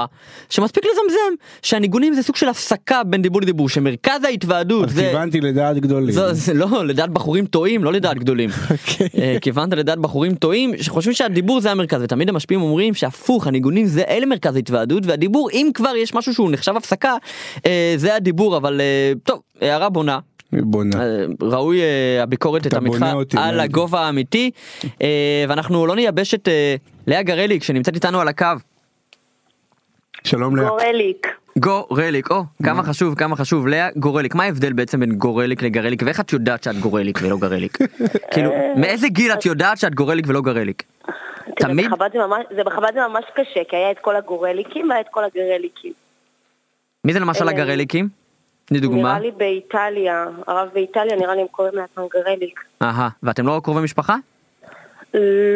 שמספיק 0.49 0.83
לזמזם 0.85 1.35
שהניגונים 1.61 2.13
זה 2.13 2.23
סוג 2.23 2.35
של 2.35 2.49
הפסקה 2.49 3.03
בין 3.03 3.21
דיבור 3.21 3.41
לדיבור 3.41 3.69
שמרכז 3.69 4.23
ההתוועדות 4.23 4.89
זה. 4.89 5.01
כיוונתי 5.01 5.41
לדעת 5.41 5.77
גדולים. 5.77 6.11
זה, 6.11 6.33
זה 6.33 6.53
לא 6.53 6.85
לדעת 6.85 7.09
בחורים 7.09 7.45
טועים 7.45 7.83
לא 7.83 7.93
לדעת 7.93 8.17
גדולים. 8.17 8.49
אה, 9.17 9.37
כיוונת 9.41 9.73
לדעת 9.73 9.99
בחורים 9.99 10.35
טועים 10.35 10.71
שחושבים 10.81 11.13
שהדיבור 11.13 11.61
זה 11.61 11.71
המרכז 11.71 11.84
ותמיד 11.93 12.29
המשפיעים 12.29 12.61
אומרים 12.61 12.93
שהפוך 12.93 13.47
הניגונים 13.47 13.85
זה 13.85 14.03
אלה 14.07 14.25
מרכז 14.25 14.55
ההתוועדות 14.55 15.05
והדיבור 15.05 15.49
אם 15.53 15.69
כבר 15.73 15.95
יש 15.95 16.13
משהו 16.13 16.33
שהוא 16.33 16.51
נחשב 16.51 16.77
הפסקה 16.77 17.13
אה, 17.65 17.93
זה 17.97 18.15
הדיבור 18.15 18.57
אבל 18.57 18.81
אה, 18.81 19.11
טוב 19.23 19.41
הערה 19.61 19.89
בונה. 19.89 20.19
בונה. 20.51 21.01
אה, 21.01 21.25
ראוי 21.41 21.81
אה, 21.81 22.23
הביקורת 22.23 22.67
את 22.67 22.73
עמיתך 22.73 23.05
אותי, 23.13 23.37
על. 23.39 23.59
הגובה 23.59 23.99
האמיתי 23.99 24.51
אה, 25.01 25.45
ואנחנו 25.49 25.87
לא 25.87 25.95
נייבש 25.95 26.33
את 26.33 26.47
אה, 26.47 26.75
לאה 27.07 27.23
גרליק 27.23 27.63
שנמצאת 27.63 27.95
איתנו 27.95 28.21
על 28.21 28.27
הקו. 28.27 28.45
שלום 30.23 30.55
לאה. 30.55 30.69
גורליק. 30.69 31.27
גורליק, 31.59 32.31
או, 32.31 32.43
כמה 32.63 32.83
חשוב, 32.83 33.15
כמה 33.15 33.35
חשוב, 33.35 33.67
לאה 33.67 33.87
גורליק, 33.95 34.35
מה 34.35 34.43
ההבדל 34.43 34.73
בעצם 34.73 34.99
בין 34.99 35.15
גורליק 35.15 35.61
לגרליק, 35.61 36.01
ואיך 36.05 36.19
את 36.19 36.33
יודעת 36.33 36.63
שאת 36.63 36.79
גורליק 36.79 37.19
ולא 37.21 37.37
גרליק? 37.37 37.77
כאילו, 38.31 38.51
מאיזה 38.75 39.07
גיל 39.07 39.33
את 39.33 39.45
יודעת 39.45 39.77
שאת 39.77 39.95
גורליק 39.95 40.25
ולא 40.27 40.41
גרליק? 40.41 40.83
תמיד? 41.59 41.85
בחב"ד 41.91 42.09
זה 42.13 42.19
ממש- 42.19 42.45
זה 42.55 42.63
בחב"ד 42.63 42.91
זה 42.93 43.07
ממש 43.07 43.25
קשה, 43.35 43.63
כי 43.69 43.75
היה 43.75 43.91
את 43.91 43.99
כל 43.99 44.15
הגורליקים 44.15 44.89
והיה 44.89 45.01
את 45.01 45.07
כל 45.11 45.23
הגרליקים. 45.23 45.93
מי 47.05 47.13
זה 47.13 47.19
למשל 47.19 47.43
אלה- 47.43 47.51
הגרליקים? 47.51 48.09
תני 48.65 48.79
דוגמה. 48.79 49.01
נראה 49.01 49.19
לי 49.19 49.31
באיטליה, 49.31 50.25
הרב 50.47 50.69
באיטליה, 50.73 51.15
נראה 51.15 51.35
לי 51.35 51.41
הם 51.41 51.47
קוראים 51.47 51.73
לעצמם 51.75 52.03
גרליק. 52.13 52.59
אהה, 52.81 53.09
ואתם 53.23 53.47
לא 53.47 53.61
קרובי 53.63 53.81
משפחה? 53.81 54.15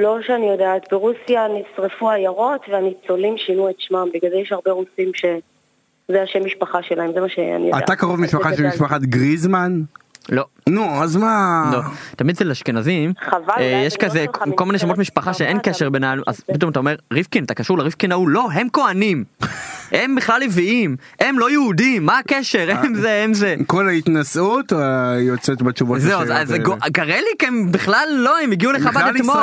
לא 0.04 0.18
שאני 0.28 0.50
יודעת, 0.52 0.82
ברוסיה 0.92 1.48
נשרפו 1.48 2.10
עיירות 2.12 2.62
והניצולים 2.72 3.38
שינו 3.38 3.70
את 3.70 3.76
שמם, 3.80 4.08
בגלל 4.14 4.32
זה 4.32 4.38
יש 4.38 4.52
הרבה 4.52 4.72
רוסים 4.72 5.12
שזה 5.14 6.22
השם 6.24 6.46
משפחה 6.46 6.84
שלהם, 6.84 7.14
זה 7.14 7.22
מה 7.22 7.30
שאני 7.30 7.66
יודעת. 7.68 7.84
אתה 7.84 7.96
קרוב 7.96 8.20
משפחה 8.20 8.56
של. 8.56 8.68
משפחת 8.68 9.02
גריזמן? 9.02 9.82
לא. 10.32 10.46
נו, 10.70 11.04
אז 11.04 11.16
מה? 11.16 11.70
לא, 11.74 11.80
תמיד 12.16 12.36
אצל 12.36 12.52
אשכנזים, 12.52 13.14
אה, 13.58 13.84
יש 13.86 13.94
לא 13.94 14.08
כזה 14.08 14.26
כל 14.56 14.66
מיני 14.66 14.80
שמות 14.80 14.98
משפחה 14.98 15.34
שאין 15.34 15.58
חב"ד, 15.58 15.70
קשר 15.70 15.86
אבל 15.86 15.94
בינם, 15.94 16.22
אז 16.28 16.36
בסדר. 16.36 16.56
פתאום 16.56 16.72
אתה 16.72 16.80
אומר 16.80 16.96
ריבקין, 17.14 17.44
אתה 17.44 17.54
קשור 17.54 17.78
לריבקין 17.78 18.12
ההוא, 18.12 18.30
לא, 18.30 18.48
הם 18.54 18.68
כהנים, 18.74 19.24
הם 19.92 20.16
בכלל 20.16 20.42
לוויים, 20.46 20.96
הם 21.20 21.40
לא 21.40 21.52
יהודים, 21.52 22.06
מה 22.06 22.18
הקשר, 22.18 22.68
הם 22.72 22.96
זה, 22.96 23.22
הם 23.24 23.34
זה. 23.34 23.56
כל 23.68 23.88
ההתנשאות 23.88 24.74
אה, 24.74 24.80
יוצאת 25.20 25.62
בתשובות 25.62 26.00
זהו, 26.00 26.22
לשאלות 26.22 26.42
אז 26.42 26.52
האלה. 26.52 26.64
גו- 26.64 26.76
גרליק 26.92 27.44
הם 27.48 27.72
בכלל 27.72 28.08
לא, 28.12 28.40
הם 28.40 28.52
הגיעו 28.52 28.72
לחב"ד 28.72 29.12
אתמול. 29.16 29.36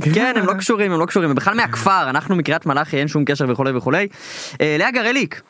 כן. 0.00 0.10
כן, 0.14 0.32
הם 0.36 0.46
לא 0.46 0.52
קשורים, 0.54 0.92
הם 0.92 1.00
לא 1.00 1.06
קשורים, 1.06 1.30
הם 1.30 1.36
בכלל 1.36 1.54
מהכפר, 1.54 2.10
אנחנו 2.10 2.36
מקריית 2.36 2.66
מלאכי, 2.66 2.96
אין 2.96 3.08
שום 3.08 3.24
קשר 3.24 3.44
וכולי 3.48 3.70
וכולי. 3.76 4.08
אה, 4.60 4.76
לאה 4.78 4.90
גרליק. 4.90 5.40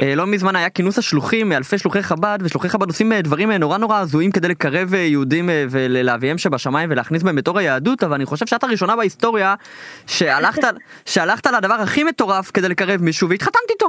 אה, 0.00 0.14
לא 0.14 0.26
מזמן 0.26 0.56
היה 0.56 0.70
כינוס 0.70 0.98
השלוחים 0.98 1.48
מאלפי 1.48 1.78
שלוחי 1.78 2.02
חב"ד 2.02 2.38
ושלוחי 2.42 2.68
חב"ד 2.68 2.88
עושים 2.88 3.12
אה, 3.12 3.22
דברים 3.22 3.50
אה, 3.50 3.58
נורא 3.58 3.78
נורא 3.78 3.98
הזויים 3.98 4.32
כדי 4.32 4.48
לקרב 4.48 4.94
יהודים 4.94 5.50
ולהביאם 5.70 6.38
שבשמיים 6.38 6.90
ולהכניס 6.90 7.22
בהם 7.22 7.36
בתור 7.36 7.58
היהדות 7.58 8.04
אבל 8.04 8.14
אני 8.14 8.24
חושב 8.24 8.46
שאת 8.46 8.64
הראשונה 8.64 8.96
בהיסטוריה 8.96 9.54
שהלכת 10.06 10.62
שהלכת 11.06 11.46
לדבר 11.46 11.74
הכי 11.74 12.04
מטורף 12.04 12.50
כדי 12.50 12.68
לקרב 12.68 13.02
מישהו 13.02 13.28
והתחתנת 13.28 13.70
איתו. 13.70 13.86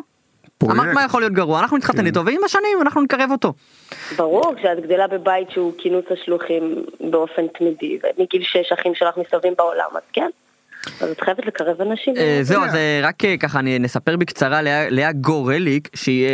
פרויקט. 0.57 0.79
אמרת 0.79 0.93
מה 0.93 1.03
יכול 1.03 1.21
להיות 1.21 1.33
גרוע 1.33 1.59
אנחנו 1.59 1.77
נתחתן 1.77 1.97
כן. 1.97 2.05
איתו 2.05 2.25
ועם 2.25 2.43
השנים 2.43 2.81
אנחנו 2.81 3.01
נקרב 3.01 3.31
אותו. 3.31 3.53
ברור, 4.17 4.55
כשאת 4.57 4.79
גדלה 4.85 5.07
בבית 5.07 5.51
שהוא 5.51 5.73
כינוס 5.77 6.05
השלוחים 6.11 6.85
באופן 6.99 7.47
תמידי, 7.47 7.99
ומגיל 8.03 8.43
שש 8.43 8.71
אחים 8.71 8.95
שלך 8.95 9.17
מסתובבים 9.17 9.53
בעולם, 9.57 9.89
אז 9.95 10.01
כן. 10.13 10.29
אז 11.01 11.09
את 11.09 11.21
חייבת 11.21 11.45
לקרב 11.45 11.81
אנשים. 11.81 12.13
אה, 12.17 12.39
זהו. 12.41 12.63
אז 12.63 12.75
אה, 12.75 13.01
רק 13.03 13.25
אה, 13.25 13.37
ככה 13.37 13.59
אני 13.59 13.79
נספר 13.79 14.17
בקצרה 14.17 14.61
לאה- 14.61 15.11
גורליק 15.11 15.89
שהיא 15.95 16.27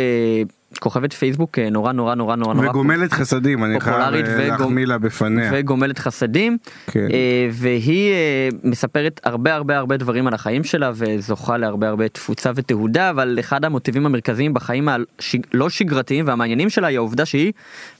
כוכבת 0.80 1.12
פייסבוק 1.12 1.58
נורא 1.58 1.92
נורא 1.92 2.14
נורא 2.14 2.36
נורא 2.36 2.54
נורא 2.54 2.68
וגומלת 2.68 3.12
חסדים, 3.12 3.64
אני 3.64 3.80
חייב 3.80 3.96
להחמיא 4.38 4.86
לה 4.86 4.98
בפניה. 4.98 5.50
וגומלת 5.54 5.98
חסדים 5.98 6.58
כן. 6.86 7.06
והיא 7.52 8.14
מספרת 8.64 9.20
הרבה 9.24 9.54
הרבה 9.54 9.76
הרבה 9.78 9.96
דברים 9.96 10.26
על 10.26 10.34
החיים 10.34 10.64
שלה 10.64 10.90
וזוכה 10.94 11.56
להרבה 11.56 11.88
הרבה 11.88 12.08
תפוצה 12.08 12.50
ותהודה 12.54 13.10
אבל 13.10 13.36
אחד 13.40 13.64
המוטיבים 13.64 14.06
המרכזיים 14.06 14.54
בחיים 14.54 14.88
הלא 14.88 15.68
שגרתיים 15.68 16.26
והמעניינים 16.26 16.70
שלה 16.70 16.86
היא 16.86 16.96
העובדה 16.96 17.26
שהיא 17.26 17.52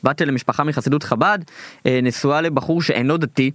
בת 0.05 0.21
למשפחה 0.21 0.65
מחסידות 0.65 1.03
חב"ד 1.03 1.39
אה, 1.87 2.01
נשואה 2.03 2.41
לבחור 2.41 2.83
שאינו 2.83 3.17
דתי. 3.17 3.51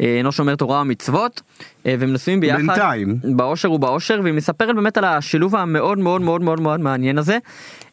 אה, 0.00 0.16
אינו 0.16 0.32
שומר 0.32 0.56
תורה 0.56 0.80
ומצוות 0.80 1.42
אה, 1.86 1.94
והם 1.98 2.12
נשואים 2.12 2.40
ביחד 2.40 2.58
בינתיים. 2.58 3.16
באושר 3.36 3.72
ובאושר 3.72 4.20
והיא 4.22 4.34
מספרת 4.34 4.74
באמת 4.74 4.96
על 4.96 5.04
השילוב 5.04 5.56
המאוד 5.56 5.98
מאוד 5.98 6.20
מאוד 6.20 6.42
מאוד 6.42 6.60
מאוד 6.60 6.80
מעניין 6.80 7.18
הזה 7.18 7.38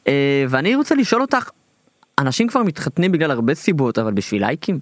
אה, 0.07 0.45
ואני 0.49 0.75
רוצה 0.75 0.95
לשאול 0.95 1.21
אותך 1.21 1.49
אנשים 2.19 2.47
כבר 2.47 2.63
מתחתנים 2.63 3.11
בגלל 3.11 3.31
הרבה 3.31 3.55
סיבות 3.55 3.99
אבל 3.99 4.13
בשביל 4.13 4.45
לייקים. 4.45 4.79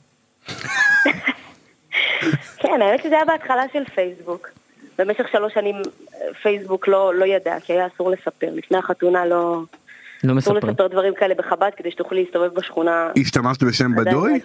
כן, 2.58 2.82
האמת 2.82 3.04
שזה 3.04 3.16
היה 3.16 3.26
בהתחלה 3.26 3.64
של 3.74 3.84
פייסבוק. 3.96 4.50
במשך 4.98 5.28
שלוש 5.32 5.54
שנים 5.54 5.76
פייסבוק 6.42 6.88
לא, 6.88 7.16
לא 7.16 7.26
ידע, 7.26 7.60
כי 7.60 7.74
היה 7.74 7.88
אסור 7.96 8.12
לספר. 8.12 8.50
לפני 8.54 8.78
החתונה 8.78 9.26
לא... 9.26 9.62
לא 10.24 10.40
אסור 10.40 10.54
מספר. 10.54 10.68
לספר 10.68 10.88
דברים 10.88 11.14
כאלה 11.14 11.34
בחב"ד 11.36 11.72
כדי 11.78 11.92
שתוכלי 11.92 12.24
להסתובב 12.24 12.54
בשכונה. 12.54 13.10
השתמשת 13.22 13.64
בשם 13.64 13.96
בדוי? 13.96 14.40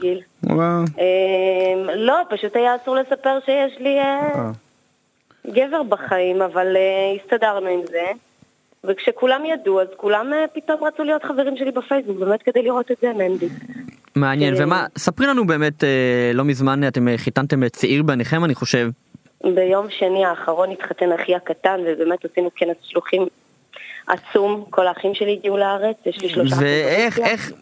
אמ, 0.44 0.56
לא, 1.96 2.14
פשוט 2.30 2.56
היה 2.56 2.76
אסור 2.82 2.96
לספר 2.96 3.38
שיש 3.44 3.78
לי 3.80 3.98
אה, 3.98 4.30
אה. 4.34 4.50
גבר 5.46 5.82
בחיים, 5.82 6.42
אבל 6.42 6.76
אה, 6.76 7.16
הסתדרנו 7.22 7.66
עם 7.68 7.80
זה. 7.86 8.06
וכשכולם 8.84 9.44
ידעו, 9.44 9.80
אז 9.80 9.86
כולם 9.96 10.32
פתאום 10.54 10.84
רצו 10.84 11.04
להיות 11.04 11.24
חברים 11.24 11.56
שלי 11.56 11.70
בפייסבוק, 11.70 12.18
באמת 12.18 12.42
כדי 12.42 12.62
לראות 12.62 12.90
את 12.90 12.96
זה, 13.02 13.12
מנדי. 13.12 13.48
מעניין 14.16 14.54
אה, 14.54 14.64
ומה 14.64 14.86
ספרי 14.98 15.26
לנו 15.26 15.46
באמת 15.46 15.84
לא 16.34 16.44
מזמן 16.44 16.88
אתם 16.88 17.06
חיתנתם 17.16 17.68
צעיר 17.68 18.02
בניכם 18.02 18.44
אני 18.44 18.54
חושב. 18.54 18.90
ביום 19.44 19.86
שני 19.90 20.24
האחרון 20.24 20.70
התחתן 20.70 21.12
אחי 21.12 21.34
הקטן, 21.34 21.80
ובאמת 21.86 22.24
עשינו 22.24 22.50
כנס 22.56 22.76
שלוחים 22.82 23.26
עצום. 24.08 24.64
כל 24.70 24.86
האחים 24.86 25.14
שלי 25.14 25.32
הגיעו 25.32 25.56
לארץ, 25.56 25.96
יש 26.06 26.22
לי 26.22 26.28
שלושה 26.28 26.54
אחים 26.54 26.66
ואיך. 26.66 27.18
איך 27.18 27.52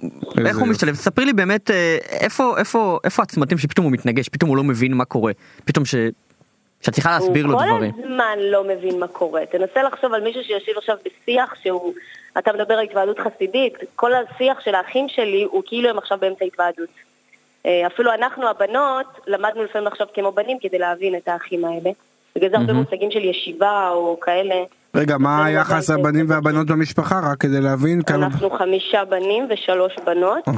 איך 0.46 0.58
הוא. 0.58 0.68
משתלב 0.68 0.94
ספרי 0.94 1.24
לי 1.24 1.32
באמת 1.32 1.70
אה, 1.70 1.96
איפה 2.10 2.54
איפה 2.58 2.98
איפה 3.04 3.22
הצמתים 3.22 3.58
שפתאום 3.58 3.84
הוא 3.84 3.92
מתנגש 3.92 4.28
פתאום 4.28 4.50
הוא 4.50 4.56
לא 4.56 4.64
מבין 4.64 4.92
מה 4.92 5.04
קורה 5.04 5.32
פתאום 5.64 5.84
ש... 5.84 5.94
שאת 6.80 6.94
צריכה 6.94 7.10
להסביר 7.10 7.46
לו 7.46 7.52
הוא 7.52 7.66
דברים. 7.66 7.92
כל 7.92 7.98
הזמן 8.02 8.38
לא 8.38 8.64
מבין 8.64 8.98
מה 8.98 9.08
קורה. 9.08 9.46
תנסה 9.46 9.82
לחשוב 9.82 10.12
על 10.12 10.22
מישהו 10.22 10.44
שיושב 10.44 10.72
עכשיו 10.76 10.96
בשיח 11.04 11.54
שהוא... 11.62 11.92
אתה 12.38 12.52
מדבר 12.52 12.74
על 12.74 12.84
התוועדות 12.84 13.18
חסידית, 13.18 13.74
כל 13.94 14.12
השיח 14.14 14.60
של 14.60 14.74
האחים 14.74 15.08
שלי 15.08 15.46
הוא 15.50 15.62
כאילו 15.66 15.88
הם 15.90 15.98
עכשיו 15.98 16.18
באמצע 16.18 16.44
התוועדות. 16.44 16.88
אה, 17.66 17.86
אפילו 17.86 18.14
אנחנו 18.14 18.48
הבנות 18.48 19.06
למדנו 19.26 19.64
לפעמים 19.64 19.86
עכשיו 19.86 20.06
כמו 20.14 20.32
בנים 20.32 20.58
כדי 20.60 20.78
להבין 20.78 21.16
את 21.16 21.28
האחים 21.28 21.64
האלה. 21.64 21.90
בגלל 22.36 22.50
זה 22.50 22.56
הרבה. 22.56 22.72
מושגים 22.72 23.10
של 23.10 23.24
ישיבה 23.24 23.90
או 23.90 24.20
כאלה. 24.20 24.54
רגע, 24.94 25.18
מה 25.18 25.36
אצלנו 25.36 25.48
היחס 25.48 25.90
הבנים 25.90 26.26
והבנות 26.28 26.66
במשפחה? 26.66 27.20
רק 27.32 27.40
כדי 27.40 27.60
להבין 27.60 28.02
כמה... 28.02 28.26
אנחנו 28.26 28.50
חמישה 28.50 29.04
בנים 29.04 29.46
ושלוש 29.50 29.92
בנות. 30.04 30.48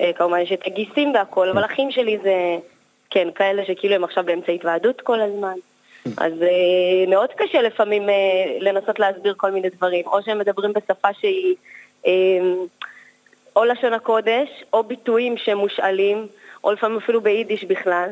אה, 0.00 0.10
כמובן 0.16 0.38
יש 0.38 0.52
את 0.52 0.60
הגיסים 0.66 1.14
והכל, 1.14 1.48
אבל 1.48 1.64
אחים 1.64 1.90
שלי 1.90 2.18
זה, 2.22 2.56
כן, 3.10 3.28
כאלה 3.34 3.62
שכאילו 3.66 3.94
הם 3.94 4.04
עכשיו 4.04 4.24
באמצע 4.24 4.52
התוועדות 4.52 5.00
כל 5.00 5.20
הזמן. 5.20 5.54
אז 6.16 6.32
אה, 6.42 7.08
מאוד 7.08 7.28
קשה 7.36 7.62
לפעמים 7.62 8.08
אה, 8.08 8.14
לנסות 8.60 8.98
להסביר 8.98 9.34
כל 9.36 9.50
מיני 9.50 9.68
דברים, 9.70 10.06
או 10.06 10.22
שהם 10.22 10.38
מדברים 10.38 10.72
בשפה 10.72 11.08
שהיא 11.20 11.54
או 13.56 13.64
לשון 13.64 13.92
הקודש, 13.92 14.48
או 14.72 14.82
ביטויים 14.82 15.36
שהם 15.36 15.58
מושאלים, 15.58 16.26
או 16.64 16.72
לפעמים 16.72 16.96
אפילו 16.96 17.20
ביידיש 17.20 17.64
בכלל. 17.64 18.08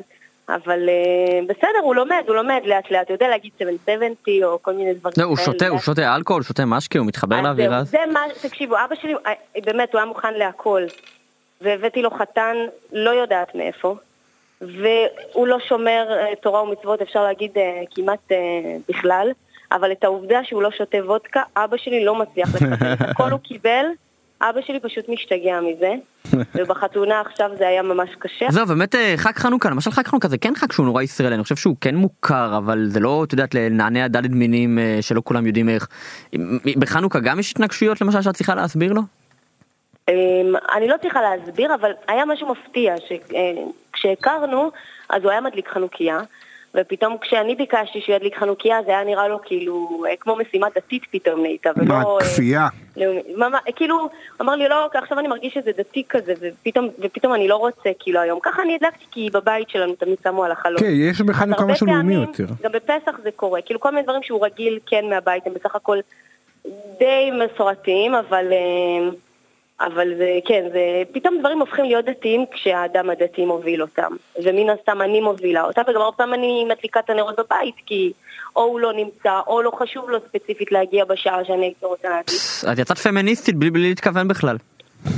אבל 0.49 0.89
אה, 0.89 1.41
בסדר, 1.47 1.79
הוא 1.83 1.95
לומד, 1.95 2.23
הוא 2.27 2.37
לומד 2.37 2.61
לאט 2.65 2.91
לאט, 2.91 3.09
הוא 3.09 3.15
יודע 3.15 3.29
להגיד 3.29 3.51
770 3.59 4.45
או 4.45 4.63
כל 4.63 4.73
מיני 4.73 4.95
דברים 4.95 5.15
לא, 5.19 5.25
הוא. 5.25 5.37
שותה 5.37 5.69
הוא 5.69 5.79
שותה 5.79 6.17
אלכוהול 6.17 6.43
שותה 6.43 6.65
משקה 6.65 6.99
הוא 6.99 7.07
מתחבר 7.07 7.41
לאווירה. 7.41 7.85
זה 7.85 7.99
מה, 8.13 8.21
תקשיבו, 8.43 8.77
אבא 8.85 8.95
שלי, 8.95 9.15
אה, 9.27 9.33
באמת, 9.65 9.93
הוא 9.93 9.99
היה 9.99 10.07
מוכן 10.07 10.35
להכל. 10.35 10.83
והבאתי 11.61 12.03
לו 12.03 12.11
חתן, 12.11 12.57
לא 12.93 13.11
יודעת 13.11 13.55
מאיפה. 13.55 13.97
והוא 14.61 15.47
לא 15.47 15.59
שומר 15.69 16.07
אה, 16.11 16.37
תורה 16.41 16.63
ומצוות, 16.63 17.03
אפשר 17.03 17.23
להגיד 17.23 17.51
כמעט 17.95 18.33
בכלל. 18.89 19.31
אבל 19.73 19.93
את 19.93 20.05
העובדה 20.05 20.45
שהוא 20.45 20.63
לא 20.63 20.71
שותה 20.71 20.99
וודקה, 21.05 21.43
אבא 21.57 21.77
שלי 21.77 22.05
לא 22.05 22.15
מצליח 22.15 22.49
לספר. 22.55 22.93
את 22.93 23.01
הכל 23.01 23.31
הוא 23.31 23.41
קיבל, 23.41 23.85
אבא 24.41 24.61
שלי 24.61 24.81
פשוט 24.81 25.09
משתגע 25.09 25.61
מזה. 25.61 25.95
ובחתונה 26.55 27.21
עכשיו 27.21 27.51
זה 27.59 27.69
היה 27.69 27.83
ממש 27.83 28.11
קשה. 28.19 28.47
זהו 28.51 28.67
באמת 28.67 28.95
אה, 28.95 29.14
חג 29.17 29.33
חנוכה 29.37 29.71
למשל 29.71 29.91
חג 29.91 30.07
חנוכה 30.07 30.29
זה 30.29 30.38
כן 30.38 30.55
חג 30.57 30.73
שהוא 30.73 30.87
נורא 30.87 31.03
ישראלי 31.03 31.35
אני 31.35 31.43
חושב 31.43 31.57
שהוא 31.57 31.77
כן 31.81 31.95
מוכר 31.97 32.57
אבל 32.59 32.87
זה 32.88 33.01
לא 33.01 33.25
את 33.25 33.33
יודעת 33.33 33.55
לנענע 33.55 34.09
דלת 34.09 34.31
מינים 34.31 34.79
אה, 34.79 34.99
שלא 35.01 35.23
כולם 35.25 35.47
יודעים 35.47 35.69
איך. 35.69 35.88
בחנוכה 36.77 37.21
גם 37.21 37.38
יש 37.41 37.51
התנגשויות 37.51 38.01
למשל 38.01 38.23
שאת 38.23 38.35
צריכה 38.35 38.55
להסביר 38.55 38.93
לו? 38.93 39.03
אמ, 40.09 40.55
אני 40.77 40.88
לא 40.88 40.97
צריכה 41.03 41.21
להסביר, 41.23 41.75
אבל 41.75 41.91
היה 42.09 42.25
משהו 42.25 42.53
מפתיע, 42.53 42.95
שכשהכרנו, 42.99 44.71
אז 45.09 45.23
הוא 45.23 45.31
היה 45.31 45.41
מדליק 45.41 45.69
חנוכיה, 45.69 46.19
ופתאום 46.74 47.16
כשאני 47.20 47.54
ביקשתי 47.54 48.00
שהוא 48.00 48.16
ידליק 48.16 48.37
חנוכיה, 48.37 48.78
זה 48.87 48.90
היה 48.90 49.04
נראה 49.04 49.28
לו 49.28 49.38
כאילו 49.44 50.02
אה, 50.09 50.16
כמו 50.20 50.37
משימה 50.37 50.66
דתית 50.74 51.02
פתאום 51.11 51.42
נהייתה, 51.42 51.70
ולא... 51.76 51.88
מה, 51.88 52.02
אה, 52.02 52.20
כפייה? 52.20 52.68
כאילו, 53.76 54.09
אמר 54.40 54.57
לי, 54.57 54.68
לא, 54.68 54.88
עכשיו 54.94 55.18
אני 55.18 55.28
מרגיש 55.28 55.54
שזה 55.54 55.70
דתי 55.78 56.02
כזה, 56.09 56.33
ופתאום, 56.40 56.88
ופתאום 56.98 57.35
אני 57.35 57.48
לא 57.48 57.57
רוצה, 57.57 57.90
כאילו, 57.98 58.20
היום. 58.20 58.38
ככה 58.42 58.62
אני 58.62 58.74
הדלקתי, 58.74 59.04
כי 59.11 59.28
בבית 59.33 59.70
שלנו 59.70 59.94
תמיד 59.94 60.16
שמו 60.22 60.44
על 60.44 60.52
החלון. 60.52 60.81
כן, 60.81 60.90
יש 60.92 61.20
בחנוכה 61.20 61.64
משהו 61.64 61.87
לאומי 61.87 62.14
יותר. 62.14 62.44
גם 62.62 62.72
בפסח 62.72 63.18
זה 63.22 63.31
קורה, 63.37 63.62
כאילו 63.62 63.81
כל 63.81 63.90
מיני 63.90 64.02
דברים 64.02 64.22
שהוא 64.22 64.44
רגיל 64.44 64.78
כן 64.87 65.04
מהבית, 65.11 65.46
הם 65.46 65.54
בסך 65.54 65.74
הכל 65.74 65.98
די 66.98 67.31
מסורתיים, 67.31 68.14
אבל, 68.14 68.52
אה, 68.52 69.09
אבל 69.81 70.14
זה, 70.19 70.38
כן, 70.45 70.64
זה, 70.73 71.03
פתאום 71.12 71.38
דברים 71.38 71.61
הופכים 71.61 71.85
להיות 71.85 72.05
דתיים 72.05 72.45
כשהאדם 72.51 73.11
הדתי 73.11 73.45
מוביל 73.45 73.83
אותם, 73.83 74.12
ומן 74.45 74.71
הסתם 74.71 75.03
אני 75.03 75.21
מובילה 75.21 75.64
אותם, 75.64 75.83
וגם 75.88 76.01
הרבה 76.01 76.17
פעמים 76.17 76.35
אני 76.35 76.64
מדליקה 76.64 77.01
את 77.01 77.11
הנרות 77.11 77.35
בבית, 77.38 77.75
כי 77.87 78.12
או 78.57 78.62
הוא 78.62 78.81
לא 78.81 78.93
נמצא, 78.93 79.41
או 79.47 79.62
לא 79.62 79.71
חשוב 79.79 80.11
לו 80.11 80.19
ספציפית 80.29 80.73
להגיע 80.73 81.05
בשעה 81.05 81.45
שאני 81.45 81.64
הייתי 81.67 81.87
רוצה 81.87 82.09
להדליק. 82.09 82.41
את 82.73 82.79
יצאת 82.79 82.99
פמיניסטית 82.99 83.57
בלי 83.57 83.71
בלי 83.71 83.88
להתכוון 83.88 84.29
בכלל. 84.29 84.57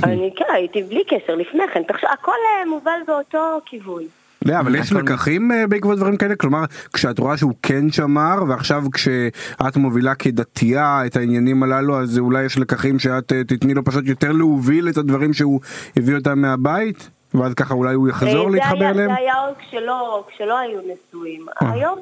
אני 0.03 0.31
כן, 0.35 0.45
הייתי 0.53 0.83
בלי 0.83 1.03
קשר 1.03 1.35
לפני 1.35 1.63
כן, 1.73 1.83
תחשוב, 1.83 2.09
הכל 2.13 2.31
אה, 2.31 2.65
מובל 2.65 2.99
באותו 3.07 3.59
כיוון. 3.65 4.20
לא, 4.45 4.59
אבל 4.59 4.75
יש 4.75 4.93
לקחים 4.93 5.51
אה, 5.51 5.67
בעקבות 5.67 5.97
דברים 5.97 6.17
כאלה? 6.17 6.35
כלומר, 6.35 6.63
כשאת 6.93 7.19
רואה 7.19 7.37
שהוא 7.37 7.53
כן 7.61 7.91
שמר, 7.91 8.35
ועכשיו 8.49 8.83
כשאת 8.93 9.77
מובילה 9.77 10.15
כדתייה 10.15 11.01
את 11.05 11.15
העניינים 11.15 11.63
הללו, 11.63 11.99
אז 11.99 12.19
אולי 12.19 12.45
יש 12.45 12.57
לקחים 12.57 12.99
שאת 12.99 13.31
אה, 13.31 13.43
תתני 13.43 13.73
לו 13.73 13.83
פשוט 13.83 14.05
יותר 14.05 14.31
להוביל 14.31 14.89
את 14.89 14.97
הדברים 14.97 15.33
שהוא 15.33 15.59
הביא 15.97 16.15
אותם 16.15 16.41
מהבית? 16.41 17.09
ואז 17.33 17.53
ככה 17.53 17.73
אולי 17.73 17.93
הוא 17.93 18.09
יחזור 18.09 18.45
אה, 18.45 18.51
להתחבר 18.51 18.89
אליהם? 18.89 19.09
זה 19.09 19.15
היה 19.15 19.35
עוד 19.35 19.55
כשלא, 19.57 20.23
כשלא 20.27 20.59
היו 20.59 20.79
נשואים. 20.79 21.45
היום 21.59 21.99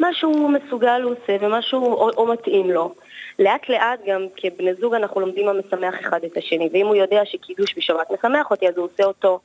מה 0.00 0.08
שהוא 0.12 0.50
מסוגל 0.50 1.02
הוא 1.02 1.12
עושה 1.12 1.46
ומה 1.46 1.62
שהוא 1.62 1.94
או, 1.94 2.10
או 2.16 2.32
מתאים 2.32 2.70
לו. 2.70 2.94
לאט 3.38 3.68
לאט 3.68 4.00
גם 4.06 4.20
כבני 4.36 4.74
זוג 4.80 4.94
אנחנו 4.94 5.20
לומדים 5.20 5.46
מה 5.46 5.52
משמח 5.52 5.94
אחד 6.00 6.20
את 6.24 6.36
השני, 6.36 6.68
ואם 6.72 6.86
הוא 6.86 6.96
יודע 6.96 7.20
שקידוש 7.24 7.74
בשבת 7.76 8.06
משמח 8.10 8.50
אותי 8.50 8.68
אז 8.68 8.74
הוא 8.76 8.84
עושה 8.84 9.04
אותו 9.04 9.40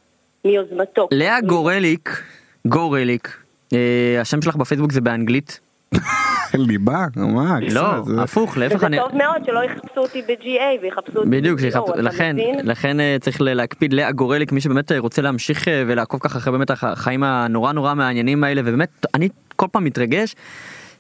מיוזמתו. 0.46 1.08
לאה 1.12 1.42
גורליק 1.42 2.24
גורליק 2.68 3.38
אה, 3.74 4.18
השם 4.22 4.42
שלך 4.42 4.56
בפייסבוק 4.56 4.92
זה 4.92 5.02
באנגלית. 5.02 5.60
ליבה? 6.54 7.06
מה? 7.16 7.58
לא 7.72 8.02
זה- 8.06 8.22
הפוך 8.22 8.58
להפך 8.58 8.84
אני. 8.84 8.98
טוב 8.98 9.16
מאוד 9.16 9.46
שלא 9.46 9.60
יחפשו 9.64 10.00
אותי 10.02 10.22
ב-GA 10.22 10.82
ויחפשו 10.82 11.18
אותי 11.20 11.30
בדיוק, 11.30 11.60
לכן? 11.96 12.36
לכן 12.64 13.00
אה, 13.00 13.18
צריך 13.22 13.38
להקפיד 13.42 13.94
לאה 13.94 14.12
גורליק, 14.12 14.52
מי 14.52 14.62
שבאמת 14.62 14.92
אה, 14.92 15.00
רוצה 15.00 15.22
להמשיך 15.22 15.68
אה, 15.68 15.84
ולעקוב 15.88 16.20
ככה 16.24 16.38
אחרי 16.40 16.52
באמת 16.52 16.72
החיים 16.72 17.24
הנורא 17.24 17.72
נורא 17.72 17.94
מעניינים 17.94 18.44
האלה, 18.44 18.62
ובאמת 18.66 19.06
אני 19.14 19.30
כל 19.56 19.66
פעם 19.72 19.84
מתרגש. 19.84 20.36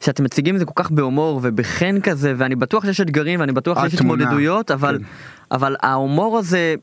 שאתם 0.01 0.23
מציגים 0.23 0.55
את 0.55 0.59
זה 0.59 0.65
כל 0.65 0.83
כך 0.83 0.91
בהומור 0.91 1.39
ובחן 1.43 2.01
כזה 2.01 2.33
ואני 2.37 2.55
בטוח 2.55 2.85
שיש 2.85 3.01
אתגרים 3.01 3.39
ואני 3.39 3.51
בטוח 3.51 3.83
שיש 3.83 3.93
התמונה, 3.93 4.23
התמודדויות 4.23 4.71
אבל 4.71 4.97
כן. 4.97 5.03
אבל 5.51 5.75
ההומור 5.81 6.37
הזה 6.37 6.75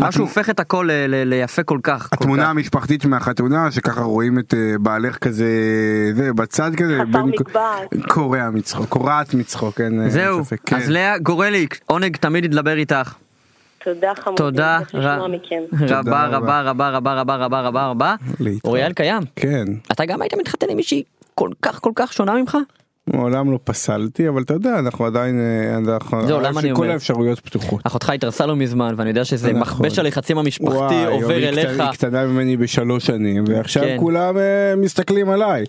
משהו 0.00 0.24
הופך 0.24 0.50
את 0.50 0.60
הכל 0.60 0.88
ל- 0.92 1.06
ל- 1.14 1.28
ליפה 1.28 1.62
כל 1.62 1.78
כך. 1.82 2.08
התמונה. 2.12 2.50
המשפחתית 2.50 3.04
מהחתונה 3.04 3.70
שככה 3.70 4.00
רואים 4.00 4.38
את 4.38 4.54
אה, 4.54 4.78
בעלך 4.80 5.18
כזה 5.18 5.46
זה 6.14 6.32
בצד 6.32 6.70
כזה 6.76 6.98
חסר 7.10 7.24
מגבעת. 7.24 7.94
קורע 8.08 8.50
מצחוק 8.50 8.88
קורעת 8.88 9.34
מצחוק 9.34 9.80
אין 9.80 10.00
אה, 10.02 10.08
זהו 10.10 10.44
ספק, 10.44 10.60
כן. 10.66 10.76
אז 10.76 10.88
לאה 10.90 11.18
גורליק 11.18 11.80
עונג 11.86 12.16
תמיד 12.16 12.54
לדבר 12.54 12.76
איתך. 12.76 13.14
תודה 13.84 14.12
חמודי, 14.14 14.36
תודה. 14.36 14.78
רבה 15.88 16.26
רבה. 16.26 16.60
רבה 16.62 16.90
רבה 16.90 17.14
רבה 17.20 17.34
רבה 17.36 17.60
רבה 17.60 17.86
רבה. 17.86 18.14
אוריאל 18.64 18.92
קיים. 18.92 19.22
כן 19.36 19.64
אתה 19.92 20.04
גם 20.04 20.22
היית 20.22 20.34
מתחתן 20.34 20.66
עם 20.70 20.76
מישהי 20.76 21.02
כל 21.34 21.50
כך 21.62 21.80
כל 21.80 21.92
כך 21.94 22.12
שונה 22.12 22.34
ממך? 22.34 22.58
מעולם 23.06 23.52
לא 23.52 23.58
פסלתי 23.64 24.28
אבל 24.28 24.42
אתה 24.42 24.54
יודע 24.54 24.78
אנחנו 24.78 25.06
עדיין 25.06 25.40
אה, 25.40 25.94
אנחנו 25.94 26.26
זהו, 26.26 26.40
למה 26.40 26.60
אני 26.60 26.70
כל 26.74 26.82
אומר? 26.82 26.92
האפשרויות 26.92 27.40
פתוחות. 27.40 27.80
אחותך 27.84 28.10
התארסה 28.10 28.46
לא 28.46 28.56
מזמן 28.56 28.94
ואני 28.96 29.08
יודע 29.08 29.24
שזה 29.24 29.52
נכון. 29.52 29.86
מכבש 29.86 29.98
הלחצים 29.98 30.38
המשפחתי 30.38 30.74
וואי, 30.74 31.04
עובר 31.06 31.34
היא 31.34 31.48
אליך. 31.48 31.70
קטנה- 31.70 31.84
היא 31.84 31.92
קטנה 31.92 32.24
ממני 32.26 32.56
בשלוש 32.56 33.06
שנים 33.06 33.44
ועכשיו 33.48 33.82
כן. 33.82 33.96
כולם 34.00 34.36
אה, 34.38 34.42
מסתכלים 34.76 35.30
עליי. 35.30 35.64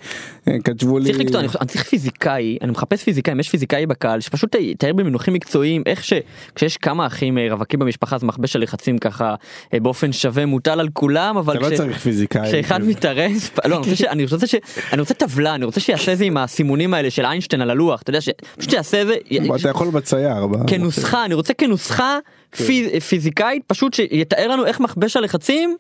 אה, 0.48 0.56
כתבו 0.64 1.00
לי. 1.00 1.06
צריך 1.06 1.20
לכתוב, 1.20 1.36
אני, 1.36 1.48
אני 1.62 1.68
צריך 1.68 1.84
פיזיקאי, 1.84 2.58
אני 2.62 2.72
מחפש 2.72 3.04
פיזיקאי, 3.04 3.34
אם 3.34 3.40
יש 3.40 3.50
פיזיקאי 3.50 3.86
בקהל 3.86 4.20
שפשוט 4.20 4.56
יתאר 4.56 4.94
במינוחים 4.94 5.34
מקצועיים 5.34 5.84
איך 5.86 6.04
שכשיש 6.04 6.78
כמה 6.78 7.06
אחים 7.08 7.38
רווקים 7.52 7.80
במשפחה 7.80 8.16
אז 8.16 8.24
מכבש 8.24 8.56
הלחצים 8.56 8.98
ככה 8.98 9.36
באופן 9.74 10.12
שווה 10.12 10.46
מוטל 10.46 10.80
על 10.80 10.90
כולם 10.94 11.38
אבל 11.38 11.58
לא 11.72 11.78
צריך 11.78 11.98
פיזיקאי. 11.98 12.48
כשאחד 12.48 12.84
מתארס, 12.84 13.52
לא, 13.66 13.82
אני 14.12 14.24
רוצה 14.24 14.46
אני 14.94 15.06
טבלה, 15.18 15.56
אני 15.56 15.66
רוצה 15.66 15.80
שיעשה 15.80 16.14
את 16.14 16.18
זה 16.18 16.24
עם 16.26 16.38
הסימונים 16.38 16.94
האלה 16.94 17.10
של 17.10 17.25
של 17.26 17.30
איינשטיין 17.30 17.62
על 17.62 17.70
הלוח 17.70 18.02
אתה 18.02 18.10
יודע 18.10 18.22
שפשוט 18.22 18.74
יעשה 18.74 19.02
את 19.02 19.08
זה 19.08 19.16
אתה 19.60 19.70
יכול 19.70 19.90
בצייר. 19.90 20.32
כנוסחה 20.68 21.26
אני 21.26 21.34
רוצה 21.34 21.54
כנוסחה 21.54 22.18
פיז- 22.56 23.00
פיזיקאית 23.10 23.64
פשוט 23.68 23.94
שיתאר 23.94 24.48
לנו 24.48 24.66
איך 24.66 24.80
מכבש 24.80 25.18
הלחצים 25.18 25.76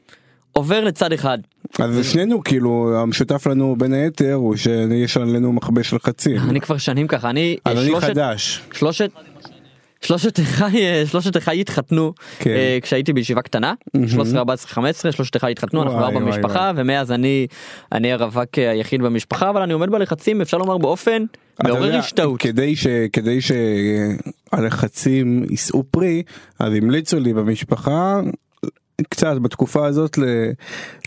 עובר 0.53 0.83
לצד 0.83 1.13
אחד. 1.13 1.37
אז 1.79 2.05
שנינו 2.11 2.43
כאילו 2.43 2.97
המשותף 3.01 3.47
לנו 3.47 3.75
בין 3.77 3.93
היתר 3.93 4.33
הוא 4.33 4.55
שיש 4.55 5.17
עלינו 5.17 5.53
מכבש 5.53 5.93
לחצים. 5.93 6.37
אני 6.49 6.61
כבר 6.61 6.77
שנים 6.77 7.07
ככה 7.07 7.29
אני 7.29 7.57
אז 7.65 7.77
אני 7.77 7.99
חדש. 8.01 8.61
שלושת 8.73 9.09
שלושת 10.01 10.39
אחיי 10.39 10.85
אה, 10.85 11.05
שלושת 11.05 11.37
אחיי 11.37 11.61
התחתנו 11.61 12.13
כן. 12.39 12.49
אה, 12.49 12.77
כשהייתי 12.81 13.13
בישיבה 13.13 13.41
קטנה 13.41 13.73
13 14.07 14.39
14 14.39 14.67
15 14.71 15.11
שלושת 15.11 15.35
אחיי 15.35 15.51
התחתנו 15.51 15.83
אנחנו 15.83 15.97
וואי, 15.97 16.05
ארבע 16.05 16.17
וואי, 16.17 16.31
במשפחה 16.31 16.71
ומאז 16.75 17.11
אני 17.11 17.47
אני 17.91 18.13
הרווק 18.13 18.59
אה, 18.59 18.69
היחיד 18.69 19.01
במשפחה 19.01 19.49
אבל 19.49 19.61
אני 19.61 19.73
עומד 19.73 19.89
בלחצים 19.89 20.41
אפשר 20.41 20.57
לומר 20.57 20.77
באופן 20.77 21.25
מעורר 21.63 21.95
השתאות. 21.95 22.39
כדי 22.39 22.75
ש... 22.75 22.87
כדי 23.13 23.39
שהלחצים 24.51 25.43
יישאו 25.49 25.83
פרי 25.91 26.23
אז 26.59 26.73
המליצו 26.73 27.19
לי 27.19 27.33
במשפחה 27.33 28.19
קצת 29.09 29.37
בתקופה 29.41 29.85
הזאת 29.85 30.17
ל... 30.17 30.23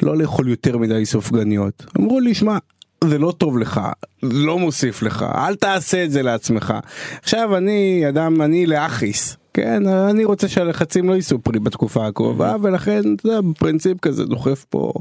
לא 0.02 0.16
לאכול 0.16 0.48
יותר 0.48 0.78
מדי 0.78 1.06
סופגניות 1.06 1.84
אמרו 1.98 2.20
לי 2.20 2.34
שמע. 2.34 2.58
זה 3.04 3.18
לא 3.18 3.32
טוב 3.38 3.58
לך, 3.58 3.80
לא 4.22 4.58
מוסיף 4.58 5.02
לך, 5.02 5.24
אל 5.34 5.54
תעשה 5.54 6.04
את 6.04 6.10
זה 6.10 6.22
לעצמך. 6.22 6.74
עכשיו 7.22 7.56
אני 7.56 8.04
אדם, 8.08 8.42
אני 8.42 8.66
לאחיס, 8.66 9.36
כן, 9.54 9.86
אני 9.86 10.24
רוצה 10.24 10.48
שהלחצים 10.48 11.08
לא 11.08 11.14
יישאו 11.14 11.38
פרי 11.38 11.58
בתקופה 11.58 12.06
הקרובה, 12.06 12.54
ולכן, 12.62 13.00
אתה 13.14 13.28
יודע, 13.28 13.40
בפרינציפ 13.40 14.00
כזה 14.00 14.24
דוחף 14.24 14.64
פה, 14.68 14.92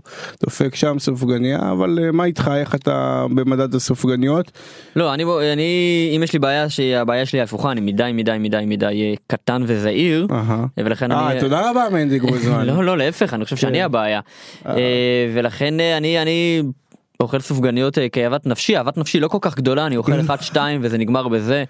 דופק 0.44 0.76
שם 0.76 1.00
סופגניה, 1.00 1.60
אבל 1.72 2.00
אה, 2.02 2.12
מה 2.12 2.26
איתך, 2.26 2.52
איך 2.56 2.76
אתה 2.76 3.26
במדד 3.30 3.76
הסופגניות? 3.76 4.52
לא 4.96 5.14
אני 5.14 5.24
אני 5.54 6.14
אם 6.16 6.24
יש 6.24 6.34
לי 6.34 6.40
בעיה 6.40 6.70
שהבעיה 6.70 7.26
שלי 7.26 7.42
הפוכה 7.42 7.72
אני 7.72 7.82
מדי 7.82 8.12
מדי 8.14 8.38
מדי 8.40 8.64
מדי 8.68 8.86
אה, 8.86 9.14
קטן 9.28 9.64
וזעיר 9.66 10.28
אהה. 10.32 10.66
ולכן 10.78 11.12
אה, 11.12 11.32
אני 11.32 11.40
תודה 11.40 11.70
רבה 11.70 11.86
מנדי 11.92 12.20
גרוזמן. 12.20 12.66
לא 12.68 12.84
לא 12.84 12.98
להפך 12.98 13.34
אני 13.34 13.44
חושב 13.44 13.56
שאני 13.56 13.84
הבעיה 13.84 14.20
אה, 14.66 14.74
ולכן 15.34 15.80
אה, 15.80 15.98
אני 15.98 16.22
אני 16.22 16.64
אוכל 17.20 17.40
סופגניות 17.40 17.98
אה, 17.98 18.10
כאהבת 18.10 18.46
נפשי 18.46 18.78
אהבת 18.78 18.98
נפשי 18.98 19.20
לא 19.20 19.28
כל 19.28 19.38
כך 19.42 19.56
גדולה 19.56 19.86
אני 19.86 19.98
אוכל 19.98 20.20
אחד 20.26 20.42
שתיים 20.42 20.82
וזה 20.84 20.98
נגמר 20.98 21.28
בזה 21.28 21.64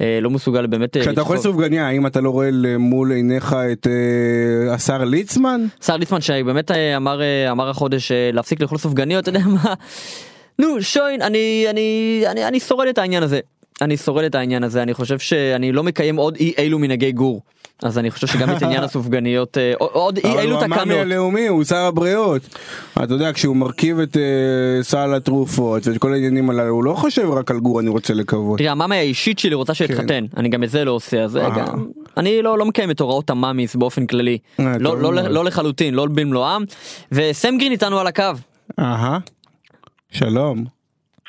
אה, 0.00 0.18
לא 0.22 0.30
מסוגל 0.30 0.66
באמת 0.66 0.96
אה, 0.96 1.02
כשאתה 1.02 1.20
אוכל. 1.20 1.38
סופגניה, 1.38 1.86
האם 1.86 2.06
אתה 2.06 2.20
לא 2.20 2.30
רואה 2.30 2.50
מול 2.78 3.12
עיניך 3.12 3.56
את 3.72 3.86
השר 4.70 5.04
ליצמן? 5.04 5.64
שר 5.84 5.96
ליצמן 5.96 6.20
שבאמת 6.20 6.70
אמר 6.70 7.20
אמר 7.50 7.70
החודש 7.70 8.12
להפסיק 8.32 8.60
לאכול 8.60 8.78
סופגניות 8.78 9.28
אתה 9.28 9.28
יודע 9.28 9.46
מה 9.46 9.74
נו 10.58 10.82
שוין 10.82 11.22
אני 11.22 11.66
אני 11.70 12.22
אני 12.26 12.44
אני 12.44 12.60
שורד 12.60 12.86
את 12.88 12.98
העניין 12.98 13.22
הזה 13.22 13.40
אני 13.82 13.96
שורד 13.96 14.24
את 14.24 14.34
העניין 14.34 14.64
הזה 14.64 14.82
אני 14.82 14.94
חושב 14.94 15.18
שאני 15.18 15.72
לא 15.72 15.82
מקיים 15.82 16.16
עוד 16.16 16.36
אי 16.36 16.52
אילו 16.58 16.78
מנהגי 16.78 17.12
גור 17.12 17.42
אז 17.82 17.98
אני 17.98 18.10
חושב 18.10 18.26
שגם 18.26 18.56
את 18.56 18.62
עניין 18.62 18.82
הסופגניות 18.92 19.58
אה, 19.58 19.72
עוד 19.78 20.18
אי 20.18 20.30
אבל 20.30 20.38
אילו 20.38 20.56
הוא 20.56 20.64
המאמי 20.64 20.82
תקנות. 20.82 20.98
הלאומי, 20.98 21.46
הוא 21.46 21.64
שר 21.64 21.76
הבריאות. 21.76 22.42
אתה 23.04 23.14
יודע, 23.14 23.32
כשהוא 23.32 23.56
מרכיב 23.56 24.00
את 24.00 24.16
אה, 24.16 24.82
סל 24.82 25.14
התרופות 25.14 25.86
ואת 25.86 25.98
כל 25.98 26.12
העניינים 26.12 26.50
הללו, 26.50 26.68
הוא 26.68 26.84
לא 26.84 26.94
חושב 26.94 27.30
רק 27.30 27.50
על 27.50 27.58
גור 27.58 27.80
אני 27.80 27.88
רוצה 27.88 28.14
לקוות. 28.14 28.58
תראה 28.58 28.72
המאמי 28.72 28.96
האישית 28.96 29.38
שלי 29.38 29.54
רוצה 29.54 29.74
שאתחתן 29.74 30.24
אני 30.36 30.48
גם 30.48 30.64
את 30.64 30.70
זה 30.70 30.84
לא 30.84 30.90
עושה 30.90 31.22
אז 31.22 31.36
אה. 31.36 31.50
גם 31.50 31.86
אני 32.16 32.42
לא 32.42 32.58
לא 32.58 32.64
מקיים 32.64 32.90
את 32.90 33.00
הוראות 33.00 33.30
המאמיס 33.30 33.76
באופן 33.76 34.06
כללי 34.06 34.38
אה, 34.60 34.78
לא 34.78 34.98
לא. 34.98 35.12
לא 35.12 35.44
לחלוטין 35.44 35.94
לא 35.94 36.06
במלואם 36.06 36.64
וסם 37.12 37.58
גרין 37.58 37.72
איתנו 37.72 37.98
על 37.98 38.06
הקו 38.06 38.24
אהה. 38.78 39.18
שלום. 40.10 40.81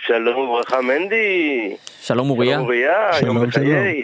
שלום 0.07 0.37
וברכה 0.37 0.81
מנדי. 0.81 1.75
שלום 2.01 2.29
אוריה 2.29 2.55
שלום 2.55 2.65
אוריה, 2.65 2.91
יום 3.25 3.45
בחיי. 3.47 4.03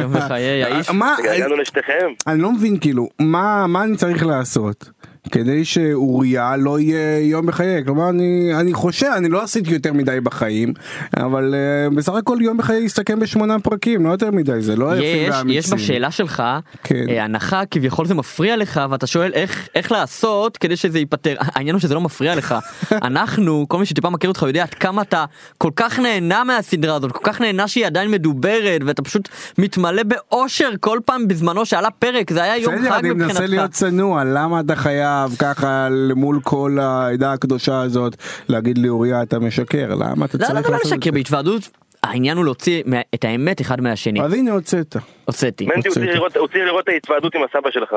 יום 0.00 0.12
בחיי 0.12 0.64
האיש 0.64 0.90
מה, 0.90 1.16
הגענו 1.18 1.56
לשתיכם. 1.56 2.12
אני 2.26 2.42
לא 2.42 2.52
מבין 2.52 2.78
כאילו, 2.80 3.08
מה 3.18 3.66
מה 3.66 3.84
אני 3.84 3.96
צריך 3.96 4.26
לעשות? 4.26 4.90
כדי 5.28 5.64
שאוריה 5.64 6.56
לא 6.56 6.80
יהיה 6.80 7.18
יום 7.20 7.46
בחיי, 7.46 7.84
כלומר 7.84 8.08
אני, 8.08 8.50
אני 8.54 8.74
חושב, 8.74 9.06
אני 9.16 9.28
לא 9.28 9.42
עשיתי 9.42 9.72
יותר 9.72 9.92
מדי 9.92 10.20
בחיים, 10.20 10.72
אבל 11.16 11.54
uh, 11.54 11.94
בסך 11.94 12.12
הכל 12.12 12.38
יום 12.40 12.56
בחיי 12.56 12.84
יסתכם 12.84 13.20
בשמונה 13.20 13.60
פרקים, 13.60 14.06
לא 14.06 14.10
יותר 14.10 14.30
מדי, 14.30 14.60
זה 14.60 14.76
לא 14.76 14.96
יפים 14.96 15.28
יש, 15.28 15.34
ואמיצים. 15.34 15.58
יש 15.58 15.72
בשאלה 15.72 16.10
שלך 16.10 16.42
כן. 16.84 17.08
אה, 17.08 17.24
הנחה 17.24 17.62
כביכול 17.70 18.06
זה 18.06 18.14
מפריע 18.14 18.56
לך 18.56 18.80
ואתה 18.90 19.06
שואל 19.06 19.30
איך 19.34 19.68
איך 19.74 19.92
לעשות 19.92 20.56
כדי 20.56 20.76
שזה 20.76 20.98
ייפתר 20.98 21.34
העניין 21.38 21.74
הוא 21.74 21.80
שזה 21.80 21.94
לא 21.94 22.00
מפריע 22.00 22.34
לך 22.34 22.54
אנחנו 22.92 23.66
כל 23.68 23.78
מי 23.78 23.86
שטיפה 23.86 24.10
מכיר 24.10 24.30
אותך 24.30 24.42
יודע 24.42 24.62
עד 24.62 24.74
כמה 24.74 25.02
אתה 25.02 25.24
כל 25.58 25.70
כך 25.76 25.98
נהנה 25.98 26.44
מהסדרה 26.44 26.96
הזאת 26.96 27.12
כל 27.12 27.20
כך 27.22 27.40
נהנה 27.40 27.68
שהיא 27.68 27.86
עדיין 27.86 28.10
מדוברת 28.10 28.80
ואתה 28.86 29.02
פשוט 29.02 29.28
מתמלא 29.58 30.02
באושר 30.02 30.70
כל 30.80 30.98
פעם 31.04 31.28
בזמנו 31.28 31.66
שעלה 31.66 31.90
פרק 31.90 32.32
זה 32.32 32.42
היה 32.42 32.56
יום 32.56 32.74
בסדר, 32.74 32.90
חג 32.90 32.98
אני 32.98 33.10
מנסה 33.10 33.24
מבחינתך. 33.24 33.50
להיות 33.50 33.70
צנוע, 33.70 34.24
למה 34.24 34.60
אתה 34.60 34.76
חייב 34.76 35.17
ככה 35.38 35.88
למול 35.90 36.40
כל 36.44 36.78
העדה 36.80 37.32
הקדושה 37.32 37.80
הזאת 37.80 38.16
להגיד 38.48 38.78
לי 38.78 38.88
אוריה 38.88 39.22
אתה 39.22 39.38
משקר, 39.38 39.94
למה 39.94 40.24
אתה 40.26 40.38
לא, 40.38 40.44
צריך 40.46 40.66
לא, 40.66 40.72
לא 40.72 40.78
לשקר 40.84 41.04
זה? 41.04 41.12
בהתוועדות 41.12 41.68
העניין 42.02 42.36
הוא 42.36 42.44
להוציא 42.44 42.82
את 43.14 43.24
האמת 43.24 43.60
אחד 43.60 43.80
מהשני 43.80 44.22
אז 44.22 44.32
הנה 44.32 44.52
הוצאת. 44.52 44.96
הוצאתי 45.24 45.66
מנדי, 45.66 45.88
הוצאת. 45.88 46.02
לראות- 46.02 46.80
את 46.82 46.88
ההתוועדות 46.88 47.34
עם 47.34 47.40
הסבא 47.48 47.70
שלך. 47.70 47.94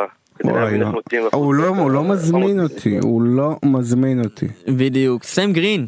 הוא 1.32 1.54
לא- 1.54 1.92
לא 1.92 2.04
מזמין 2.04 2.58
לא 2.58 2.64
אותי, 2.64 2.98
הוא 3.04 3.22
לא 3.22 3.56
מזמין 3.64 4.24
אותי. 4.24 4.48
בדיוק 4.68 5.24
סם 5.24 5.54
גרין 5.54 5.88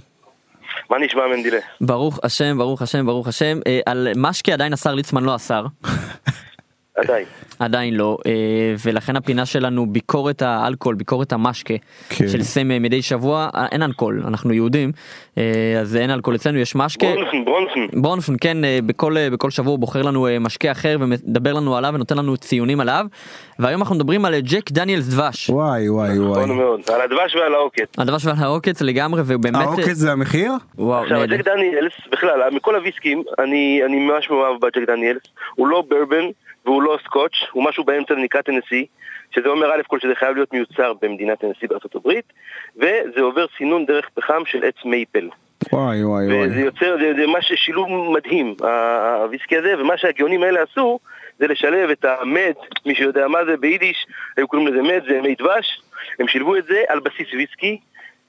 מה 0.89 0.97
נשמע 1.05 1.21
מנדילה? 1.35 1.57
ברוך 1.81 2.19
השם 2.23 2.57
ברוך 2.57 2.81
השם 2.81 3.05
ברוך 3.05 3.27
השם 3.27 3.59
אה, 3.67 3.79
על 3.85 4.07
משקה 4.17 4.53
עדיין 4.53 4.73
השר 4.73 4.93
ליצמן 4.95 5.23
לא 5.23 5.35
אסר 5.35 5.65
עדיין. 6.95 7.25
עדיין 7.59 7.93
לא 7.93 8.17
אה, 8.25 8.31
ולכן 8.85 9.15
הפינה 9.15 9.45
שלנו 9.45 9.85
ביקורת 9.85 10.41
האלכוהול 10.41 10.95
ביקורת 10.95 11.33
המשקה 11.33 11.73
כן. 12.09 12.27
של 12.27 12.43
סם 12.43 12.71
אה, 12.71 12.79
מדי 12.79 13.01
שבוע 13.01 13.49
אה, 13.55 13.65
אין 13.71 13.83
אלכוהול 13.83 14.23
אנחנו 14.27 14.53
יהודים 14.53 14.91
אז 15.81 15.95
אין 15.95 16.11
אלכוהול 16.11 16.35
אצלנו 16.35 16.57
יש 16.57 16.75
משקה. 16.75 17.05
ברונסון, 17.05 17.45
ברונסון. 17.45 17.87
ברונסון 18.01 18.35
כן 18.41 18.57
בכל 18.85 19.29
בכל 19.31 19.49
שבוע 19.49 19.71
הוא 19.71 19.79
בוחר 19.79 20.01
לנו 20.01 20.27
משקה 20.39 20.71
אחר 20.71 20.97
ומדבר 20.99 21.53
לנו 21.53 21.77
עליו 21.77 21.91
ונותן 21.93 22.17
לנו 22.17 22.37
ציונים 22.37 22.79
עליו 22.79 23.05
והיום 23.59 23.81
אנחנו 23.81 23.95
מדברים 23.95 24.25
על 24.25 24.35
ג'ק 24.39 24.71
דניאלס 24.71 25.07
דבש. 25.07 25.49
וואי 25.49 25.89
וואי 25.89 26.09
נכון 26.09 26.27
וואי. 26.27 26.45
מאוד. 26.45 26.81
על 26.93 27.01
הדבש 27.01 27.35
ועל 27.35 27.53
העוקץ. 27.53 27.89
הדבש 27.97 28.25
ועל 28.25 28.35
העוקץ 28.39 28.81
לגמרי 28.81 29.21
ובאמת 29.25 29.55
העוקץ 29.55 29.93
זה 29.93 30.11
המחיר? 30.11 30.51
וואו 30.77 31.03
עכשיו. 31.03 31.21
ג'ק 31.27 31.45
דניאלס, 31.45 31.93
בכלל, 32.11 32.49
מכל 32.51 32.75
הוויסקים, 32.75 33.23
אני, 33.39 33.81
אני 33.85 33.99
ממש 33.99 34.29
מאוהב 34.29 34.61
בג'ק 34.61 34.87
דניאלס. 34.87 35.23
הוא 35.55 35.67
לא 35.67 35.83
בורבון 35.89 36.25
והוא 36.65 36.83
לא 36.83 36.97
סקוץ', 37.05 37.33
הוא 37.51 37.63
משהו 37.63 37.83
באמצע, 37.83 38.15
נקרא 38.15 38.41
טנסי, 38.41 38.85
שזה 39.35 39.49
אומר 39.49 39.73
א' 39.73 39.81
כל 39.87 39.99
שזה 39.99 40.15
חייב 40.15 40.35
להיות 40.35 40.53
מיוצר 40.53 40.93
במדינת 41.01 41.39
טנסי 41.39 41.67
בארצות 41.67 41.95
הברית, 41.95 42.33
וזה 42.77 43.21
עובר 43.21 43.45
סינון 43.57 43.85
דרך 43.85 44.09
פחם 44.13 44.41
של 44.45 44.63
עץ 44.63 44.85
מייפל. 44.85 45.29
וואי 45.71 46.03
וואי 46.03 46.25
וזה 46.25 46.35
וואי. 46.35 46.59
יוצר, 46.59 46.97
זה, 46.99 47.13
זה 47.17 47.27
מה 47.27 47.41
ששילוב 47.41 47.87
מדהים, 48.17 48.55
הוויסקי 49.21 49.57
הזה, 49.57 49.73
ומה 49.79 49.97
שהגאונים 49.97 50.43
האלה 50.43 50.61
עשו, 50.61 50.99
זה 51.39 51.47
לשלב 51.47 51.89
את 51.89 52.05
המד, 52.05 52.53
מי 52.85 52.95
שיודע 52.95 53.27
מה 53.27 53.45
זה 53.45 53.57
ביידיש, 53.57 54.05
היו 54.37 54.47
קוראים 54.47 54.67
לזה 54.67 54.81
מד, 54.81 55.03
זה 55.07 55.21
מי 55.21 55.35
דבש, 55.35 55.81
הם 56.19 56.27
שילבו 56.27 56.55
את 56.55 56.65
זה 56.65 56.83
על 56.87 56.99
בסיס 56.99 57.33
ויסקי, 57.33 57.79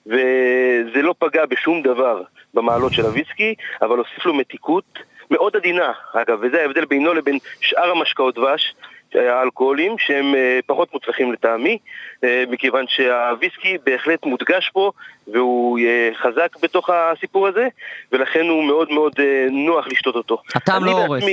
וזה 0.06 1.02
לא 1.02 1.14
פגע 1.18 1.46
בשום 1.46 1.82
דבר 1.82 2.22
במעלות 2.54 2.92
של 2.92 3.02
הוויסקי, 3.02 3.54
אבל 3.82 3.98
הוסיף 3.98 4.26
לו 4.26 4.34
מתיקות 4.34 4.98
מאוד 5.30 5.56
עדינה, 5.56 5.92
אגב, 6.14 6.38
וזה 6.42 6.60
ההבדל 6.62 6.84
בינו 6.84 7.14
לבין 7.14 7.38
שאר 7.60 7.90
המשקאות 7.90 8.34
דבש. 8.34 8.74
האלכוהולים 9.14 9.98
שהם 9.98 10.34
אה, 10.34 10.58
פחות 10.66 10.94
מוצלחים 10.94 11.32
לטעמי, 11.32 11.78
אה, 12.24 12.44
מכיוון 12.50 12.84
שהוויסקי 12.88 13.78
בהחלט 13.86 14.26
מודגש 14.26 14.70
פה 14.72 14.90
והוא 15.28 15.78
אה, 15.78 16.10
חזק 16.14 16.56
בתוך 16.62 16.90
הסיפור 16.90 17.46
הזה, 17.48 17.68
ולכן 18.12 18.48
הוא 18.48 18.64
מאוד 18.64 18.90
מאוד 18.90 19.12
נוח 19.50 19.86
לשתות 19.86 20.14
אותו. 20.16 20.42
הטעם 20.54 20.84
לא 20.84 20.90
הורס. 20.90 21.24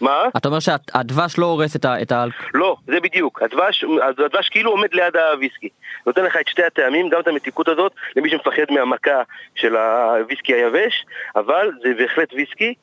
מה? 0.00 0.24
אתה 0.36 0.48
אומר 0.48 0.60
שהדבש 0.60 1.38
לא 1.38 1.46
הורס 1.46 1.76
את 1.76 1.84
ה- 1.84 2.02
את 2.02 2.12
האלכוהול. 2.12 2.50
לא, 2.54 2.76
זה 2.86 3.00
בדיוק. 3.00 3.42
הדבש, 3.42 3.84
הדבש 4.02 4.48
כאילו 4.48 4.70
עומד 4.70 4.88
ליד 4.92 5.16
הוויסקי. 5.16 5.68
נותן 6.06 6.24
לך 6.24 6.36
את 6.36 6.48
שתי 6.48 6.62
הטעמים, 6.64 7.08
גם 7.08 7.20
את 7.20 7.28
המתיקות 7.28 7.68
הזאת, 7.68 7.92
למי 8.16 8.30
שמפחד 8.30 8.62
מהמכה 8.70 9.22
של 9.54 9.76
הוויסקי 9.76 10.54
היבש, 10.54 11.04
אבל 11.36 11.70
זה 11.82 11.94
בהחלט 11.98 12.32
ויסקי, 12.34 12.74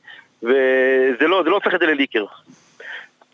וזה 0.44 1.28
לא, 1.28 1.44
זה 1.44 1.50
לא 1.50 1.56
הופך 1.56 1.74
את 1.74 1.80
זה 1.80 1.86
לליקר. 1.86 2.26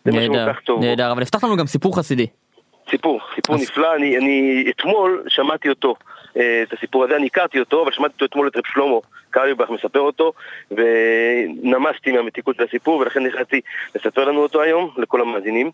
זה 0.04 0.12
מה 0.12 0.18
נהדר, 0.28 0.52
כך 0.52 0.60
טוב. 0.60 0.80
נהדר, 0.84 1.12
אבל 1.12 1.22
הבטחת 1.22 1.42
לנו 1.42 1.56
גם 1.56 1.66
סיפור 1.66 1.96
חסידי. 1.98 2.26
סיפור, 2.90 3.20
סיפור 3.34 3.56
אז- 3.56 3.62
נפלא, 3.62 3.94
אני, 3.94 4.18
אני 4.18 4.64
אתמול 4.70 5.24
שמעתי 5.28 5.68
אותו, 5.68 5.94
אה, 6.36 6.62
את 6.62 6.72
הסיפור 6.72 7.04
הזה, 7.04 7.16
אני 7.16 7.26
הכרתי 7.26 7.60
אותו, 7.60 7.82
אבל 7.82 7.92
שמעתי 7.92 8.14
אותו 8.14 8.24
אתמול 8.24 8.48
את 8.48 8.56
רב 8.56 8.62
שלמה 8.66 8.96
קרליבך 9.30 9.70
מספר 9.70 10.00
אותו, 10.00 10.32
ונמסתי 10.70 12.12
מהמתיקות 12.12 12.56
של 12.56 12.62
הסיפור, 12.62 12.96
ולכן 13.00 13.26
נכנסתי 13.26 13.60
לספר 13.94 14.24
לנו 14.24 14.42
אותו 14.42 14.62
היום, 14.62 14.90
לכל 14.96 15.20
המאזינים. 15.20 15.70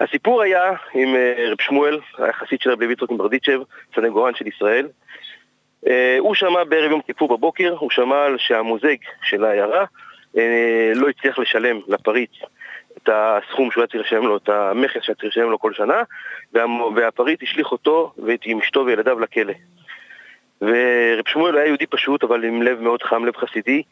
הסיפור 0.00 0.42
היה 0.42 0.62
עם 0.94 1.14
אה, 1.14 1.46
רב 1.50 1.56
שמואל, 1.60 1.98
היה 2.18 2.32
חסיד 2.32 2.60
של 2.60 2.70
רב 2.70 2.82
לוי 2.82 2.96
טרוטין 2.96 3.16
ברדיצ'ב, 3.18 3.60
סנגורן 3.94 4.34
של 4.34 4.46
ישראל. 4.46 4.88
אה, 5.86 6.16
הוא 6.18 6.34
שמע 6.34 6.64
בערב 6.64 6.90
יום 6.90 7.00
כיפור 7.00 7.36
בבוקר, 7.36 7.74
הוא 7.78 7.90
שמע 7.90 8.26
שהמוזג 8.38 8.96
של 9.22 9.44
העיירה 9.44 9.84
לא 10.94 11.08
הצליח 11.08 11.38
לשלם 11.38 11.80
לפריץ 11.88 12.30
את 12.96 13.08
הסכום 13.12 13.70
שהוא 13.70 13.82
היה 13.82 13.88
צריך 13.88 14.02
לשלם 14.02 14.26
לו, 14.26 14.36
את 14.36 14.48
המכס 14.48 15.02
שהיה 15.02 15.16
צריך 15.16 15.28
לשלם 15.28 15.50
לו 15.50 15.58
כל 15.58 15.72
שנה, 15.74 16.02
וה- 16.52 16.64
והפריץ 16.96 17.42
השליך 17.42 17.72
אותו 17.72 18.12
ואת 18.18 18.40
אשתו 18.62 18.86
וילדיו 18.86 19.20
לכלא. 19.20 19.52
ורב 20.62 21.24
שמואל 21.26 21.56
היה 21.56 21.66
יהודי 21.66 21.86
פשוט, 21.86 22.24
אבל 22.24 22.44
עם 22.44 22.62
לב 22.62 22.80
מאוד 22.80 23.02
חם, 23.02 23.24
לב 23.24 23.36
חסידי, 23.36 23.82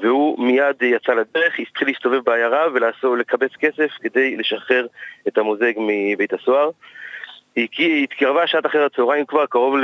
והוא 0.00 0.46
מיד 0.46 0.82
יצא 0.82 1.12
לדרך, 1.12 1.58
התחיל 1.58 1.88
להסתובב 1.88 2.24
בעיירה 2.24 2.66
ולקבץ 3.02 3.50
כסף 3.60 3.90
כדי 4.00 4.36
לשחרר 4.36 4.86
את 5.28 5.38
המוזג 5.38 5.72
מבית 5.76 6.32
הסוהר. 6.32 6.70
כי 7.70 8.00
התקרבה 8.04 8.46
שעת 8.46 8.66
אחר 8.66 8.84
הצהריים 8.84 9.26
כבר 9.26 9.46
קרוב 9.46 9.74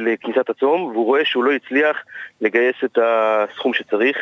לכניסת 0.00 0.50
הצום, 0.50 0.82
והוא 0.82 1.06
רואה 1.06 1.24
שהוא 1.24 1.44
לא 1.44 1.52
הצליח 1.52 1.96
לגייס 2.40 2.76
את 2.84 2.98
הסכום 3.02 3.74
שצריך, 3.74 4.16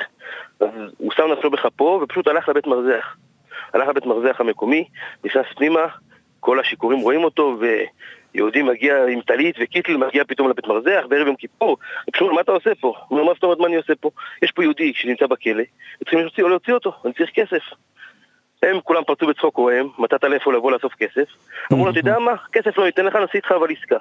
אז 0.61 0.69
הוא 0.99 1.13
שם 1.13 1.33
נפשו 1.33 1.51
בכפו 1.51 2.01
ופשוט 2.03 2.29
הלך 2.29 2.49
לבית 2.49 2.67
מרזח. 2.67 3.17
הלך 3.75 3.89
לבית 3.89 4.07
מרזח 4.07 4.41
המקומי, 4.41 4.85
נכנס 5.25 5.47
פנימה, 5.57 5.87
כל 6.41 6.61
השיכורים 6.61 6.99
רואים 6.99 7.25
אותו, 7.25 7.59
ויהודי 8.35 8.63
מגיע 8.63 9.07
עם 9.07 9.21
טלית 9.21 9.57
וקיטל 9.61 9.97
מגיע 9.97 10.25
פתאום 10.25 10.51
לבית 10.51 10.67
מרזח 10.67 11.05
בערב 11.09 11.27
יום 11.27 11.37
כיפור. 11.37 11.77
פשוט, 12.13 12.33
מה 12.33 12.41
אתה 12.41 12.53
עושה 12.53 12.71
פה? 12.81 12.95
הוא 13.09 13.19
אומר, 13.19 13.25
מה 13.29 13.35
זאת 13.35 13.43
אומרת 13.43 13.59
מה 13.59 13.67
אני 13.67 13.77
עושה 13.77 13.93
פה? 14.01 14.11
יש 14.43 14.53
פה 14.53 14.63
יהודי 14.63 14.93
שנמצא 14.95 15.27
בכלא, 15.27 15.63
וצריכים 16.03 16.49
להוציא 16.49 16.75
אותו, 16.75 16.93
אני 17.05 17.13
צריך 17.13 17.31
כסף. 17.35 17.63
הם 18.63 18.81
כולם 18.81 19.05
פרצו 19.05 19.27
בצחוק 19.27 19.57
רועם, 19.57 19.89
מצאת 19.99 20.25
לאיפה 20.25 20.53
לבוא 20.53 20.73
לאסוף 20.73 20.95
כסף. 20.95 21.29
אמרו 21.73 21.85
לו, 21.85 21.91
אתה 21.91 21.99
יודע 21.99 22.19
מה? 22.19 22.33
כסף 22.53 22.79
לא 22.79 22.85
ניתן 22.85 23.05
לך, 23.05 23.17
נעשה 23.17 23.33
איתך 23.35 23.53
אבל 23.53 23.69
עסקה. 23.73 23.97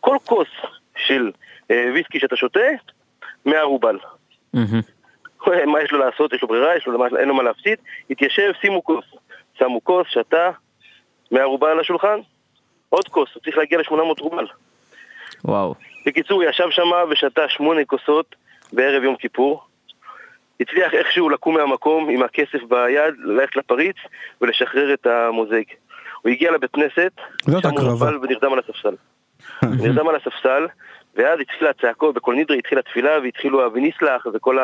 כל 0.00 0.16
כוס 0.24 0.48
של 0.96 1.30
אה, 1.70 1.90
ויסקי 1.94 2.20
שאתה 2.20 2.36
שותה, 2.36 2.60
100 3.46 3.62
רובל. 3.62 3.98
מהמם. 4.54 4.80
מה 5.72 5.82
יש 5.82 5.92
לו 5.92 5.98
לעשות? 5.98 6.32
יש 6.32 6.42
לו 6.42 6.48
ברירה? 6.48 6.76
יש 6.76 6.86
לו, 6.86 6.92
למה- 6.92 7.18
אין 7.18 7.28
לו 7.28 7.34
מה 7.34 7.42
להפסיד? 7.42 7.78
התיישב, 8.10 8.52
שימו 8.60 8.84
כוס. 8.84 9.04
שמו 9.58 9.84
כוס, 9.84 10.06
שתה, 10.10 10.50
100 11.32 11.44
רובל 11.44 11.68
על 11.68 11.80
השולחן, 11.80 12.18
עוד 12.88 13.08
כוס, 13.08 13.28
הוא 13.34 13.42
צריך 13.42 13.58
להגיע 13.58 13.78
ל-800 13.78 14.20
רובל. 14.20 14.46
וואו. 15.44 15.74
בקיצור, 16.06 16.42
ישב 16.44 16.70
שם 16.70 16.90
ושתה 17.10 17.48
שמונה 17.48 17.80
כוסות 17.86 18.34
בערב 18.72 19.02
יום 19.02 19.16
כיפור. 19.16 19.64
הצליח 20.68 20.94
איכשהו 20.94 21.28
לקום 21.28 21.54
מהמקום 21.54 22.08
עם 22.08 22.22
הכסף 22.22 22.62
ביד, 22.68 23.14
ללכת 23.18 23.56
לפריץ 23.56 23.96
ולשחרר 24.40 24.94
את 24.94 25.06
המוזג. 25.06 25.62
הוא 26.22 26.30
הגיע 26.30 26.52
לבית 26.52 26.70
כנסת, 26.70 27.12
שם 27.62 27.68
הוא. 27.68 27.94
נפל 27.94 28.18
ונרדם 28.22 28.52
על 28.52 28.58
הספסל. 28.58 28.94
נרדם 29.84 30.08
על 30.08 30.16
הספסל, 30.16 30.66
ואז 31.16 31.40
התחילה 31.40 31.70
הצעקות, 31.70 32.14
בכל 32.14 32.34
נדרי 32.34 32.58
התחילה 32.58 32.82
תפילה 32.82 33.18
והתחילו 33.22 33.64
הווניסלח 33.64 34.26
וכל 34.34 34.58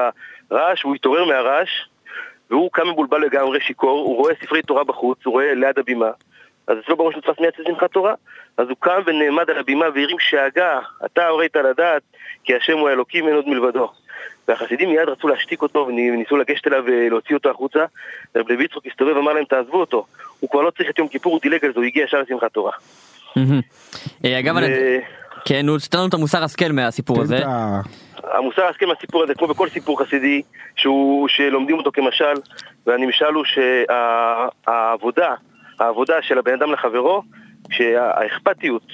הרעש, 0.51 0.85
והוא 0.85 0.95
התעורר 0.95 1.25
מהרעש, 1.25 1.71
והוא 2.51 2.71
קם 2.73 2.89
מבולבל 2.89 3.21
לגמרי, 3.21 3.61
שיכור, 3.61 4.01
הוא 4.01 4.17
רואה 4.17 4.35
ספרי 4.43 4.63
תורה 4.63 4.85
בחוץ, 4.85 5.19
הוא 5.25 5.33
רואה 5.33 5.55
ליד 5.55 5.79
הבימה, 5.79 6.11
אז 6.67 6.77
אצלו 6.85 6.97
בראש 6.97 7.17
נתפס 7.17 7.41
מיד 7.41 7.53
שמחת 7.67 7.93
תורה, 7.93 8.15
אז 8.57 8.69
הוא 8.69 8.77
קם 8.81 9.01
ונעמד 9.07 9.51
על 9.51 9.59
הבימה 9.59 9.87
והרים 9.95 10.17
שאגה, 10.21 10.81
אתה 11.05 11.29
הורית 11.29 11.57
לדעת, 11.57 12.03
כי 12.45 12.57
השם 12.57 12.79
הוא 12.79 12.89
האלוקים 12.89 13.27
אין 13.27 13.35
עוד 13.37 13.49
מלבדו. 13.49 13.93
והחסידים 14.51 14.89
מיד 14.89 15.09
רצו 15.09 15.29
להשתיק 15.29 15.63
אותו 15.63 15.87
וניסו 15.89 16.37
לגשת 16.37 16.67
אליו 16.67 16.85
ולהוציא 16.87 17.37
אותו 17.37 17.51
החוצה. 17.51 17.79
רב 18.37 18.49
לוי 18.49 18.65
יצחק 18.65 18.87
הסתובב 18.87 19.17
ואמר 19.17 19.33
להם 19.33 19.45
תעזבו 19.45 19.81
אותו, 19.81 20.07
הוא 20.41 20.51
כבר 20.51 20.61
לא 20.61 20.71
צריך 20.71 20.91
את 20.91 20.99
יום 20.99 21.09
כיפור, 21.09 21.33
הוא 21.33 21.41
דילג 21.43 21.65
על 21.65 21.73
זה, 21.73 21.79
הוא 21.79 21.85
הגיע 21.85 22.05
ישר 22.05 22.21
לשמחת 22.21 22.53
תורה. 22.53 22.73
אה, 24.25 24.39
אגב, 24.39 24.55
כן, 25.45 25.67
נו, 25.67 25.79
תן 25.91 25.99
לנו 25.99 26.09
את 26.09 26.15
המוסר 26.15 26.45
השכל 26.45 26.73
מהסיפור 26.73 27.21
הזה. 27.21 27.39
המוסר 28.25 28.63
ההסכם 28.63 28.89
מהסיפור 28.89 29.23
הזה, 29.23 29.35
כמו 29.35 29.47
בכל 29.47 29.69
סיפור 29.69 30.01
חסידי, 30.01 30.43
שהוא, 30.77 31.29
שלומדים 31.29 31.79
אותו 31.79 31.93
כמשל, 31.93 32.35
והנמשל 32.87 33.35
הוא 33.35 33.45
שהעבודה, 33.45 35.35
העבודה 35.81 36.15
של 36.23 36.39
הבן 36.39 36.53
אדם 36.53 36.73
לחברו, 36.73 37.23
שהאכפתיות, 37.71 38.87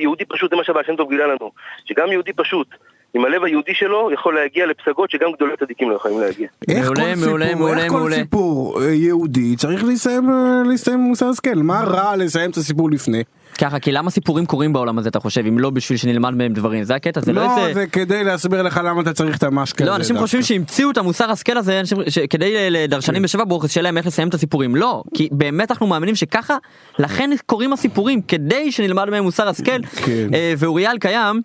יהודי 0.00 0.24
פשוט, 0.24 0.50
זה 0.50 0.56
מה 0.56 0.64
שהבעל 0.64 0.84
שם 0.86 0.96
טוב 0.96 1.10
גילה 1.10 1.26
לנו, 1.26 1.50
שגם 1.84 2.12
יהודי 2.12 2.32
פשוט, 2.32 2.68
עם 3.14 3.24
הלב 3.24 3.44
היהודי 3.44 3.74
שלו, 3.74 4.10
יכול 4.12 4.34
להגיע 4.34 4.66
לפסגות 4.66 5.10
שגם 5.10 5.28
גדולי 5.36 5.52
צדיקים 5.60 5.90
לא 5.90 5.94
יכולים 5.96 6.20
להגיע. 6.20 6.48
איך 6.68 6.84
מעולה, 6.86 7.14
כל 7.14 7.20
מעולה, 7.26 7.46
סיפור- 7.46 7.58
מעולה, 7.66 7.82
איך 7.84 7.92
כל 7.92 7.98
מעולה. 7.98 8.16
סיפור 8.16 8.82
אה, 8.82 8.90
יהודי 8.90 9.56
צריך 9.56 9.84
להסתיים 9.84 10.30
אה, 10.30 10.62
להסתיים 10.66 10.98
עם 11.00 11.04
מוסר 11.04 11.26
השכל? 11.26 11.54
מה 11.54 11.80
רע 11.80 12.16
לסיים 12.16 12.50
את 12.50 12.56
הסיפור 12.56 12.90
לפני? 12.90 13.22
ככה, 13.60 13.78
כי 13.78 13.92
למה 13.92 14.10
סיפורים 14.10 14.46
קורים 14.46 14.72
בעולם 14.72 14.98
הזה, 14.98 15.08
אתה 15.08 15.20
חושב, 15.20 15.46
אם 15.46 15.58
לא 15.58 15.70
בשביל 15.70 15.98
שנלמד 15.98 16.30
מהם 16.34 16.52
דברים? 16.52 16.84
זה 16.84 16.94
הקטע, 16.94 17.20
זה 17.20 17.32
לא 17.32 17.42
לא, 17.44 17.58
איזה... 17.58 17.74
זה 17.74 17.86
כדי 17.86 18.24
להסביר 18.24 18.62
לך 18.62 18.80
למה 18.84 19.00
אתה 19.02 19.12
צריך 19.12 19.38
את 19.38 19.42
המשקה 19.42 19.84
לא, 19.84 19.96
אנשים 19.96 20.14
דווקא. 20.16 20.26
חושבים 20.26 20.42
שהמציאו 20.42 20.90
את 20.90 20.98
המוסר 20.98 21.30
השכל 21.30 21.56
הזה 21.58 21.80
אנשים, 21.80 21.98
ש- 22.08 22.18
כדי 22.18 22.70
לדרשנים 22.70 23.22
בשבע 23.22 23.44
ברוך 23.44 23.68
שיהיה 23.68 23.82
להם 23.82 23.96
איך 23.98 24.06
לסיים 24.06 24.28
את 24.28 24.34
הסיפורים. 24.34 24.76
לא, 24.76 25.02
כי 25.14 25.28
באמת 25.32 25.70
אנחנו 25.70 25.86
מאמינים 25.86 26.14
שככה, 26.14 26.56
לכן 26.98 27.30
קוראים 27.46 27.72
הסיפורים, 27.72 28.22
כדי 28.22 28.72
שנלמד 28.72 29.10
מהם 29.10 29.24
מוסר 29.24 29.48
השכל. 29.48 29.82
כן. 30.04 30.28
אה, 30.34 30.54
ואוריאל 30.58 30.98
קיים, 30.98 31.42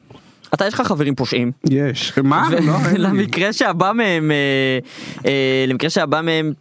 אתה 0.55 0.67
יש 0.67 0.73
לך 0.73 0.81
חברים 0.81 1.15
פושעים. 1.15 1.51
יש. 1.69 2.13
מה? 2.23 2.49
לא, 2.51 2.57
אין 2.89 2.95
לי. 2.95 2.97
למקרה 2.97 3.53
שהבא 3.53 3.91
מהם, 3.91 4.31
אה, 4.31 4.79
אה, 5.25 5.65
למקרה 5.67 5.89
שהבא 5.89 6.21
מהם. 6.21 6.53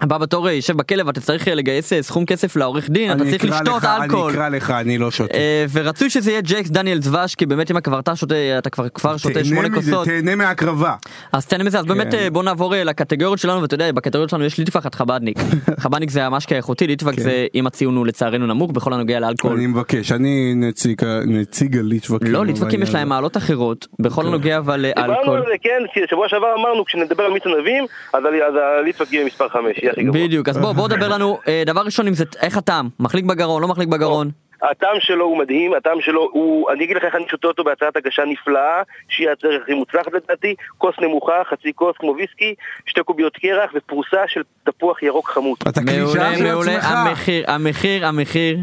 הבא 0.00 0.18
בתור 0.18 0.48
אה, 0.48 0.52
יושב 0.52 0.76
בכלא 0.76 1.02
ואתה 1.06 1.20
צריך 1.20 1.48
אה, 1.48 1.54
לגייס 1.54 1.92
אה, 1.92 2.02
סכום 2.02 2.24
כסף 2.26 2.56
לעורך 2.56 2.90
דין, 2.90 3.12
אתה 3.12 3.24
צריך 3.30 3.44
לשתות 3.44 3.84
אלכוהול. 3.84 4.30
אני 4.30 4.38
אקרא 4.38 4.48
לך, 4.48 4.70
אני 4.70 4.98
לא 4.98 5.10
שותה. 5.10 5.34
ורצוי 5.72 6.10
שזה 6.10 6.30
יהיה 6.30 6.40
ג'קס 6.40 6.70
דניאל 6.70 6.98
דבש 6.98 7.34
כי 7.34 7.46
באמת 7.46 7.70
אם 7.70 7.80
כבר 7.80 7.98
אתה 7.98 8.16
שותה 8.16 8.34
אתה 8.58 8.70
כבר 8.70 8.88
כבר 8.88 9.16
שותה 9.16 9.44
שמונה 9.44 9.68
כוסות 9.74 10.04
תהנה 10.08 10.34
מהקרבה. 10.34 10.94
אז 11.32 11.46
תהנה 11.46 11.64
מזה 11.64 11.78
אז 11.78 11.84
באמת 11.84 12.10
כן. 12.14 12.28
בוא 12.32 12.42
נעבור 12.42 12.74
לקטגוריות 12.76 13.38
שלנו 13.38 13.62
ואתה 13.62 13.74
יודע 13.74 13.92
בקטגוריות 13.92 14.30
שלנו 14.30 14.44
יש 14.44 14.58
ליטווח 14.58 14.86
עד 14.86 14.94
חבדניק 14.94 15.38
חבדניק 15.82 16.10
זה 16.10 16.24
המשקה 16.26 16.54
האיכותי 16.54 16.86
ליטווח 16.86 17.14
כן. 17.14 17.22
זה 17.22 17.46
אם 17.54 17.66
הציון 17.66 17.96
הוא 17.96 18.06
לצערנו 18.06 18.46
נמוך 18.46 18.70
בכל 18.70 18.92
הנוגע 18.92 19.20
לאלכוהול. 19.20 19.56
אני 19.56 19.66
מבקש, 19.66 20.12
אני 20.12 20.52
נציג 20.56 21.04
ה- 21.04 21.20
נציג 21.26 21.78
הליטבקים. 21.78 22.32
לא 22.32 22.46
ליטבקים 22.46 22.82
יש 22.82 22.94
להם 22.94 23.08
מעלות 23.08 23.36
אחרות 23.36 23.86
בכל 24.00 24.26
הנוגע 24.26 24.58
אבל 24.58 24.86
דיברנו 24.86 25.04
על 25.12 25.16
לאלכוהול. 25.16 25.40
זה, 25.40 25.54
כן, 25.62 25.82
כי 25.94 26.00
שבוע 26.10 26.28
שעבר 26.28 26.54
אמרנו, 26.60 26.84
כשנדבר 26.84 27.24
על 27.24 27.32
מיץ 27.32 27.42
ענבים, 27.46 27.84
אז 28.14 28.22
ה- 28.24 28.46
אז 28.48 28.54
הליטווק 28.80 29.12
יהיה 29.12 29.26
מספר 29.26 29.48
5, 29.48 29.62
יהיה 29.86 29.92
הכי 29.92 30.02
גבוה. 30.02 30.26
בדיוק 30.26 30.48
אז 30.48 30.58
בוא 30.58 30.72
בוא 30.72 30.88
דבר 30.88 31.08
לנו 31.14 31.38
אה, 31.48 31.62
דבר 31.66 31.80
ראשון 31.80 32.14
זה 32.14 32.24
איך 32.42 32.56
הטעם 32.56 32.88
מחליק 33.00 33.24
בגרון 33.24 33.62
לא 33.62 33.68
מחליק 33.68 33.88
בגרון. 33.88 34.30
הטעם 34.62 34.96
שלו 35.00 35.24
הוא 35.24 35.38
מדהים, 35.38 35.74
הטעם 35.74 36.00
שלו 36.00 36.28
הוא, 36.32 36.70
אני 36.70 36.84
אגיד 36.84 36.96
לך 36.96 37.04
איך 37.04 37.14
אני 37.14 37.24
שותה 37.28 37.48
אותו 37.48 37.64
בהצעת 37.64 37.96
הגשה 37.96 38.22
נפלאה, 38.24 38.82
שהיא 39.08 39.30
הצעה 39.30 39.56
הכי 39.62 39.74
מוצלחת 39.74 40.12
לדעתי, 40.12 40.54
כוס 40.78 40.94
נמוכה, 41.00 41.42
חצי 41.50 41.72
כוס 41.74 41.96
כמו 41.98 42.14
ויסקי, 42.16 42.54
שתי 42.86 43.02
קוביות 43.02 43.36
קרח 43.36 43.70
ופרוסה 43.74 44.22
של 44.26 44.42
תפוח 44.64 45.02
ירוק 45.02 45.28
חמוט. 45.28 45.62
אתה 45.68 45.80
קלישה 45.80 46.36
של 46.36 46.44
מעולה 46.44 46.76
עצמך. 46.76 46.90
המחיר 46.90 47.50
המחיר 47.50 48.06
המחיר. 48.06 48.58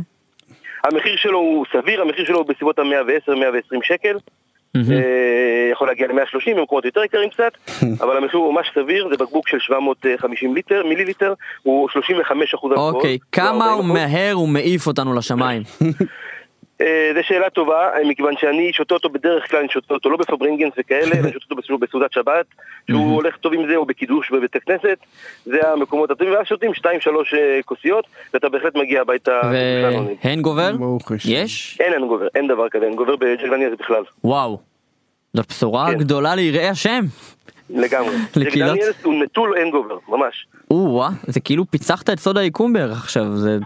המחיר 0.83 1.15
שלו 1.17 1.39
הוא 1.39 1.65
סביר, 1.73 2.01
המחיר 2.01 2.25
שלו 2.25 2.37
הוא 2.37 2.45
בסביבות 2.47 2.79
ה-110-120 2.79 3.79
שקל. 3.83 4.17
אה, 4.75 5.69
יכול 5.71 5.87
להגיע 5.87 6.07
ל-130 6.07 6.55
במקומות 6.57 6.85
יותר 6.85 7.03
יקרים 7.03 7.29
קצת, 7.29 7.51
אבל 8.03 8.17
המחיר 8.17 8.39
הוא 8.39 8.53
ממש 8.53 8.71
סביר, 8.75 9.07
זה 9.11 9.17
בקבוק 9.17 9.47
של 9.47 9.59
750 9.59 10.55
ליטר, 10.55 10.83
מיליליטר, 10.89 11.33
הוא 11.63 11.89
35 11.89 12.53
אחוז 12.53 12.71
אלכוהול. 12.71 12.95
אוקיי 12.95 13.17
כמה 13.31 13.71
הוא 13.71 13.83
40%. 13.83 13.87
מהר 13.87 14.33
הוא 14.33 14.49
מעיף 14.49 14.87
אותנו 14.87 15.13
לשמיים. 15.13 15.63
אה, 16.83 17.11
זו 17.15 17.19
שאלה 17.23 17.49
טובה, 17.49 17.89
אה, 17.97 18.03
מכיוון 18.09 18.33
שאני 18.39 18.73
שותה 18.73 18.93
אותו 18.93 19.09
בדרך 19.09 19.49
כלל, 19.51 19.59
אני 19.59 19.69
שותה 19.69 19.93
אותו 19.93 20.09
לא 20.09 20.17
בפברינגנס 20.17 20.73
וכאלה, 20.77 21.11
אני 21.23 21.31
שותה 21.33 21.45
אותו 21.45 21.55
בסעוד- 21.55 21.79
בסעודת 21.79 22.11
שבת, 22.13 22.45
שהוא 22.87 23.13
הולך 23.15 23.37
טוב 23.37 23.53
עם 23.53 23.67
זה, 23.67 23.75
או 23.75 23.85
בקידוש 23.85 24.31
בבית 24.31 24.55
הכנסת, 24.55 24.97
זה 25.45 25.69
המקומות 25.71 26.11
הטובים, 26.11 26.33
ואז 26.33 26.47
שותים 26.47 26.71
2-3 26.73 26.83
כוסיות, 27.65 28.05
ואתה 28.33 28.49
בהחלט 28.49 28.75
מגיע 28.75 29.01
הביתה. 29.01 29.41
והנגובר? 30.23 30.71
ברוך 30.77 31.11
השם. 31.11 31.29
יש? 31.31 31.77
אין 31.79 31.93
אין 31.93 32.07
גובר, 32.07 32.27
אין 32.35 32.47
דבר 32.47 32.69
כזה, 32.69 32.85
אין 32.85 32.95
גובר 32.95 33.15
בג'רדניה 33.15 33.69
זה 33.69 33.75
בכלל, 33.75 34.03
וואו. 34.23 34.72
זאת 35.37 35.49
בשורה 35.49 35.87
כן. 35.91 35.97
גדולה 35.97 36.35
ליראי 36.35 36.67
השם. 36.67 37.05
לגמרי. 37.69 38.15
לקהילות? 38.35 38.69
ג'רדניאלס 38.75 38.95
הוא 39.03 39.23
נטול 39.23 39.57
אין 39.57 39.71
גובר, 39.71 39.97
ממש. 40.07 40.47
או-אה, 40.71 41.09
זה 41.27 41.39
כאילו 41.39 41.65
פיצחת 41.71 42.09
את 42.09 42.19
סוד 42.19 42.37
היקום 42.37 42.73
בערך 42.73 42.97
עכשיו, 43.03 43.37
זה 43.37 43.57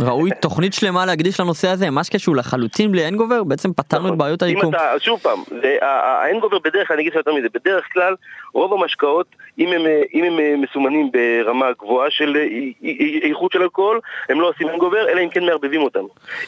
ראוי 0.00 0.30
תוכנית 0.42 0.74
שלמה 0.74 1.06
להקדיש 1.06 1.40
לנושא 1.40 1.68
הזה, 1.68 1.90
משקה 1.90 2.18
שהוא 2.18 2.36
לחלוטין 2.36 2.92
בלי 2.92 3.04
הנגובר, 3.04 3.44
בעצם 3.44 3.72
פתרנו 3.72 4.08
את 4.12 4.18
בעיות 4.18 4.42
נכון. 4.42 4.50
אם 4.52 4.56
היקום. 4.56 4.74
אתה, 4.74 5.00
שוב 5.00 5.20
פעם, 5.20 5.38
זה- 5.62 5.76
ה- 5.82 5.86
ה- 5.86 6.22
האין 6.24 6.40
גובר 6.40 6.58
בדרך 6.58 6.88
כלל, 6.88 6.94
אני 6.94 7.02
אגיד 7.02 7.12
לך 7.12 7.16
יותר 7.16 7.34
מזה, 7.34 7.48
בדרך 7.54 7.84
כלל 7.92 8.14
רוב 8.54 8.72
המשקאות, 8.82 9.26
אם 9.58 9.68
הם, 9.72 9.86
אה, 9.86 10.00
אם 10.14 10.24
הם 10.24 10.38
אה, 10.40 10.54
מסומנים 10.58 11.10
ברמה 11.12 11.66
גבוהה 11.80 12.10
של 12.10 12.36
אה, 12.36 12.42
אי- 12.42 12.72
אי- 12.82 13.20
איכות 13.30 13.52
של 13.52 13.62
אלכוהול, 13.62 14.00
הם 14.28 14.40
לא 14.40 14.48
עושים 14.48 14.68
גובר, 14.78 15.08
אלא 15.08 15.20
אם 15.20 15.28
כן 15.28 15.44
מערבבים 15.44 15.80
אותם. 15.82 16.00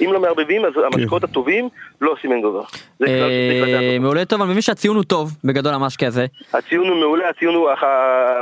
אם 0.04 0.12
לא 0.12 0.20
מערבבים, 0.20 0.64
אז 0.64 0.72
המשקאות 0.92 1.24
הטובים 1.24 1.68
לא 2.00 2.12
עושים 2.12 2.40
גובר. 2.42 2.62
מעולה 4.00 4.24
טוב, 4.24 4.40
אני 4.42 4.50
מבין 4.50 4.62
שהציון 4.62 4.96
הוא 4.96 5.04
טוב 5.04 5.30
בגדול 5.44 5.74
המשקה 5.74 6.06
הזה. 6.06 6.26
הציון 6.52 6.88
הוא 6.88 6.96
מעולה, 6.96 7.28
הציון 7.28 7.54
הוא 7.54 7.72
אך 7.72 7.84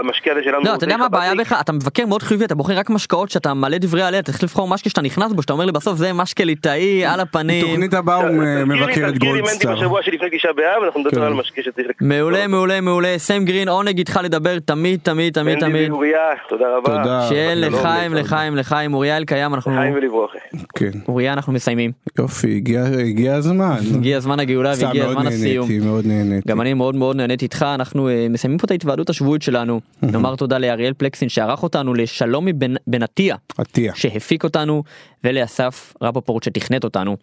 המשקיע 0.01 0.33
הזה 0.33 0.43
שלנו. 0.45 0.65
לא, 0.65 0.75
אתה 0.75 0.85
יודע 0.85 0.97
מה 0.97 1.07
הבעיה 1.07 1.31
חב"דניק. 1.31 1.47
בך? 1.47 1.61
אתה 1.61 1.73
מבקר 1.73 2.07
מאוד 2.07 2.23
חיובי, 2.23 2.45
אתה 2.45 2.55
בוחר 2.55 2.75
רק 2.79 2.91
משקאות 2.91 3.31
שאתה 3.31 3.55
מלא 3.55 3.79
דברי 3.79 4.03
הלל, 4.03 4.19
אתה 4.19 4.33
צריך 4.33 4.43
לבחור 4.43 4.69
משקה 4.69 4.91
שאתה 4.91 5.01
נכנס 5.03 5.33
בו, 5.33 5.43
שאתה 5.43 5.53
אומר 5.53 5.65
לי 5.65 5.73
בסוף 5.73 5.97
זה 5.99 6.13
משקה 6.13 6.45
ליטאי 6.45 7.05
על 7.13 7.21
הפנים. 7.21 7.67
תוכנית 7.67 7.95
הבאה 7.95 8.17
הוא 8.17 8.29
מבקר 8.67 9.09
את 9.09 9.13
תזכיר 9.13 9.33
לי 9.33 9.41
מנדי 9.41 9.41
גולדסטאר. 9.41 9.77
בשבוע 9.77 10.03
שלפני 10.03 10.29
תשעה 10.33 10.53
באב, 10.53 10.83
אנחנו 10.83 11.01
נדבר 11.01 11.11
כן. 11.33 11.39
על 11.39 11.43
שצריך... 11.65 11.87
מעולה, 12.01 12.47
מעולה, 12.47 12.81
מעולה. 12.81 13.15
סם 13.19 13.45
גרין, 13.51 13.69
עונג 13.69 13.99
איתך 13.99 14.21
לדבר 14.23 14.59
תמיד, 14.59 15.01
תמיד, 15.03 15.33
תמיד, 15.33 15.59
תמיד. 15.61 15.91
ואוריה, 15.91 16.19
תודה 16.49 16.65
רבה. 16.77 16.97
תודה. 16.97 17.27
שיהיה 17.29 17.55
שלום, 17.57 17.75
לחיים. 17.75 18.15
לחיים, 18.15 18.57
לחיים. 18.57 18.95
אוריה 18.95 19.17
אלקיים, 19.17 19.55
אנחנו... 19.55 19.73
לחיים 19.73 19.95
ולברכה. 19.95 20.39
כן. 20.77 20.91
אוריה, 21.09 21.33
אנחנו 21.33 21.53
מסיימים. 21.53 21.93
יופי, 22.19 22.57
הגיע- 22.57 23.35
הזמן. 23.35 23.77
הגיע 23.97 24.21
זמן 24.21 24.41
הגאולה 24.41 24.73
והגיע 24.81 25.03
מאוד 25.05 25.13
זמן 25.17 25.27
הסיום. 25.27 25.69
מאוד 25.83 26.07
נהניתי. 26.07 26.49
גם 26.49 26.61
אני 26.61 26.75
מאוד 26.75 26.95
מאוד 26.97 27.17
נהניתי 27.17 27.45
איתך 27.45 27.63
אנחנו 27.75 28.09
אה, 28.09 28.27
מסיימים 28.31 28.59
פה 28.59 28.65
את 28.65 28.71
ההתוועדות 28.71 29.11
השבועית 29.11 29.43
שלנו 29.43 29.81
נאמר 30.03 30.37
תודה 30.37 30.59
לאריאל 30.59 30.93
פלקסין 30.93 31.29
שערך 31.29 31.63
אותנו 31.63 31.95
לשלומי 31.95 32.53
בן 32.53 32.75
בן 32.87 33.03
עטיה 33.03 33.37
עטיה. 33.59 33.93
שהפיק 33.95 34.45
אותנו 34.45 34.83
ולאסף 35.25 35.95
רפופורט 36.03 36.43
שתכנת 36.43 36.85
אותנו 36.85 37.17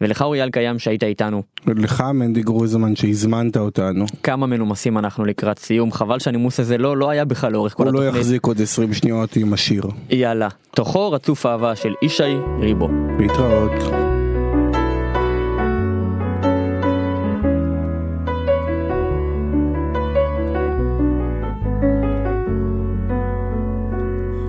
ולך 0.00 0.22
אוריאל 0.22 0.50
קיים 0.50 0.78
שהיית 0.78 1.02
איתנו 1.02 1.42
לך 1.66 2.00
מנדי 2.14 2.42
גרוזמן 2.42 2.96
שהזמנת 2.96 3.56
אותנו. 3.56 4.04
כמה 4.22 4.46
מנומסים 4.46 4.98
אנחנו 4.98 5.24
לקראת 5.24 5.58
סיום 5.58 5.92
חבל 5.92 6.18
שהנימוס 6.18 6.60
הזה 6.60 6.78
לא 6.78 6.96
לא 6.96 7.10
היה 7.10 7.24
בכלל 7.24 7.52
לאורך 7.52 7.74
כל 7.74 7.82
הוא 7.82 7.92
לא 7.92 8.02
התוכנית 8.02 8.20
יחזיק 8.20 8.46
עוד 8.46 8.60
20 8.60 8.94
שניות 8.94 9.36
עם 9.36 9.52
השיר. 9.52 9.82
יאללה 10.10 10.48
תוכו 10.70 11.12
רצוף 11.12 11.46
אהבה 11.46 11.76
של 11.76 11.92
ישי 12.02 12.34
ריבו. 12.60 12.88
להתראות. 13.18 13.72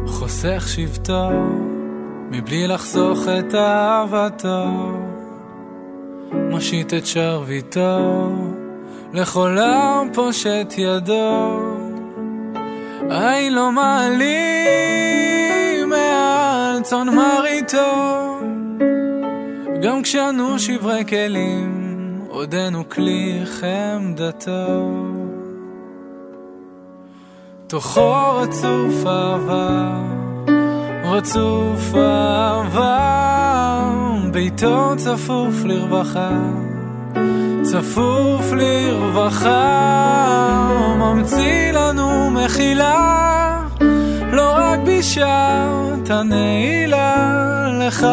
חוסך 0.05 0.65
שבטו, 0.67 1.29
מבלי 2.35 2.67
לחסוך 2.67 3.19
את 3.39 3.55
אהבתו, 3.55 4.65
מושיט 6.31 6.93
את 6.93 7.05
שרביטו, 7.05 8.29
לכל 9.13 9.57
העם 9.57 10.13
פושט 10.13 10.73
ידו. 10.77 11.59
אין 13.11 13.53
לו 13.53 13.71
מעלים 13.71 14.29
מעל 15.89 16.81
צאן 16.81 17.09
מרעיתו, 17.09 18.39
גם 19.81 20.01
כשאנו 20.01 20.59
שברי 20.59 21.05
כלים, 21.05 22.19
עודנו 22.29 22.89
כלי 22.89 23.41
חמדתו. 23.45 24.89
תוכו 27.67 28.37
רצוף 28.37 29.05
אהבה, 29.07 29.99
רצוף 31.03 31.95
אהבה, 31.95 32.93
ביתו 34.31 34.93
צפוף 34.97 35.63
לרווחה, 35.65 36.31
צפוף 37.61 38.51
לרווחה, 38.51 39.59
ממציא 40.99 41.71
לנו 41.71 42.31
מחילה, 42.31 43.61
לא 44.31 44.51
רק 44.55 44.79
בשעת 44.85 46.09
הנעילה, 46.09 47.67
לך 47.79 48.07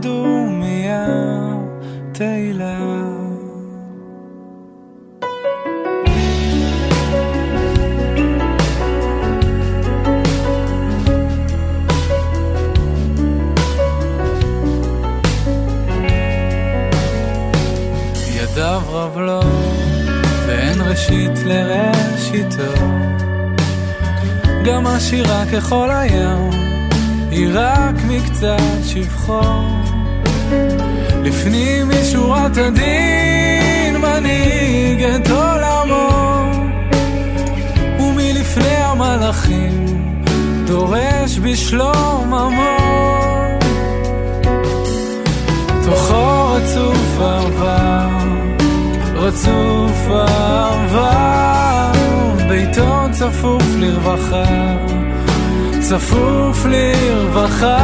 דומיה 0.00 1.06
תהילה. 2.12 3.21
רב 18.92 19.18
לו, 19.18 19.40
ואין 20.46 20.80
ראשית 20.80 21.38
לראשיתו. 21.44 22.72
גם 24.64 24.86
עשירה 24.86 25.44
ככל 25.52 25.90
הים, 25.90 26.50
היא 27.30 27.48
רק 27.54 27.94
מקצת 28.08 28.84
שבחו. 28.84 29.40
לפנים 31.22 31.88
משורת 31.88 32.56
הדין 32.56 33.96
מנהיג 33.96 35.02
את 35.02 35.30
עולמו, 35.30 36.08
ומלפני 38.00 38.76
המלאכים 38.76 39.86
דורש 40.66 41.38
בשלום 41.42 42.34
עמו. 42.34 42.76
תוכו 45.84 46.52
רצוף 46.52 47.20
אהבה, 47.20 48.08
רצוף 49.22 50.08
אהבה, 50.10 51.12
ביתו 52.48 53.06
צפוף 53.10 53.62
לרווחה, 53.78 54.76
צפוף 55.80 56.66
לרווחה, 56.66 57.78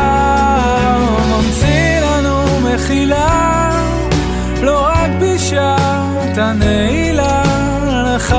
ממציא 1.31 2.01
לנו 2.01 2.45
מחילה, 2.61 3.71
לא 4.63 4.81
רק 4.81 5.11
בשעת 5.21 6.39
הנעילה, 6.39 7.43
לך 7.87 8.35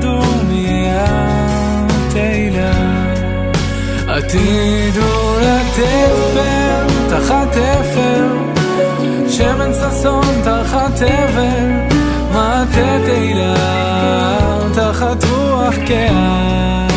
דומיה 0.00 1.06
תהילה. 2.10 2.72
עתידו 4.08 5.36
לתת 5.40 6.14
פר 6.34 6.86
תחת 7.08 7.56
אפר, 7.56 8.26
שמן 9.28 9.70
ששון 9.72 10.42
תחת 10.44 11.02
אבל, 11.02 11.87
מטה 12.78 12.98
תהילה 13.04 13.54
תחת 14.74 15.24
רוח 15.24 15.74
קהל. 15.86 16.87